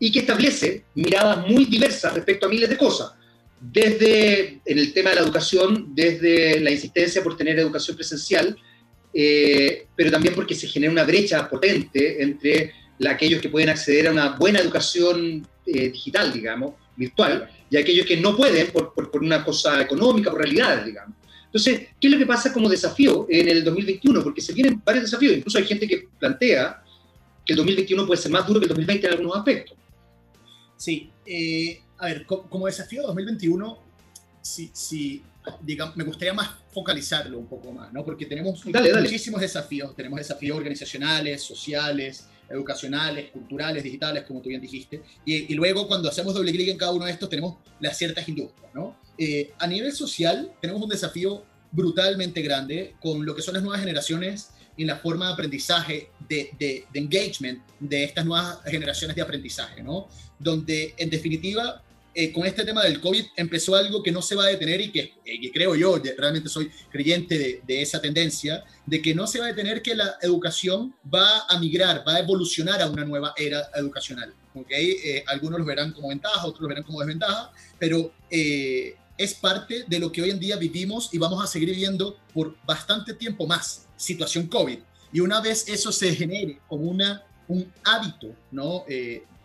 y 0.00 0.10
que 0.10 0.18
establece 0.18 0.82
miradas 0.96 1.46
muy 1.46 1.66
diversas 1.66 2.12
respecto 2.14 2.46
a 2.46 2.48
miles 2.48 2.68
de 2.68 2.76
cosas. 2.76 3.12
Desde 3.60 4.60
en 4.64 4.76
el 4.76 4.92
tema 4.92 5.10
de 5.10 5.16
la 5.16 5.22
educación, 5.22 5.94
desde 5.94 6.58
la 6.58 6.72
insistencia 6.72 7.22
por 7.22 7.36
tener 7.36 7.60
educación 7.60 7.94
presencial, 7.94 8.56
eh, 9.14 9.86
pero 9.94 10.10
también 10.10 10.34
porque 10.34 10.56
se 10.56 10.66
genera 10.66 10.90
una 10.90 11.04
brecha 11.04 11.48
potente 11.48 12.20
entre 12.20 12.72
aquellos 13.06 13.40
que 13.40 13.48
pueden 13.48 13.68
acceder 13.68 14.08
a 14.08 14.12
una 14.12 14.30
buena 14.30 14.58
educación 14.58 15.46
eh, 15.66 15.90
digital, 15.90 16.32
digamos, 16.32 16.74
virtual, 16.96 17.48
y 17.70 17.76
aquellos 17.76 18.06
que 18.06 18.16
no 18.16 18.36
pueden 18.36 18.72
por, 18.72 18.92
por, 18.92 19.22
una 19.22 19.44
cosa 19.44 19.80
económica, 19.80 20.30
por 20.30 20.40
realidades, 20.40 20.86
digamos. 20.86 21.14
Entonces, 21.46 21.88
¿qué 22.00 22.08
es 22.08 22.12
lo 22.12 22.18
que 22.18 22.26
pasa 22.26 22.52
como 22.52 22.68
desafío 22.68 23.26
en 23.28 23.48
el 23.48 23.64
2021? 23.64 24.22
Porque 24.22 24.40
se 24.40 24.52
vienen 24.52 24.82
varios 24.84 25.04
desafíos. 25.04 25.36
Incluso 25.36 25.58
hay 25.58 25.64
gente 25.64 25.86
que 25.86 26.08
plantea 26.18 26.82
que 27.44 27.54
el 27.54 27.56
2021 27.56 28.06
puede 28.06 28.20
ser 28.20 28.30
más 28.30 28.46
duro 28.46 28.60
que 28.60 28.64
el 28.64 28.68
2020 28.68 29.06
en 29.06 29.12
algunos 29.12 29.36
aspectos. 29.36 29.76
Sí, 30.76 31.10
eh, 31.24 31.80
a 31.96 32.06
ver, 32.06 32.26
como, 32.26 32.66
desafío 32.66 33.02
2021, 33.02 33.78
sí, 34.42 34.70
sí, 34.72 35.22
digamos, 35.62 35.96
me 35.96 36.04
gustaría 36.04 36.34
más 36.34 36.50
focalizarlo 36.72 37.38
un 37.38 37.46
poco 37.46 37.72
más, 37.72 37.92
¿no? 37.92 38.04
Porque 38.04 38.26
tenemos 38.26 38.64
muchísimos 38.64 39.40
desafíos. 39.40 39.96
Tenemos 39.96 40.18
desafíos 40.18 40.56
organizacionales, 40.56 41.42
sociales, 41.42 42.26
educacionales, 42.48 43.30
culturales, 43.30 43.82
digitales, 43.82 44.24
como 44.24 44.40
tú 44.40 44.48
bien 44.48 44.60
dijiste. 44.60 45.02
Y, 45.24 45.54
luego, 45.54 45.86
cuando 45.86 46.08
hacemos 46.08 46.34
doble 46.34 46.52
clic 46.52 46.68
en 46.68 46.78
cada 46.78 46.92
uno 46.92 47.04
de 47.04 47.12
estos, 47.12 47.28
tenemos 47.28 47.56
las 47.80 47.96
ciertas 47.96 48.28
industrias, 48.28 48.72
¿no? 48.74 48.96
Eh, 49.16 49.52
a 49.58 49.66
nivel 49.66 49.92
social, 49.92 50.52
tenemos 50.60 50.82
un 50.82 50.88
desafío 50.88 51.44
brutalmente 51.70 52.40
grande 52.40 52.94
con 53.00 53.26
lo 53.26 53.34
que 53.34 53.42
son 53.42 53.54
las 53.54 53.62
nuevas 53.62 53.80
generaciones 53.80 54.50
y 54.76 54.84
la 54.84 54.96
forma 54.96 55.26
de 55.26 55.32
aprendizaje, 55.32 56.10
de, 56.28 56.50
de, 56.58 56.84
de 56.92 56.98
engagement 57.00 57.60
de 57.80 58.04
estas 58.04 58.24
nuevas 58.24 58.58
generaciones 58.64 59.16
de 59.16 59.22
aprendizaje, 59.22 59.82
¿no? 59.82 60.08
Donde, 60.38 60.94
en 60.96 61.10
definitiva, 61.10 61.82
eh, 62.14 62.32
con 62.32 62.46
este 62.46 62.64
tema 62.64 62.82
del 62.82 63.00
COVID 63.00 63.26
empezó 63.36 63.76
algo 63.76 64.02
que 64.02 64.10
no 64.10 64.22
se 64.22 64.34
va 64.34 64.44
a 64.44 64.48
detener 64.48 64.80
y 64.80 64.90
que, 64.90 65.14
eh, 65.24 65.52
creo 65.52 65.74
yo, 65.76 66.00
realmente 66.16 66.48
soy 66.48 66.70
creyente 66.90 67.62
de, 67.64 67.82
esa 67.82 68.00
tendencia, 68.00 68.64
de 68.86 69.00
que 69.00 69.14
no 69.14 69.26
se 69.26 69.38
va 69.38 69.46
a 69.46 69.48
detener 69.48 69.82
que 69.82 69.94
la 69.94 70.16
educación 70.22 70.94
va 71.12 71.46
a 71.48 71.58
migrar, 71.58 72.02
va 72.06 72.16
a 72.16 72.18
evolucionar 72.20 72.82
a 72.82 72.88
una 72.88 73.04
nueva 73.04 73.34
era 73.36 73.68
educacional. 73.74 74.32
¿okay? 74.54 74.96
Eh, 75.04 75.24
algunos 75.26 75.60
lo 75.60 75.66
verán 75.66 75.92
como 75.92 76.08
ventaja, 76.08 76.44
otros 76.44 76.62
lo 76.62 76.68
verán 76.68 76.82
como 76.82 77.00
desventaja, 77.00 77.52
pero 77.78 78.12
es 78.30 79.34
parte 79.34 79.84
de 79.86 79.98
lo 79.98 80.10
que 80.10 80.22
hoy 80.22 80.30
en 80.30 80.40
día 80.40 80.56
vivimos 80.56 81.10
y 81.12 81.18
vamos 81.18 81.42
a 81.42 81.46
seguir 81.46 81.70
viviendo 81.70 82.18
por 82.32 82.56
bastante 82.64 83.14
tiempo 83.14 83.46
más, 83.46 83.86
situación 83.96 84.46
COVID. 84.46 84.78
Y 85.12 85.20
una 85.20 85.40
vez 85.40 85.68
eso 85.68 85.92
se 85.92 86.14
genere 86.14 86.60
como 86.68 86.84
una, 86.84 87.24
un 87.46 87.72
hábito, 87.84 88.34
¿no? 88.50 88.84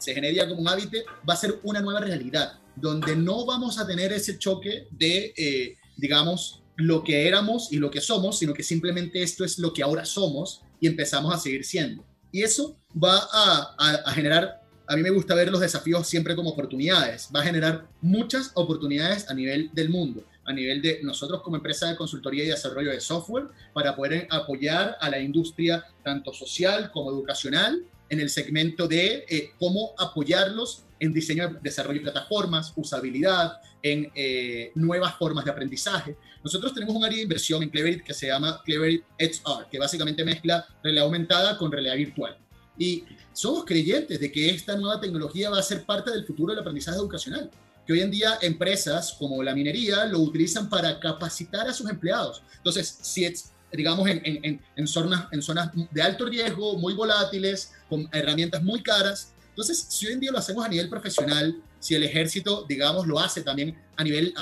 Se 0.04 0.14
genere 0.14 0.36
ya 0.36 0.47
como 0.47 0.62
un 0.62 0.68
hábito, 0.68 0.97
va 1.28 1.34
a 1.34 1.38
ser 1.38 1.60
una 1.64 1.82
nueva 1.82 2.01
realidad 2.01 2.60
donde 2.76 3.16
no 3.16 3.45
vamos 3.45 3.80
a 3.80 3.88
tener 3.88 4.12
ese 4.12 4.38
choque 4.38 4.88
de, 4.91 5.34
eh, 5.38 5.78
digamos, 5.95 6.64
lo 6.76 7.04
que 7.04 7.28
éramos 7.28 7.72
y 7.72 7.78
lo 7.78 7.91
que 7.91 8.01
somos, 8.01 8.39
sino 8.39 8.54
que 8.54 8.64
simplemente 8.64 9.22
esto 9.22 9.45
es 9.45 9.60
lo 9.60 9.74
que 9.74 9.84
ahora 9.84 10.06
somos 10.06 10.62
y 10.80 10.88
empezamos 10.88 11.34
a 11.34 11.38
seguir 11.38 11.64
siendo. 11.64 12.04
Y 12.32 12.41
eso 12.41 12.78
va 13.01 13.28
a, 13.32 14.12
generar, 14.12 14.64
a 14.88 14.95
mí 14.95 15.04
me 15.04 15.12
gusta 15.12 15.36
ver 15.36 15.51
los 15.51 15.62
desafíos 15.62 16.08
siempre 16.08 16.36
como 16.36 16.49
oportunidades, 16.49 17.30
va 17.34 17.41
a 17.41 17.43
generar 17.43 17.88
muchas 18.01 18.51
oportunidades 18.56 19.30
a 19.30 19.36
nivel 19.36 19.70
del 19.74 19.89
mundo, 19.89 20.26
a 20.45 20.51
nivel 20.51 20.82
de 20.82 20.99
nosotros 21.04 21.41
como 21.43 21.58
empresa 21.58 21.88
de 21.88 21.95
consultoría 21.95 22.43
y 22.43 22.47
desarrollo 22.47 22.89
de 22.89 22.99
software, 22.99 23.45
para 23.74 23.95
poder 23.95 24.28
apoyar 24.32 24.97
a 24.99 25.10
la 25.12 25.20
industria 25.20 25.86
tanto 26.04 26.34
social 26.34 26.89
como 26.91 27.12
educacional 27.12 27.84
en 28.14 28.22
el 28.22 28.30
segmento 28.30 28.88
de 28.88 29.26
eh, 29.28 29.51
cómo 29.59 29.93
apoyarlos 29.97 30.84
en 30.99 31.11
diseño, 31.11 31.59
desarrollo 31.61 31.99
de 31.99 32.03
plataformas, 32.03 32.72
usabilidad, 32.76 33.59
en 33.82 34.09
eh, 34.16 34.72
nuevas 34.76 35.16
formas 35.18 35.43
de 35.43 35.51
aprendizaje. 35.51 36.16
Nosotros 36.41 36.74
tenemos 36.74 36.95
un 36.95 37.03
área 37.03 37.18
de 37.18 37.24
inversión 37.24 37.61
en 37.61 37.70
Cleverit 37.70 38.03
que 38.03 38.14
se 38.14 38.28
llama 38.28 38.61
Cleverit 38.64 39.03
XR, 39.20 39.68
que 39.70 39.78
básicamente 39.78 40.24
mezcla 40.24 40.66
realidad 40.82 41.05
aumentada 41.05 41.57
con 41.57 41.72
realidad 41.72 41.95
virtual. 41.95 42.38
Y 42.78 43.03
somos 43.34 43.66
creyentes 43.66 44.20
de 44.20 44.32
que 44.32 44.49
esta 44.49 44.78
nueva 44.78 45.01
tecnología 45.01 45.49
va 45.49 45.59
a 45.59 45.64
ser 45.64 45.86
parte 45.86 46.11
del 46.11 46.26
futuro 46.26 46.53
del 46.53 46.61
aprendizaje 46.61 46.97
educacional 46.97 47.51
que 47.86 47.93
hoy 47.93 48.01
en 48.01 48.11
día 48.11 48.38
empresas 48.41 49.14
como 49.20 49.43
la 49.43 49.53
minería 49.53 50.05
lo 50.05 50.20
utilizan 50.20 50.70
para 50.70 50.99
capacitar 50.99 51.68
a 51.68 51.74
sus 51.74 51.89
empleados. 51.89 52.41
Entonces, 52.57 52.99
si 53.01 53.26
es, 53.26 53.53
digamos, 53.74 54.08
en, 54.08 54.22
en, 54.24 54.62
en, 54.76 54.88
zonas, 54.88 55.28
en 55.32 55.42
zonas 55.42 55.72
de 55.92 56.02
alto 56.02 56.26
riesgo, 56.26 56.78
muy 56.78 56.94
volátiles, 56.94 57.74
con 57.90 58.08
herramientas 58.12 58.64
muy 58.64 58.82
caras, 58.82 59.34
entonces, 59.54 59.86
si 59.88 60.08
hoy 60.08 60.14
en 60.14 60.20
día 60.20 60.32
lo 60.32 60.40
hacemos 60.40 60.66
a 60.66 60.68
nivel 60.68 60.90
profesional, 60.90 61.62
si 61.80 61.94
el 61.94 62.04
ejército, 62.04 62.66
digamos, 62.68 63.06
lo 63.06 63.20
hace 63.20 63.44
también 63.44 63.78
a 63.96 64.04
nivel, 64.04 64.34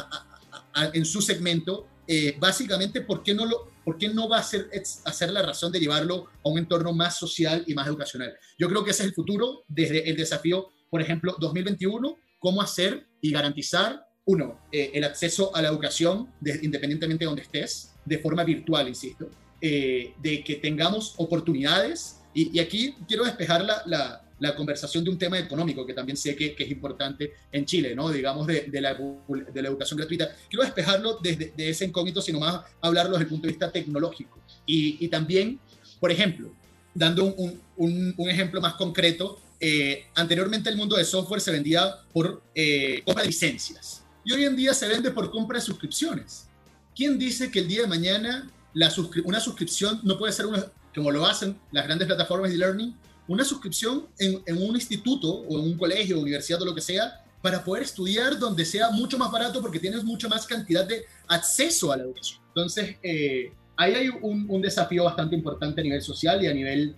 en 0.94 1.06
su 1.06 1.22
segmento, 1.22 1.86
eh, 2.08 2.38
básicamente, 2.40 3.02
¿por 3.02 3.22
qué 3.22 3.34
no 3.34 3.46
lo, 3.46 3.72
¿por 3.84 3.98
qué 3.98 4.08
no 4.08 4.30
va 4.30 4.38
a 4.40 4.44
ser 4.44 4.70
hacer 5.04 5.32
la 5.32 5.42
razón 5.42 5.70
de 5.74 5.82
llevarlo 5.82 6.30
a 6.46 6.50
un 6.50 6.60
entorno 6.60 6.94
más 6.94 7.20
social 7.20 7.66
y 7.68 7.74
más 7.74 7.88
educacional? 7.88 8.34
Yo 8.58 8.70
creo 8.70 8.86
que 8.86 8.92
ese 8.92 9.04
es 9.04 9.10
el 9.10 9.14
futuro 9.14 9.66
desde 9.68 10.10
el 10.10 10.16
desafío, 10.16 10.70
por 10.90 11.02
ejemplo, 11.02 11.36
2021, 11.40 12.16
cómo 12.40 12.62
hacer 12.62 13.06
y 13.20 13.32
garantizar, 13.32 14.08
uno, 14.24 14.62
eh, 14.72 14.92
el 14.94 15.04
acceso 15.04 15.54
a 15.54 15.62
la 15.62 15.68
educación 15.68 16.32
independientemente 16.62 17.26
de 17.26 17.28
donde 17.28 17.42
estés, 17.42 17.91
de 18.06 18.18
forma 18.20 18.44
virtual, 18.44 18.88
insisto, 18.88 19.30
eh, 19.60 20.14
de 20.22 20.44
que 20.44 20.56
tengamos 20.56 21.14
oportunidades. 21.18 22.18
Y, 22.34 22.60
aquí 22.60 22.96
quiero 23.08 23.26
despejar 23.26 23.64
la, 23.64 24.24
la, 24.40 24.56
conversación 24.56 25.04
de 25.04 25.12
un 25.12 25.18
tema 25.18 25.38
económico 25.38 25.86
que 25.86 25.94
también 25.94 26.18
sé 26.18 26.36
que, 26.36 26.56
que 26.56 26.64
es 26.64 26.72
importante 26.72 27.34
en 27.52 27.66
Chile, 27.66 27.94
¿no? 27.96 28.10
digamos, 28.10 28.48
de, 28.48 28.62
de, 28.62 28.82
la, 28.82 28.94
de 28.94 29.62
la 29.62 29.70
educación 29.70 29.98
gratuita. 29.98 30.30
Quiero 30.50 30.64
despejarlo 30.64 31.20
desde 31.22 31.54
de 31.56 31.70
ese 31.70 31.86
incógnito, 31.86 32.22
sino 32.22 32.40
más 32.40 32.62
hablarlo 32.82 33.12
desde 33.12 33.24
el 33.24 33.30
punto 33.30 33.48
de 33.48 33.54
vista 33.54 33.72
tecnológico. 33.72 34.40
Y, 34.66 34.98
y 35.04 35.08
también, 35.10 35.60
por 36.00 36.12
ejemplo, 36.12 36.52
dando 36.94 37.26
un, 37.26 37.62
un, 37.78 38.14
un 38.18 38.30
ejemplo 38.30 38.60
más 38.62 38.74
concreto, 38.74 39.40
eh, 39.64 40.06
anteriormente 40.16 40.72
el 40.72 40.76
mundo 40.76 40.98
de 40.98 41.06
software 41.06 41.40
se 41.40 41.52
vendía 41.52 41.98
por 42.12 42.42
eh, 42.56 43.04
compra 43.06 43.22
de 43.22 43.28
licencias 43.28 44.04
y 44.24 44.34
hoy 44.34 44.46
en 44.46 44.56
día 44.56 44.74
se 44.74 44.88
vende 44.88 45.12
por 45.12 45.30
compra 45.30 45.60
de 45.60 45.66
suscripciones. 45.66 46.48
¿Quién 46.96 47.18
dice 47.18 47.52
que 47.52 47.60
el 47.60 47.68
día 47.68 47.82
de 47.82 47.88
mañana 47.88 48.50
la 48.74 48.92
una 49.26 49.40
suscripción 49.40 50.00
no 50.04 50.18
puede 50.18 50.34
ser 50.34 50.46
una, 50.46 50.66
como 50.94 51.12
lo 51.12 51.26
hacen 51.26 51.58
las 51.72 51.86
grandes 51.86 52.08
plataformas 52.08 52.52
de 52.52 52.58
learning, 52.58 52.96
una 53.28 53.44
suscripción 53.44 54.08
en, 54.18 54.42
un 54.58 54.76
instituto 54.76 55.30
o 55.30 55.60
en 55.60 55.66
un 55.72 55.78
colegio, 55.78 56.20
universidad 56.20 56.62
o 56.62 56.66
lo 56.66 56.76
que 56.76 56.82
sea, 56.82 57.24
para 57.42 57.64
poder 57.64 57.84
estudiar 57.84 58.38
donde 58.38 58.66
sea 58.66 58.90
mucho 58.92 59.18
más 59.18 59.32
barato 59.32 59.62
porque 59.62 59.80
tienes 59.80 60.04
mucha 60.04 60.28
más 60.28 60.46
cantidad 60.46 60.86
de 60.86 61.06
acceso 61.28 61.92
a 61.92 61.98
la 61.98 62.04
educación. 62.04 62.40
Entonces, 62.48 62.98
eh, 63.02 63.54
ahí 63.78 63.94
hay 63.94 64.10
un, 64.10 64.46
un, 64.50 64.62
desafío 64.62 65.06
bastante 65.06 65.36
importante 65.36 65.82
a 65.82 65.84
nivel 65.84 66.02
social 66.02 66.44
y 66.44 66.48
a 66.48 66.54
nivel 66.54 66.96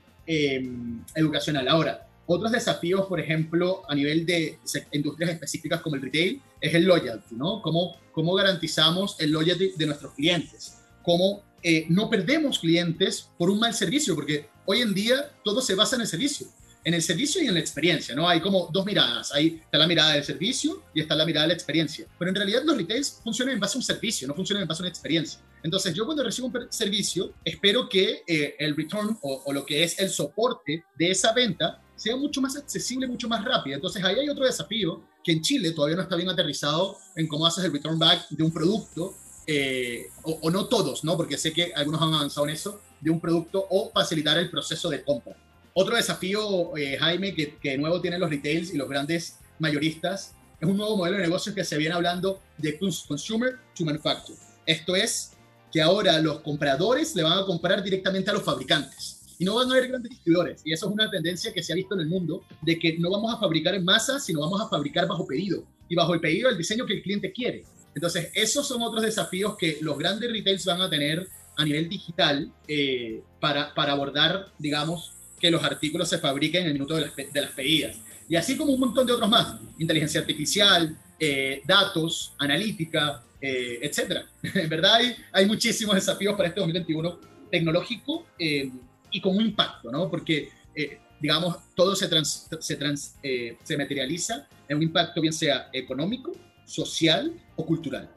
educacional. 1.15 1.67
Ahora, 1.67 2.07
otros 2.25 2.51
desafíos, 2.51 3.05
por 3.07 3.19
ejemplo, 3.19 3.83
a 3.87 3.95
nivel 3.95 4.25
de 4.25 4.59
industrias 4.91 5.31
específicas 5.31 5.81
como 5.81 5.95
el 5.95 6.01
retail, 6.01 6.41
es 6.61 6.73
el 6.73 6.85
loyalty, 6.85 7.35
¿no? 7.35 7.61
¿Cómo, 7.61 7.97
cómo 8.11 8.33
garantizamos 8.33 9.19
el 9.19 9.31
loyalty 9.31 9.73
de 9.75 9.85
nuestros 9.85 10.13
clientes? 10.13 10.77
¿Cómo 11.03 11.43
eh, 11.61 11.85
no 11.89 12.09
perdemos 12.09 12.59
clientes 12.59 13.29
por 13.37 13.49
un 13.49 13.59
mal 13.59 13.73
servicio? 13.73 14.15
Porque 14.15 14.47
hoy 14.65 14.81
en 14.81 14.93
día 14.93 15.31
todo 15.43 15.61
se 15.61 15.75
basa 15.75 15.95
en 15.95 16.03
el 16.03 16.07
servicio 16.07 16.47
en 16.83 16.93
el 16.93 17.01
servicio 17.01 17.41
y 17.41 17.47
en 17.47 17.53
la 17.53 17.59
experiencia, 17.59 18.13
¿no? 18.15 18.27
Hay 18.27 18.41
como 18.41 18.69
dos 18.71 18.85
miradas. 18.85 19.31
Ahí 19.31 19.61
está 19.63 19.77
la 19.77 19.87
mirada 19.87 20.13
del 20.13 20.23
servicio 20.23 20.83
y 20.93 21.01
está 21.01 21.15
la 21.15 21.25
mirada 21.25 21.45
de 21.45 21.49
la 21.49 21.53
experiencia. 21.53 22.05
Pero 22.19 22.29
en 22.29 22.35
realidad 22.35 22.63
los 22.65 22.77
retails 22.77 23.19
funcionan 23.23 23.55
en 23.55 23.59
base 23.59 23.77
a 23.77 23.79
un 23.79 23.83
servicio, 23.83 24.27
no 24.27 24.35
funcionan 24.35 24.63
en 24.63 24.67
base 24.67 24.81
a 24.81 24.83
una 24.83 24.89
experiencia. 24.89 25.39
Entonces 25.63 25.93
yo 25.93 26.05
cuando 26.05 26.23
recibo 26.23 26.47
un 26.47 26.71
servicio, 26.71 27.33
espero 27.45 27.87
que 27.87 28.23
eh, 28.27 28.55
el 28.59 28.75
return 28.75 29.17
o, 29.21 29.43
o, 29.45 29.53
lo 29.53 29.65
que 29.65 29.83
es 29.83 29.97
el 29.99 30.09
soporte 30.09 30.83
de 30.97 31.11
esa 31.11 31.33
venta 31.33 31.81
sea 31.95 32.15
mucho 32.15 32.41
más 32.41 32.55
accesible, 32.55 33.07
mucho 33.07 33.27
más 33.27 33.43
rápido. 33.43 33.75
Entonces 33.75 34.03
ahí 34.03 34.19
hay 34.19 34.29
otro 34.29 34.45
desafío 34.45 35.03
que 35.23 35.31
en 35.31 35.41
Chile 35.41 35.71
todavía 35.71 35.95
no 35.95 36.03
está 36.03 36.15
bien 36.15 36.29
aterrizado 36.29 36.97
en 37.15 37.27
cómo 37.27 37.45
haces 37.45 37.63
el 37.63 37.71
return 37.71 37.97
back 37.97 38.27
de 38.29 38.43
un 38.43 38.51
producto, 38.51 39.15
eh, 39.45 40.09
o, 40.23 40.49
no 40.49 40.65
todos, 40.65 41.03
¿no? 41.03 41.17
Porque 41.17 41.37
sé 41.37 41.51
que 41.53 41.73
algunos 41.75 42.01
han 42.01 42.13
avanzado 42.13 42.47
en 42.47 42.53
eso, 42.53 42.81
de 43.01 43.09
un 43.09 43.19
producto 43.19 43.65
o 43.69 43.91
facilitar 43.91 44.37
el 44.37 44.49
proceso 44.49 44.89
de 44.89 45.03
compra. 45.03 45.35
Otro 45.73 45.95
desafío, 45.95 46.75
eh, 46.77 46.97
Jaime, 46.99 47.33
que, 47.33 47.57
que 47.57 47.71
de 47.71 47.77
nuevo 47.77 47.99
tienen 47.99 48.19
los 48.19 48.29
retails 48.29 48.73
y 48.73 48.77
los 48.77 48.87
grandes 48.87 49.37
mayoristas, 49.59 50.33
es 50.59 50.67
un 50.69 50.77
nuevo 50.77 50.95
modelo 50.95 51.17
de 51.17 51.23
negocio 51.23 51.53
que 51.53 51.65
se 51.65 51.77
viene 51.77 51.93
hablando 51.93 52.41
de 52.57 52.79
consumer 52.79 53.59
to 53.75 53.83
manufacture. 53.83 54.37
Esto 54.65 54.95
es 54.95 55.31
que 55.71 55.81
ahora 55.81 56.19
los 56.19 56.39
compradores 56.39 57.15
le 57.15 57.23
van 57.23 57.39
a 57.39 57.45
comprar 57.45 57.83
directamente 57.83 58.29
a 58.29 58.33
los 58.33 58.43
fabricantes 58.43 59.22
y 59.43 59.45
no 59.45 59.55
van 59.55 59.69
a 59.69 59.73
haber 59.73 59.89
grandes 59.89 60.09
distribuidores. 60.09 60.61
Y 60.63 60.71
eso 60.71 60.87
es 60.87 60.93
una 60.93 61.11
tendencia 61.11 61.51
que 61.51 61.61
se 61.61 61.73
ha 61.73 61.75
visto 61.75 61.95
en 61.95 62.01
el 62.01 62.07
mundo, 62.07 62.45
de 62.61 62.79
que 62.79 62.97
no 62.97 63.09
vamos 63.11 63.33
a 63.33 63.37
fabricar 63.37 63.75
en 63.75 63.83
masa, 63.83 64.17
sino 64.17 64.39
vamos 64.39 64.61
a 64.61 64.69
fabricar 64.69 65.05
bajo 65.05 65.27
pedido. 65.27 65.65
Y 65.89 65.95
bajo 65.95 66.13
el 66.13 66.21
pedido 66.21 66.49
el 66.49 66.57
diseño 66.57 66.85
que 66.85 66.93
el 66.93 67.03
cliente 67.03 67.33
quiere. 67.33 67.65
Entonces, 67.93 68.29
esos 68.33 68.65
son 68.65 68.81
otros 68.81 69.03
desafíos 69.03 69.57
que 69.57 69.79
los 69.81 69.97
grandes 69.97 70.31
retails 70.31 70.63
van 70.65 70.81
a 70.81 70.89
tener 70.89 71.27
a 71.57 71.65
nivel 71.65 71.89
digital 71.89 72.53
eh, 72.69 73.21
para, 73.41 73.73
para 73.73 73.91
abordar, 73.91 74.47
digamos, 74.57 75.11
que 75.41 75.51
los 75.51 75.61
artículos 75.61 76.07
se 76.07 76.19
fabriquen 76.19 76.61
en 76.61 76.67
el 76.67 76.73
minuto 76.73 76.95
de 76.95 77.01
las, 77.01 77.15
de 77.15 77.41
las 77.41 77.51
pedidas. 77.51 77.97
Y 78.29 78.37
así 78.37 78.55
como 78.55 78.71
un 78.71 78.79
montón 78.79 79.05
de 79.05 79.11
otros 79.11 79.29
más, 79.29 79.59
inteligencia 79.77 80.21
artificial, 80.21 80.97
eh, 81.19 81.61
datos, 81.65 82.33
analítica, 82.39 83.21
eh, 83.41 83.79
etcétera. 83.81 84.25
en 84.41 84.69
verdad 84.69 84.95
hay, 84.95 85.15
hay, 85.33 85.45
muchísimos 85.45 85.95
desafíos 85.95 86.33
para 86.37 86.47
este 86.47 86.61
2021 86.61 87.33
tecnológico 87.53 88.25
eh, 88.39 88.71
y 89.13 89.21
con 89.21 89.35
un 89.37 89.41
impacto, 89.41 89.91
¿no? 89.91 90.09
Porque, 90.09 90.49
eh, 90.75 90.99
digamos, 91.21 91.55
todo 91.75 91.95
se, 91.95 92.07
trans, 92.09 92.49
se, 92.59 92.75
trans, 92.75 93.15
eh, 93.23 93.57
se 93.63 93.77
materializa 93.77 94.47
en 94.67 94.77
un 94.77 94.83
impacto 94.83 95.21
bien 95.21 95.31
sea 95.31 95.69
económico, 95.71 96.35
social 96.65 97.31
o 97.55 97.65
cultural. 97.65 98.09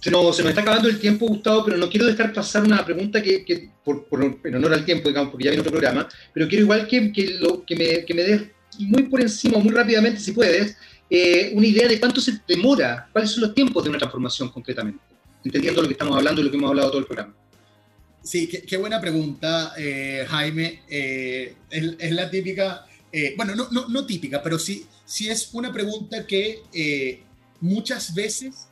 Se 0.00 0.10
nos, 0.10 0.36
se 0.36 0.42
nos, 0.42 0.50
está 0.50 0.62
acabando 0.62 0.88
el 0.88 0.98
tiempo, 0.98 1.26
Gustavo, 1.26 1.64
pero 1.64 1.76
no 1.76 1.88
quiero 1.88 2.06
dejar 2.06 2.32
pasar 2.32 2.64
una 2.64 2.84
pregunta 2.84 3.22
que, 3.22 3.44
que 3.44 3.70
por, 3.84 4.06
por, 4.06 4.22
en 4.22 4.54
honor 4.54 4.72
al 4.72 4.84
tiempo, 4.84 5.08
digamos, 5.08 5.30
porque 5.30 5.44
ya 5.44 5.50
viene 5.50 5.60
otro 5.60 5.72
programa, 5.72 6.08
pero 6.32 6.48
quiero 6.48 6.64
igual 6.64 6.86
que, 6.86 7.12
que, 7.12 7.76
me, 7.76 8.04
que 8.04 8.14
me 8.14 8.22
des 8.22 8.42
muy 8.78 9.04
por 9.04 9.20
encima, 9.20 9.58
muy 9.58 9.72
rápidamente, 9.72 10.20
si 10.20 10.32
puedes, 10.32 10.76
eh, 11.08 11.52
una 11.54 11.66
idea 11.66 11.88
de 11.88 12.00
cuánto 12.00 12.20
se 12.20 12.40
demora, 12.46 13.08
cuáles 13.12 13.30
son 13.30 13.42
los 13.42 13.54
tiempos 13.54 13.84
de 13.84 13.90
una 13.90 13.98
transformación 13.98 14.48
concretamente, 14.50 15.00
entendiendo 15.44 15.82
lo 15.82 15.88
que 15.88 15.94
estamos 15.94 16.16
hablando 16.16 16.40
y 16.40 16.44
lo 16.44 16.50
que 16.50 16.56
hemos 16.56 16.70
hablado 16.70 16.90
todo 16.90 17.00
el 17.00 17.06
programa. 17.06 17.34
Sí, 18.26 18.48
qué, 18.48 18.76
buena 18.76 19.00
pregunta, 19.00 19.72
eh, 19.78 20.26
Jaime. 20.28 20.82
Eh, 20.88 21.54
es, 21.70 22.10
la 22.10 22.28
típica, 22.28 22.84
eh, 23.12 23.34
bueno, 23.36 23.54
no, 23.54 23.68
no, 23.70 23.86
no, 23.88 24.04
típica, 24.04 24.42
pero 24.42 24.58
sí, 24.58 24.84
sí 25.04 25.28
es 25.28 25.50
una 25.52 25.72
pregunta 25.72 26.26
que 26.26 27.22
muchas 27.60 28.12
veces 28.14 28.66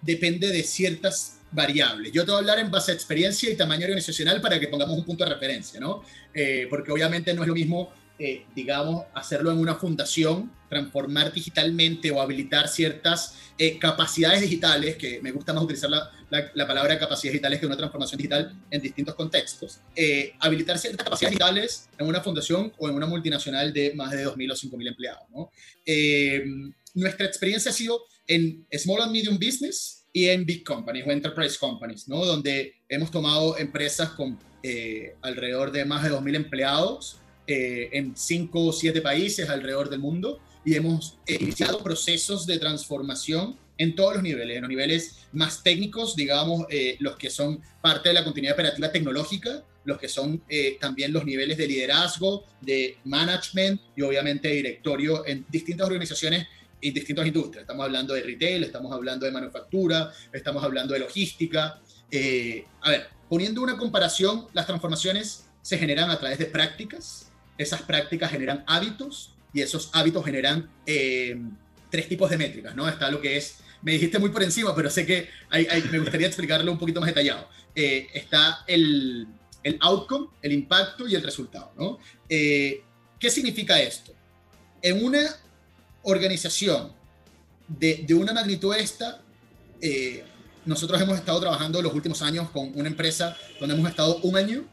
depende 0.00 0.46
de 0.46 0.62
ciertas 0.62 1.40
variables. 1.50 2.12
Yo 2.12 2.24
te 2.24 2.30
voy 2.30 2.36
a 2.36 2.38
hablar 2.38 2.60
en 2.60 2.70
base 2.70 2.92
a 2.92 2.94
experiencia 2.94 3.50
y 3.50 3.56
tamaño 3.56 3.84
organizacional 3.84 4.40
para 4.40 4.60
que 4.60 4.68
pongamos 4.68 4.96
un 4.96 5.04
punto 5.04 5.24
de 5.24 5.30
referencia, 5.30 5.80
¿no? 5.80 6.04
Porque 6.70 6.92
obviamente 6.92 7.34
no 7.34 7.42
es 7.42 7.48
lo 7.48 7.54
mismo 7.54 7.92
eh, 8.18 8.46
digamos, 8.54 9.04
hacerlo 9.14 9.50
en 9.50 9.58
una 9.58 9.74
fundación, 9.74 10.52
transformar 10.68 11.32
digitalmente 11.32 12.10
o 12.10 12.20
habilitar 12.20 12.68
ciertas 12.68 13.36
eh, 13.58 13.78
capacidades 13.78 14.40
digitales, 14.40 14.96
que 14.96 15.20
me 15.22 15.30
gusta 15.30 15.52
más 15.52 15.62
utilizar 15.62 15.88
la, 15.88 16.10
la, 16.30 16.50
la, 16.54 16.66
palabra 16.66 16.98
capacidades 16.98 17.34
digitales 17.34 17.60
que 17.60 17.66
una 17.66 17.76
transformación 17.76 18.18
digital 18.18 18.52
en 18.70 18.82
distintos 18.82 19.14
contextos, 19.14 19.80
eh, 19.94 20.32
habilitar 20.40 20.78
ciertas 20.78 21.04
capacidades 21.04 21.32
digitales 21.32 21.88
en 21.98 22.06
una 22.06 22.20
fundación 22.20 22.72
o 22.78 22.88
en 22.88 22.96
una 22.96 23.06
multinacional 23.06 23.72
de 23.72 23.94
más 23.94 24.10
de 24.10 24.26
2.000 24.26 24.52
o 24.52 24.54
5.000 24.54 24.88
empleados. 24.88 25.22
¿no? 25.30 25.50
Eh, 25.86 26.44
nuestra 26.94 27.26
experiencia 27.26 27.70
ha 27.70 27.74
sido 27.74 28.00
en 28.26 28.66
Small 28.72 29.02
and 29.02 29.12
Medium 29.12 29.38
Business 29.38 30.06
y 30.12 30.28
en 30.28 30.44
Big 30.44 30.64
Companies 30.64 31.06
o 31.06 31.10
Enterprise 31.10 31.58
Companies, 31.58 32.08
¿no? 32.08 32.24
donde 32.24 32.74
hemos 32.88 33.10
tomado 33.10 33.58
empresas 33.58 34.10
con 34.10 34.38
eh, 34.62 35.14
alrededor 35.22 35.70
de 35.72 35.84
más 35.84 36.02
de 36.02 36.10
2.000 36.10 36.36
empleados, 36.36 37.18
eh, 37.46 37.90
en 37.92 38.16
cinco 38.16 38.66
o 38.66 38.72
siete 38.72 39.00
países 39.00 39.48
alrededor 39.48 39.90
del 39.90 40.00
mundo 40.00 40.40
y 40.64 40.74
hemos 40.74 41.18
eh, 41.26 41.36
iniciado 41.40 41.82
procesos 41.82 42.46
de 42.46 42.58
transformación 42.58 43.56
en 43.78 43.94
todos 43.94 44.14
los 44.14 44.22
niveles, 44.22 44.56
en 44.56 44.62
los 44.62 44.68
niveles 44.68 45.16
más 45.32 45.62
técnicos, 45.62 46.14
digamos, 46.16 46.66
eh, 46.70 46.96
los 47.00 47.16
que 47.16 47.30
son 47.30 47.60
parte 47.80 48.10
de 48.10 48.14
la 48.14 48.24
continuidad 48.24 48.54
operativa 48.54 48.90
tecnológica, 48.90 49.64
los 49.84 49.98
que 49.98 50.08
son 50.08 50.42
eh, 50.48 50.78
también 50.80 51.12
los 51.12 51.24
niveles 51.24 51.58
de 51.58 51.66
liderazgo, 51.66 52.44
de 52.60 52.98
management 53.04 53.80
y 53.96 54.02
obviamente 54.02 54.48
de 54.48 54.54
directorio 54.54 55.26
en 55.26 55.44
distintas 55.50 55.86
organizaciones 55.86 56.46
y 56.80 56.90
distintas 56.90 57.26
industrias. 57.26 57.62
Estamos 57.62 57.84
hablando 57.84 58.14
de 58.14 58.22
retail, 58.22 58.64
estamos 58.64 58.92
hablando 58.92 59.26
de 59.26 59.32
manufactura, 59.32 60.12
estamos 60.32 60.62
hablando 60.62 60.94
de 60.94 61.00
logística. 61.00 61.80
Eh, 62.10 62.64
a 62.80 62.90
ver, 62.90 63.08
poniendo 63.28 63.62
una 63.62 63.76
comparación, 63.76 64.46
las 64.52 64.66
transformaciones 64.66 65.46
se 65.62 65.78
generan 65.78 66.10
a 66.10 66.18
través 66.18 66.38
de 66.38 66.46
prácticas, 66.46 67.23
esas 67.58 67.82
prácticas 67.82 68.30
generan 68.30 68.64
hábitos 68.66 69.34
y 69.52 69.60
esos 69.60 69.90
hábitos 69.92 70.24
generan 70.24 70.68
eh, 70.86 71.36
tres 71.90 72.08
tipos 72.08 72.28
de 72.30 72.36
métricas, 72.36 72.74
¿no? 72.74 72.88
Está 72.88 73.10
lo 73.10 73.20
que 73.20 73.36
es, 73.36 73.58
me 73.82 73.92
dijiste 73.92 74.18
muy 74.18 74.30
por 74.30 74.42
encima, 74.42 74.74
pero 74.74 74.90
sé 74.90 75.06
que 75.06 75.28
hay, 75.50 75.66
hay, 75.70 75.82
me 75.92 76.00
gustaría 76.00 76.26
explicarlo 76.26 76.72
un 76.72 76.78
poquito 76.78 77.00
más 77.00 77.06
detallado. 77.06 77.48
Eh, 77.74 78.08
está 78.12 78.64
el, 78.66 79.28
el 79.62 79.78
outcome, 79.80 80.28
el 80.42 80.52
impacto 80.52 81.06
y 81.06 81.14
el 81.14 81.22
resultado. 81.22 81.72
¿no? 81.76 81.98
Eh, 82.28 82.82
¿Qué 83.18 83.30
significa 83.30 83.80
esto? 83.80 84.12
En 84.82 85.04
una 85.04 85.20
organización 86.02 86.92
de, 87.68 88.04
de 88.06 88.14
una 88.14 88.32
magnitud 88.32 88.74
esta, 88.74 89.22
eh, 89.80 90.24
nosotros 90.64 91.00
hemos 91.00 91.16
estado 91.16 91.40
trabajando 91.40 91.80
los 91.82 91.94
últimos 91.94 92.22
años 92.22 92.50
con 92.50 92.72
una 92.74 92.88
empresa 92.88 93.36
donde 93.60 93.74
hemos 93.74 93.88
estado 93.88 94.16
un 94.22 94.36
año 94.36 94.64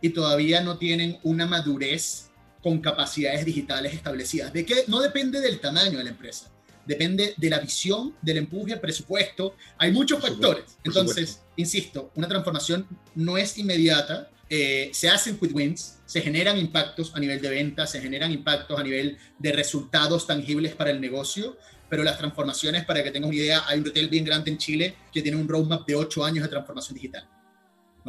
y 0.00 0.10
todavía 0.10 0.62
no 0.62 0.78
tienen 0.78 1.18
una 1.22 1.46
madurez 1.46 2.27
con 2.62 2.80
capacidades 2.80 3.44
digitales 3.44 3.94
establecidas. 3.94 4.52
¿De 4.52 4.64
qué? 4.64 4.84
No 4.88 5.00
depende 5.00 5.40
del 5.40 5.60
tamaño 5.60 5.98
de 5.98 6.04
la 6.04 6.10
empresa, 6.10 6.50
depende 6.86 7.34
de 7.36 7.50
la 7.50 7.60
visión, 7.60 8.14
del 8.22 8.38
empuje, 8.38 8.76
presupuesto. 8.76 9.56
Hay 9.76 9.92
muchos 9.92 10.20
factores. 10.20 10.78
Entonces, 10.84 11.42
insisto, 11.56 12.10
una 12.14 12.28
transformación 12.28 12.86
no 13.14 13.36
es 13.38 13.58
inmediata. 13.58 14.30
Eh, 14.50 14.90
se 14.94 15.10
hacen 15.10 15.38
quick 15.38 15.54
wins, 15.54 15.98
se 16.06 16.22
generan 16.22 16.56
impactos 16.56 17.14
a 17.14 17.20
nivel 17.20 17.40
de 17.42 17.50
ventas, 17.50 17.90
se 17.90 18.00
generan 18.00 18.32
impactos 18.32 18.80
a 18.80 18.82
nivel 18.82 19.18
de 19.38 19.52
resultados 19.52 20.26
tangibles 20.26 20.74
para 20.74 20.90
el 20.90 21.02
negocio, 21.02 21.58
pero 21.90 22.02
las 22.02 22.16
transformaciones, 22.16 22.86
para 22.86 23.04
que 23.04 23.10
tengas 23.10 23.28
una 23.28 23.36
idea, 23.36 23.64
hay 23.66 23.78
un 23.78 23.84
retail 23.84 24.08
bien 24.08 24.24
grande 24.24 24.50
en 24.50 24.56
Chile 24.56 24.94
que 25.12 25.20
tiene 25.20 25.36
un 25.36 25.46
roadmap 25.46 25.86
de 25.86 25.94
ocho 25.94 26.24
años 26.24 26.44
de 26.44 26.48
transformación 26.48 26.94
digital. 26.94 27.28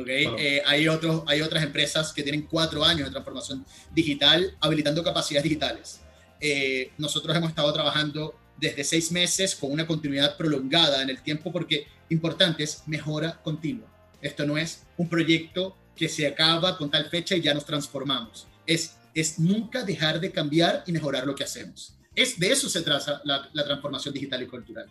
¿Okay? 0.01 0.27
Eh, 0.37 0.61
hay, 0.65 0.87
otros, 0.87 1.23
hay 1.27 1.41
otras 1.41 1.63
empresas 1.63 2.13
que 2.13 2.23
tienen 2.23 2.43
cuatro 2.43 2.83
años 2.83 3.05
de 3.07 3.11
transformación 3.11 3.65
digital 3.91 4.55
habilitando 4.59 5.03
capacidades 5.03 5.43
digitales. 5.43 6.01
Eh, 6.39 6.91
nosotros 6.97 7.35
hemos 7.35 7.49
estado 7.49 7.71
trabajando 7.73 8.35
desde 8.57 8.83
seis 8.83 9.11
meses 9.11 9.55
con 9.55 9.71
una 9.71 9.87
continuidad 9.87 10.37
prolongada 10.37 11.01
en 11.01 11.09
el 11.09 11.21
tiempo 11.21 11.51
porque 11.51 11.87
importante 12.09 12.63
es 12.63 12.83
mejora 12.87 13.39
continua. 13.43 13.87
Esto 14.21 14.45
no 14.45 14.57
es 14.57 14.83
un 14.97 15.07
proyecto 15.07 15.77
que 15.95 16.09
se 16.09 16.27
acaba 16.27 16.77
con 16.77 16.89
tal 16.89 17.05
fecha 17.09 17.35
y 17.35 17.41
ya 17.41 17.53
nos 17.53 17.65
transformamos. 17.65 18.47
Es, 18.65 18.97
es 19.13 19.39
nunca 19.39 19.83
dejar 19.83 20.19
de 20.19 20.31
cambiar 20.31 20.83
y 20.85 20.91
mejorar 20.91 21.25
lo 21.25 21.35
que 21.35 21.43
hacemos. 21.43 21.93
Es, 22.15 22.39
de 22.39 22.51
eso 22.51 22.69
se 22.69 22.81
trata 22.81 23.21
la, 23.23 23.49
la 23.53 23.63
transformación 23.63 24.13
digital 24.13 24.43
y 24.43 24.47
cultural. 24.47 24.89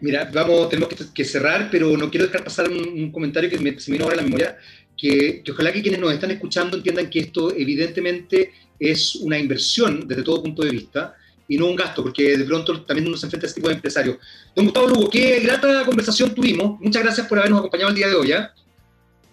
Mira, 0.00 0.30
vamos, 0.32 0.68
tenemos 0.68 0.88
que, 1.12 1.24
cerrar, 1.24 1.68
pero 1.70 1.96
no 1.96 2.10
quiero 2.10 2.26
dejar 2.26 2.42
pasar 2.42 2.68
un, 2.70 3.10
comentario 3.12 3.50
que 3.50 3.58
me, 3.58 3.78
se 3.78 3.90
me 3.90 3.96
vino 3.96 4.04
ahora 4.04 4.14
a 4.14 4.22
la 4.22 4.22
memoria, 4.22 4.58
que, 4.96 5.42
que, 5.44 5.52
ojalá 5.52 5.72
que 5.72 5.82
quienes 5.82 6.00
nos 6.00 6.12
están 6.12 6.30
escuchando 6.30 6.76
entiendan 6.76 7.10
que 7.10 7.20
esto 7.20 7.54
evidentemente 7.54 8.52
es 8.78 9.16
una 9.16 9.38
inversión 9.38 10.08
desde 10.08 10.22
todo 10.22 10.42
punto 10.42 10.62
de 10.62 10.70
vista, 10.70 11.16
y 11.50 11.58
no 11.58 11.66
un 11.66 11.74
gasto, 11.74 12.04
porque 12.04 12.38
de 12.38 12.44
pronto 12.44 12.82
también 12.82 13.08
uno 13.08 13.16
se 13.16 13.26
enfrenta 13.26 13.44
a 13.44 13.48
este 13.48 13.60
tipo 13.60 13.68
de 13.68 13.74
empresarios. 13.74 14.18
Don 14.54 14.66
Gustavo 14.66 14.86
Lugo, 14.86 15.10
qué 15.10 15.40
grata 15.40 15.84
conversación 15.84 16.32
tuvimos. 16.32 16.78
Muchas 16.78 17.02
gracias 17.02 17.26
por 17.26 17.40
habernos 17.40 17.58
acompañado 17.58 17.90
el 17.90 17.96
día 17.96 18.06
de 18.06 18.14
hoy. 18.14 18.28
¿ya? 18.28 18.54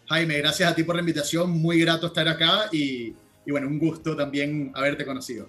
Jaime, 0.08 0.40
gracias 0.40 0.72
a 0.72 0.74
ti 0.74 0.82
por 0.82 0.96
la 0.96 1.02
invitación. 1.02 1.52
Muy 1.52 1.80
grato 1.80 2.08
estar 2.08 2.28
acá 2.28 2.70
y, 2.72 3.14
y 3.46 3.52
bueno, 3.52 3.68
un 3.68 3.78
gusto 3.78 4.16
también 4.16 4.72
haberte 4.74 5.06
conocido. 5.06 5.48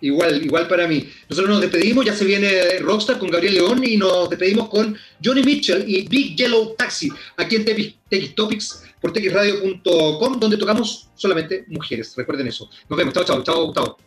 Igual, 0.00 0.44
igual 0.44 0.66
para 0.68 0.86
mí. 0.86 1.08
Nosotros 1.28 1.50
nos 1.50 1.60
despedimos, 1.60 2.04
ya 2.04 2.14
se 2.14 2.24
viene 2.24 2.78
Rockstar 2.80 3.18
con 3.18 3.30
Gabriel 3.30 3.54
León 3.54 3.82
y 3.84 3.96
nos 3.96 4.30
despedimos 4.30 4.68
con 4.68 4.96
Johnny 5.22 5.42
Mitchell 5.42 5.84
y 5.86 6.08
Big 6.08 6.36
Yellow 6.36 6.74
Taxi, 6.76 7.10
aquí 7.36 7.56
en 7.56 7.64
TX 7.64 8.34
Topics 8.34 8.84
por 9.00 9.12
texradio.com, 9.12 10.40
donde 10.40 10.56
tocamos 10.56 11.08
solamente 11.14 11.64
mujeres. 11.68 12.14
Recuerden 12.16 12.46
eso. 12.46 12.68
Nos 12.88 12.96
vemos. 12.96 13.14
Chao, 13.14 13.24
chao, 13.24 13.42
chao, 13.42 13.66
Gustavo. 13.66 13.98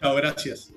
Chao, 0.00 0.14
gracias. 0.14 0.72